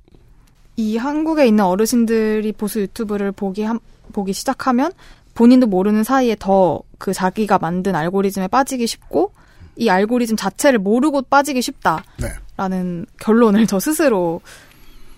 [0.76, 3.80] 이 한국에 있는 어르신들이 보수 유튜브를 보기 함-
[4.12, 4.92] 보기 시작하면
[5.34, 9.32] 본인도 모르는 사이에 더 그 자기가 만든 알고리즘에 빠지기 쉽고
[9.76, 14.40] 이 알고리즘 자체를 모르고 빠지기 쉽다라는 결론을 저 스스로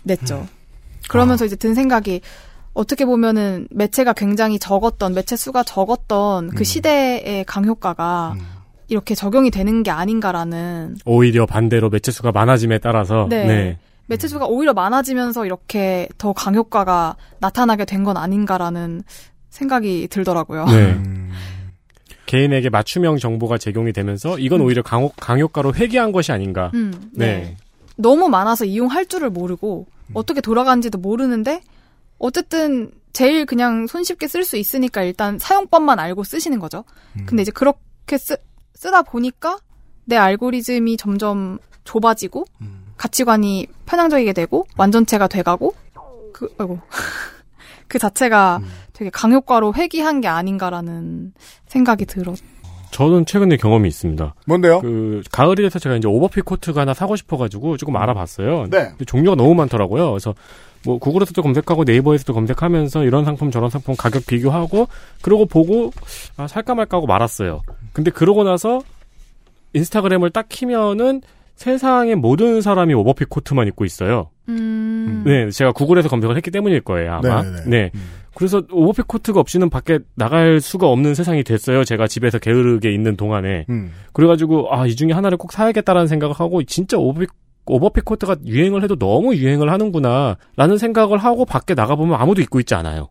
[0.03, 0.47] 냈죠.
[1.09, 2.21] 그러면서 이제 든 생각이
[2.75, 8.37] 어떻게 보면은 매체가 굉장히 적었던 매체 수가 적었던 그 시대의 강효과가
[8.89, 13.47] 이렇게 적용이 되는 게 아닌가라는 오히려 반대로 매체 수가 많아짐에 따라서 네.
[13.47, 13.79] 네.
[14.11, 19.03] 매체 수가 오히려 많아지면서 이렇게 더 강효과가 나타나게 된 건 아닌가라는
[19.51, 20.65] 생각이 들더라고요.
[20.67, 21.01] 네.
[22.27, 26.71] 개인에게 맞춤형 정보가 제공이 되면서 이건 오히려 강호, 강효과로 회귀한 것이 아닌가.
[26.75, 27.57] 음, 네.
[27.97, 31.61] 너무 많아서 이용할 줄을 모르고 어떻게 돌아가는지도 모르는데
[32.19, 36.85] 어쨌든 제일 그냥 손쉽게 쓸 수 있으니까 일단 사용법만 알고 쓰시는 거죠.
[37.27, 38.37] 근데 이제 그렇게 쓰,
[38.75, 39.59] 쓰다 보니까
[40.05, 42.45] 내 알고리즘이 점점 좁아지고
[43.01, 45.75] 가치관이 편향적이게 되고 완전체가 돼가고
[46.35, 46.79] 그 아이고
[47.89, 48.61] 그 자체가
[48.93, 51.33] 되게 강효과로 회귀한 게 아닌가라는
[51.67, 52.35] 생각이 들어.
[52.91, 54.35] 저는 최근에 경험이 있습니다.
[54.47, 54.81] 뭔데요?
[54.81, 58.67] 그 가을이 돼서 제가 이제 오버핏 코트가 하나 사고 싶어가지고 조금 알아봤어요.
[58.69, 58.91] 네.
[58.91, 60.11] 근데 종류가 너무 많더라고요.
[60.11, 60.35] 그래서
[60.85, 64.89] 뭐 구글에서도 검색하고 네이버에서도 검색하면서 이런 상품 저런 상품 가격 비교하고
[65.23, 65.91] 그러고 보고
[66.37, 67.63] 아 살까 말까 하고 말았어요.
[67.95, 68.83] 근데 그러고 나서
[69.73, 71.23] 인스타그램을 딱 키면은
[71.61, 74.31] 세상의 모든 사람이 오버핏 코트만 입고 있어요.
[74.49, 75.25] 음.
[75.27, 77.43] 네, 제가 구글에서 검색을 했기 때문일 거예요, 아마.
[77.43, 77.65] 네네네.
[77.67, 77.91] 네.
[78.35, 81.85] 그래서 오버핏 코트가 없이는 밖에 나갈 수가 없는 세상이 됐어요.
[81.85, 83.67] 제가 집에서 게으르게 있는 동안에.
[83.69, 83.93] 음.
[84.15, 87.29] 그래가지고, 아, 이 중에 하나를 꼭 사야겠다라는 생각을 하고, 진짜 오버핏,
[87.67, 92.75] 오버핏 코트가 유행을 해도 너무 유행을 하는구나, 라는 생각을 하고 밖에 나가보면 아무도 입고 있지
[92.75, 93.11] 않아요.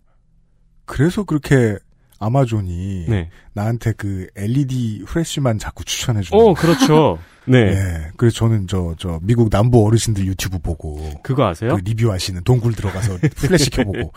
[0.88, 1.78] 그래서 그렇게
[2.20, 3.30] 아마존이 네.
[3.54, 7.20] 나한테 그 LED 후레쉬만 자꾸 추천해 주는 어, 그렇죠.
[7.50, 7.58] 네.
[7.74, 8.12] 예.
[8.18, 11.00] 그래서 저는 저, 저, 미국 남부 어르신들 유튜브 보고.
[11.24, 11.76] 그거 아세요?
[11.76, 14.14] 그 리뷰하시는 동굴 들어가서 플래시 켜보고.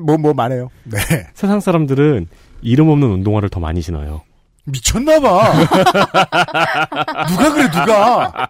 [0.00, 0.68] 뭐, 뭐 말해요.
[0.84, 0.98] 네.
[1.34, 2.26] 세상 사람들은
[2.62, 4.22] 이름 없는 운동화를 더 많이 신어요.
[4.66, 5.52] 미쳤나봐.
[7.28, 8.48] 누가 그래, 누가.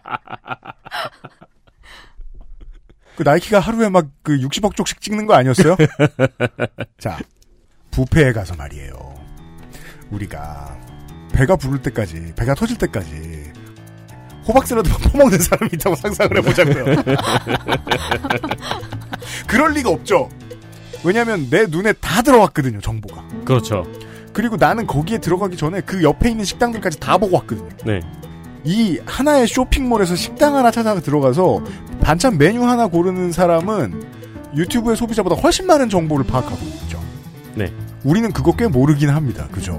[3.16, 5.76] 그 나이키가 하루에 막 그 60억 쪽씩 찍는 거 아니었어요?
[6.98, 7.18] 자,
[7.92, 8.92] 부페에 가서 말이에요.
[10.10, 10.76] 우리가
[11.32, 13.52] 배가 부를 때까지, 배가 터질 때까지
[14.48, 16.84] 호박샐러드 퍼먹는 사람이 있다고 상상을 해보자고요.
[19.46, 20.28] 그럴 리가 없죠.
[21.04, 23.22] 왜냐하면 내 눈에 다 들어왔거든요, 정보가.
[23.44, 23.86] 그렇죠.
[24.32, 27.68] 그리고 나는 거기에 들어가기 전에 그 옆에 있는 식당들까지 다 보고 왔거든요.
[27.84, 28.00] 네.
[28.64, 31.62] 이 하나의 쇼핑몰에서 식당 하나 찾아가 들어가서
[32.00, 34.02] 반찬 메뉴 하나 고르는 사람은
[34.56, 37.00] 유튜브의 소비자보다 훨씬 많은 정보를 파악하고 있죠.
[37.54, 37.72] 네.
[38.04, 39.46] 우리는 그거 꽤 모르긴 합니다.
[39.52, 39.78] 그죠?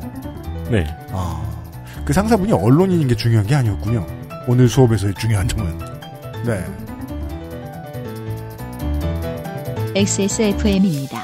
[0.69, 0.85] 네.
[1.11, 1.41] 아,
[2.05, 4.05] 그 상사분이 언론인인 게 중요한 게 아니었군요.
[4.49, 5.77] 오늘 수업에서의 중요한 점은.
[6.43, 6.65] 네.
[9.95, 11.23] XSFM입니다.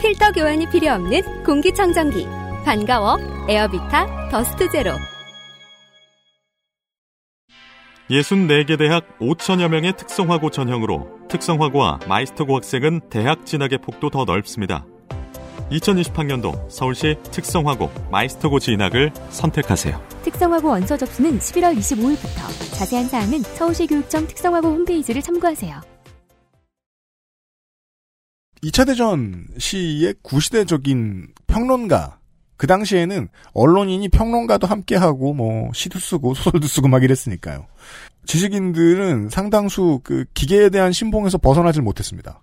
[0.00, 2.28] 필터 교환이 필요 없는 공기청정기.
[2.64, 3.18] 반가워.
[3.48, 4.92] 에어비타 더스트 제로.
[8.10, 14.84] 64개 대학 5천여 명의 특성화고 전형으로 특성화고와 마이스터고 학생은 대학 진학의 폭도 더 넓습니다.
[15.70, 20.04] 2020학년도 서울시 특성화고 마이스터고 진학을 선택하세요.
[20.24, 22.76] 특성화고 원서 접수는 11월 25일부터.
[22.76, 25.80] 자세한 사항은 서울시 교육청 특성화고 홈페이지를 참고하세요.
[28.64, 32.19] 2차 대전 시의 구시대적인 평론가.
[32.60, 37.64] 그 당시에는 언론인이 평론가도 함께하고 뭐 시도 쓰고 소설도 쓰고 막 이랬으니까요.
[38.26, 42.42] 지식인들은 상당수 그 기계에 대한 신봉에서 벗어나질 못했습니다.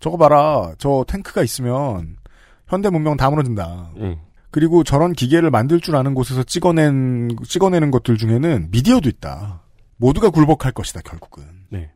[0.00, 0.74] 저거 봐라.
[0.76, 2.18] 저 탱크가 있으면
[2.66, 3.92] 현대 문명 다 무너진다.
[3.96, 4.16] 음.
[4.50, 9.62] 그리고 저런 기계를 만들 줄 아는 곳에서 찍어낸 찍어내는 것들 중에는 미디어도 있다.
[9.96, 11.42] 모두가 굴복할 것이다 결국은.
[11.70, 11.90] 네.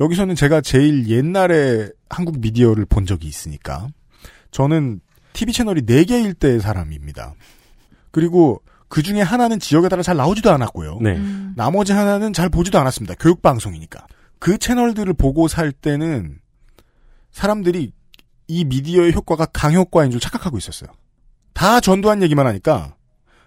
[0.00, 3.86] 여기서는 제가 제일 옛날에 한국 미디어를 본 적이 있으니까
[4.50, 5.00] 저는
[5.32, 7.34] TV 채널이 4개일 때의 사람입니다.
[8.10, 10.98] 그리고 그 중에 하나는 지역에 따라 잘 나오지도 않았고요.
[11.00, 11.18] 네.
[11.54, 13.14] 나머지 하나는 잘 보지도 않았습니다.
[13.14, 14.06] 교육방송이니까.
[14.40, 16.38] 그 채널들을 보고 살 때는
[17.30, 17.92] 사람들이
[18.48, 20.90] 이 미디어의 효과가 강효과인 줄 착각하고 있었어요.
[21.52, 22.96] 다 전두환 얘기만 하니까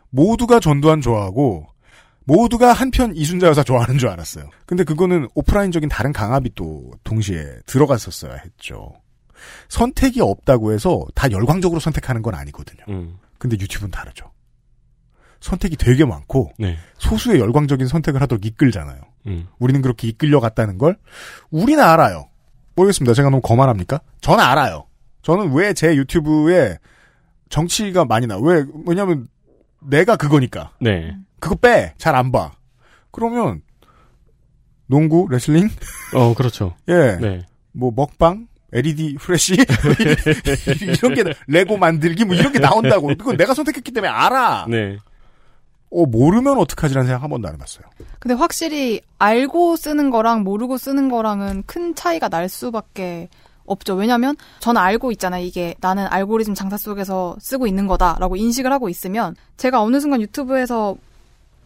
[0.09, 1.67] 모두가 전두환 좋아하고
[2.25, 4.49] 모두가 한편 이순자 여사 좋아하는 줄 알았어요.
[4.65, 8.93] 근데 그거는 오프라인적인 다른 강압이 또 동시에 들어갔었어야 했죠.
[9.69, 12.83] 선택이 없다고 해서 다 열광적으로 선택하는 건 아니거든요.
[12.89, 13.17] 음.
[13.37, 14.31] 근데 유튜브는 다르죠.
[15.41, 16.77] 선택이 되게 많고 네.
[16.99, 19.01] 소수의 열광적인 선택을 하도록 이끌잖아요.
[19.27, 19.47] 음.
[19.59, 20.97] 우리는 그렇게 이끌려 갔다는 걸
[21.51, 22.29] 우리는 알아요.
[22.75, 23.13] 모르겠습니다.
[23.13, 23.99] 제가 너무 거만합니까?
[24.21, 24.87] 저는 알아요.
[25.21, 26.77] 저는 왜 제 유튜브에
[27.49, 28.37] 정치가 많이 나?
[28.37, 29.27] 왜 왜냐면
[29.81, 30.71] 내가 그거니까.
[30.79, 31.15] 네.
[31.39, 31.93] 그거 빼.
[31.97, 32.53] 잘 안 봐.
[33.11, 33.61] 그러면
[34.87, 35.69] 농구, 레슬링,
[36.15, 36.75] 어, 그렇죠.
[36.87, 37.41] 예, 네.
[37.71, 39.55] 뭐 먹방, LED 프레시
[40.81, 43.07] 이런 게 레고 만들기 뭐 이런 게 나온다고.
[43.07, 44.65] 그건 내가 선택했기 때문에 알아.
[44.69, 44.97] 네.
[45.91, 47.85] 어 모르면 어떡하지라는 생각 한 번도 안 해봤어요.
[48.19, 53.29] 근데 확실히 알고 쓰는 거랑 모르고 쓰는 거랑은 큰 차이가 날 수밖에
[53.65, 53.93] 없죠.
[53.95, 55.45] 왜냐면 저는 알고 있잖아요.
[55.45, 60.97] 이게 나는 알고리즘 장사 속에서 쓰고 있는 거다라고 인식을 하고 있으면 제가 어느 순간 유튜브에서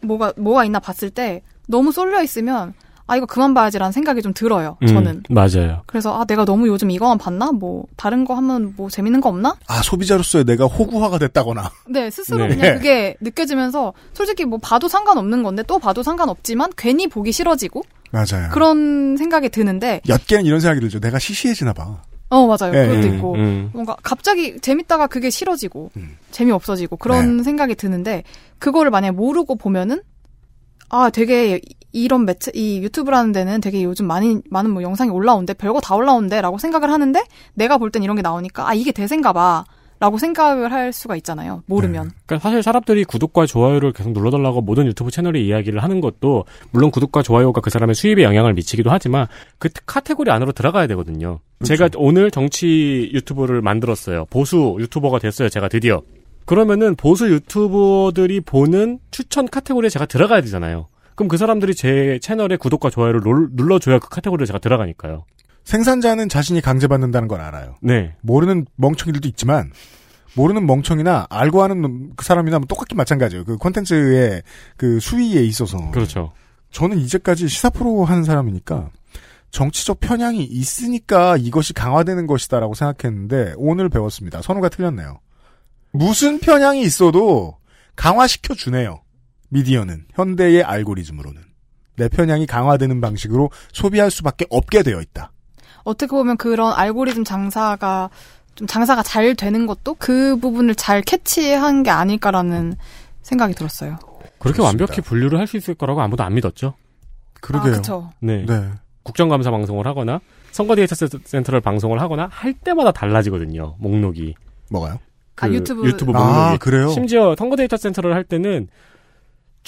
[0.02, 2.74] 뭐가 뭐가 있나 봤을 때 너무 쏠려 있으면
[3.08, 4.76] 아 이거 그만 봐야지라는 생각이 좀 들어요.
[4.86, 5.22] 저는.
[5.30, 5.82] 음, 맞아요.
[5.86, 7.52] 그래서 아 내가 너무 요즘 이거만 봤나?
[7.52, 9.56] 뭐 다른 거 하면 뭐 재밌는 거 없나?
[9.66, 11.70] 아 소비자로서의 내가 호구화가 됐다거나.
[11.88, 12.48] 네 스스로 네.
[12.54, 18.50] 그냥 그게 느껴지면서 솔직히 뭐 봐도 상관없는 건데 또 봐도 상관없지만 괜히 보기 싫어지고 맞아요.
[18.52, 21.00] 그런 생각이 드는데 엿개는 이런 생각이 들죠.
[21.00, 22.02] 내가 시시해지나 봐.
[22.30, 23.70] 어 맞아요 예, 그것도 음, 있고 음.
[23.72, 26.18] 뭔가 갑자기 재밌다가 그게 싫어지고 음.
[26.30, 28.22] 재미 없어지고 그런 생각이 드는데
[28.58, 30.02] 그거를 만약에 모르고 보면은
[30.90, 31.58] 아 되게
[32.02, 36.58] 이런 매체 이 유튜브라는 데는 되게 요즘 많이 많은 뭐 영상이 올라온대 별거 다 올라온대라고
[36.58, 37.22] 생각을 하는데
[37.54, 39.64] 내가 볼 땐 이런 게 나오니까 아 이게 대세인가 봐
[40.00, 45.10] 라고 생각을 할 수가 있잖아요 모르면 그러니까 사실 사람들이 구독과 좋아요를 계속 눌러달라고 모든 유튜브
[45.10, 49.26] 채널이 이야기를 하는 것도 물론 구독과 좋아요가 그 사람의 수입에 영향을 미치기도 하지만
[49.58, 51.40] 그 카테고리 안으로 들어가야 되거든요.
[51.64, 54.26] 제가 오늘 정치 유튜브를 만들었어요.
[54.30, 55.48] 보수 유튜버가 됐어요.
[55.48, 56.00] 제가 드디어.
[56.44, 60.86] 그러면은 보수 유튜버들이 보는 추천 카테고리에 제가 들어가야 되잖아요.
[61.18, 65.24] 그럼 그 사람들이 제 채널에 구독과 좋아요를 눌- 눌러줘야 그 카테고리에 제가 들어가니까요.
[65.64, 67.74] 생산자는 자신이 강제받는다는 걸 알아요.
[67.82, 68.14] 네.
[68.22, 69.72] 모르는 멍청이들도 있지만
[70.34, 73.44] 모르는 멍청이나 알고 하는 놈- 그 사람이나 뭐 똑같이 마찬가지예요.
[73.44, 74.42] 그 콘텐츠의
[74.76, 75.90] 그 수위에 있어서.
[75.90, 76.32] 그렇죠.
[76.70, 78.90] 저는 이제까지 시사 프로 하는 사람이니까
[79.50, 84.40] 정치적 편향이 있으니까 이것이 강화되는 것이다라고 생각했는데 오늘 배웠습니다.
[84.40, 85.18] 선우가 틀렸네요.
[85.90, 87.56] 무슨 편향이 있어도
[87.96, 89.00] 강화시켜 주네요.
[89.50, 91.42] 미디어는 현대의 알고리즘으로는
[91.96, 95.32] 내 편향이 강화되는 방식으로 소비할 수밖에 없게 되어 있다.
[95.84, 98.10] 어떻게 보면 그런 알고리즘 장사가
[98.54, 102.74] 좀 장사가 잘 되는 것도 그 부분을 잘 캐치한 게 아닐까라는
[103.22, 103.98] 생각이 들었어요.
[104.38, 106.74] 그렇게 완벽히 분류를 할 수 있을 거라고 아무도 안 믿었죠.
[107.40, 107.74] 그러게요.
[107.74, 108.10] 아, 그쵸.
[108.20, 108.44] 네.
[108.46, 108.70] 네.
[109.02, 110.20] 국정감사 방송을 하거나
[110.52, 110.94] 선거 데이터
[111.24, 113.76] 센터를 방송을 하거나 할 때마다 달라지거든요.
[113.78, 114.34] 목록이.
[114.70, 114.98] 뭐가요?
[115.34, 115.86] 그 아, 유튜브.
[115.86, 116.58] 유튜브 아, 목록이.
[116.58, 116.88] 그래요?
[116.90, 118.68] 심지어 선거 데이터 센터를 할 때는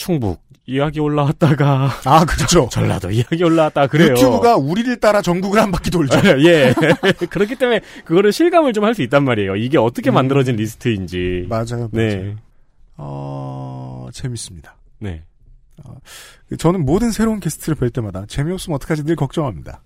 [0.01, 2.69] 충북 이야기 올라왔다가 아, 그렇죠.
[2.71, 4.13] 전라도 이야기 올라왔다 그래요.
[4.13, 6.19] 유튜브가 우리를 따라 전국을 한 바퀴 돌죠.
[6.47, 6.73] 예.
[7.29, 9.57] 그렇기 때문에 그거를 실감을 좀 할 수 있단 말이에요.
[9.57, 11.43] 이게 어떻게 만들어진 리스트인지.
[11.45, 11.49] 음.
[11.51, 11.89] 맞아요.
[11.93, 12.35] 네.
[12.97, 14.77] 어, 재밌습니다.
[15.01, 15.23] 네.
[16.59, 19.83] 저는 모든 새로운 게스트를 뵐 때마다 재미없으면 어떡하지 늘 걱정합니다.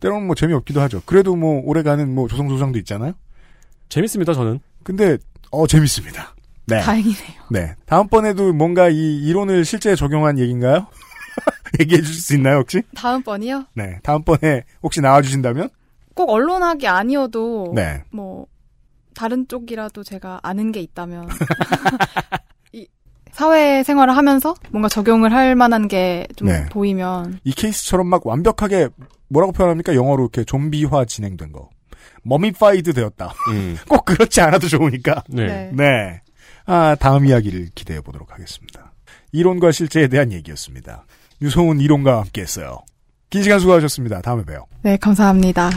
[0.00, 1.02] 때로는 뭐 재미없기도 하죠.
[1.04, 3.12] 그래도 뭐 오래가는 뭐 조성조장도 있잖아요.
[3.90, 4.60] 재밌습니다, 저는.
[4.82, 5.18] 근데
[5.50, 6.34] 어 재밌습니다.
[6.68, 6.80] 네.
[6.80, 7.42] 다행이네요.
[7.50, 7.74] 네.
[7.86, 10.86] 다음번에도 뭔가 이 이론을 실제 적용한 얘기인가요?
[11.80, 12.82] 얘기해 주실 수 있나요, 혹시?
[12.94, 13.66] 다음번이요?
[13.74, 13.98] 네.
[14.02, 15.70] 다음번에 혹시 나와 주신다면?
[16.14, 18.02] 꼭 언론학이 아니어도 네.
[18.10, 18.46] 뭐
[19.14, 21.28] 다른 쪽이라도 제가 아는 게 있다면
[22.72, 22.86] 이
[23.32, 26.66] 사회 생활을 하면서 뭔가 적용을 할 만한 게좀 네.
[26.70, 28.88] 보이면 이 케이스처럼 막 완벽하게
[29.28, 29.94] 뭐라고 표현합니까?
[29.94, 31.70] 영어로 이렇게 좀비화 진행된 거.
[32.24, 33.32] mummified 되었다.
[33.88, 35.22] 꼭 그렇지 않아도 좋으니까.
[35.28, 35.70] 네.
[35.72, 36.20] 네.
[36.68, 36.74] 네.
[36.74, 38.92] 아, 다음 이야기를 기대해 보도록 하겠습니다.
[39.32, 41.06] 이론과 실제에 대한 얘기였습니다.
[41.40, 42.80] 유소은 이론가와 함께 했어요.
[43.30, 44.20] 긴 시간 수고하셨습니다.
[44.20, 44.66] 다음에 봬요.
[44.82, 45.70] 네 감사합니다.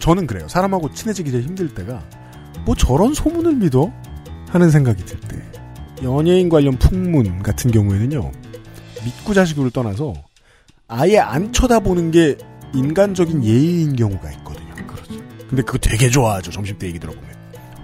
[0.00, 0.48] 저는 그래요.
[0.48, 2.02] 사람하고 친해지기 제일 힘들 때가
[2.66, 3.92] 뭐 저런 소문을 믿어?
[4.48, 5.36] 하는 생각이 들 때.
[6.02, 8.30] 연예인 관련 풍문 같은 경우에는요.
[9.04, 10.12] 믿고 자식으로 떠나서
[10.88, 12.36] 아예 안 쳐다보는 게
[12.74, 14.28] 인간적인 예의인 경우가.
[14.28, 14.43] 그렇죠.
[15.54, 16.50] 근데 그거 되게 좋아하죠.
[16.50, 17.30] 점심 때 얘기 들어보면.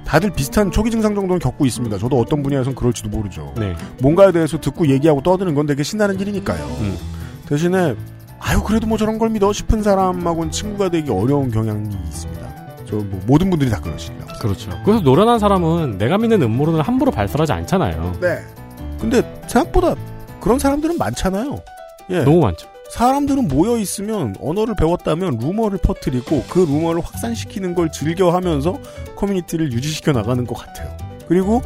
[0.05, 1.99] 다들 비슷한 초기 증상 정도는 겪고 있습니다.
[1.99, 3.55] 저도 어떤 분야에선 그럴지도 모르죠.
[3.57, 3.77] 네.
[4.03, 6.65] 뭔가에 대해서 듣고 얘기하고 떠드는 건 되게 신나는 일이니까요.
[6.81, 6.99] 음.
[7.47, 7.95] 대신에
[8.41, 12.41] 아유 그래도 뭐 저런 걸 믿어 싶은 사람하고는 친구가 되기 어려운 경향이 있습니다.
[12.87, 14.15] 저 뭐 모든 분들이 다 그러시죠.
[14.41, 14.71] 그렇죠.
[14.85, 18.17] 그래서 노련한 사람은 내가 믿는 음모론을 함부로 발설하지 않잖아요.
[18.21, 18.39] 네.
[18.99, 19.95] 근데 생각보다
[20.41, 21.57] 그런 사람들은 많잖아요.
[22.11, 22.25] 예.
[22.25, 22.67] 너무 많죠.
[22.91, 28.79] 사람들은 모여 있으면 언어를 배웠다면 루머를 퍼뜨리고 그 루머를 확산시키는 걸 즐겨하면서
[29.17, 30.97] 커뮤니티를 유지시켜 나가는 것 같아요.
[31.29, 31.63] 그리고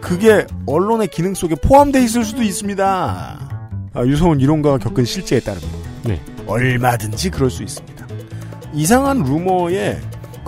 [0.00, 3.48] 그게 언론의 기능 속에 포함되어 있을 수도 있습니다.
[3.94, 5.68] 아, 유서운 이론가가 겪은 실제에 따르면
[6.04, 6.20] 네.
[6.46, 8.06] 얼마든지 그럴 수 있습니다.
[8.74, 9.98] 이상한 루머에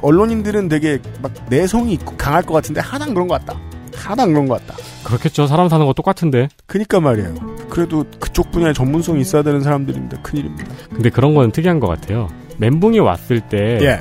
[0.03, 3.59] 언론인들은 되게 막 내성이 있고 강할 것 같은데 하나 그런 것 같다.
[3.95, 4.79] 하나 그런 것 같다.
[5.05, 5.47] 그렇겠죠.
[5.47, 6.49] 사람 사는 거 똑같은데.
[6.67, 7.35] 그니까 말이에요.
[7.69, 10.23] 그래도 그쪽 분야에 전문성이 있어야 되는 사람들입니다.
[10.23, 10.75] 큰일입니다.
[10.93, 12.29] 근데 그런 거는 특이한 것 같아요.
[12.59, 13.99] 멘붕이 왔을 때 예.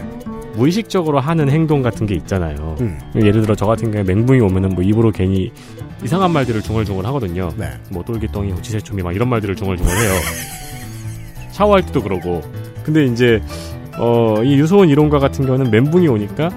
[0.55, 2.75] 무의식적으로 하는 행동 같은 게 있잖아요.
[2.81, 2.99] 음.
[3.15, 5.51] 예를 들어 저 같은 경우에 멘붕이 오면은 뭐 입으로 괜히
[6.03, 7.49] 이상한 말들을 중얼중얼 하거든요.
[7.57, 7.69] 네.
[7.89, 10.11] 뭐 똘기덩이, 호치새초미 막 이런 말들을 중얼중얼 해요.
[11.51, 12.41] 샤워할 때도 그러고.
[12.83, 13.41] 근데 이제
[13.97, 16.49] 어, 이 유소원 이론가 같은 경우는 멘붕이 오니까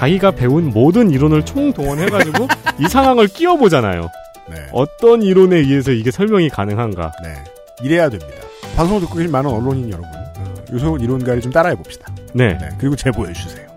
[0.00, 2.48] 자기가 배운 모든 이론을 총동원해가지고
[2.80, 4.08] 이 상황을 끼워보잖아요.
[4.48, 4.56] 네.
[4.72, 7.12] 어떤 이론에 의해서 이게 설명이 가능한가.
[7.22, 7.34] 네.
[7.82, 8.32] 이래야 됩니다.
[8.76, 12.10] 방송을 듣고 계신 많은 언론인 여러분, 어, 유소원 이론가를 좀 따라해 봅시다.
[12.32, 12.58] 네.
[12.78, 13.68] 그리고 제보해 주세요.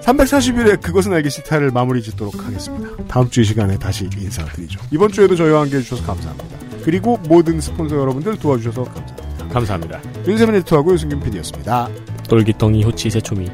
[0.00, 2.88] 340일에 그것은 알기 싫다를 마무리 짓도록 하겠습니다.
[3.06, 4.80] 다음 주 이 시간에 다시 인사드리죠.
[4.92, 6.56] 이번 주에도 저희와 함께 해주셔서 감사합니다.
[6.84, 9.48] 그리고 모든 스폰서 여러분들 도와주셔서 감사합니다.
[9.52, 10.00] 감사합니다.
[10.26, 11.88] 윤세민 에디터하고 유승균 PD였습니다.
[12.28, 13.50] 똘기덩이, 호치새초미.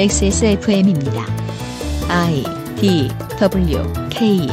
[0.00, 1.26] XSFM입니다.
[2.08, 2.42] I
[2.80, 4.48] D W K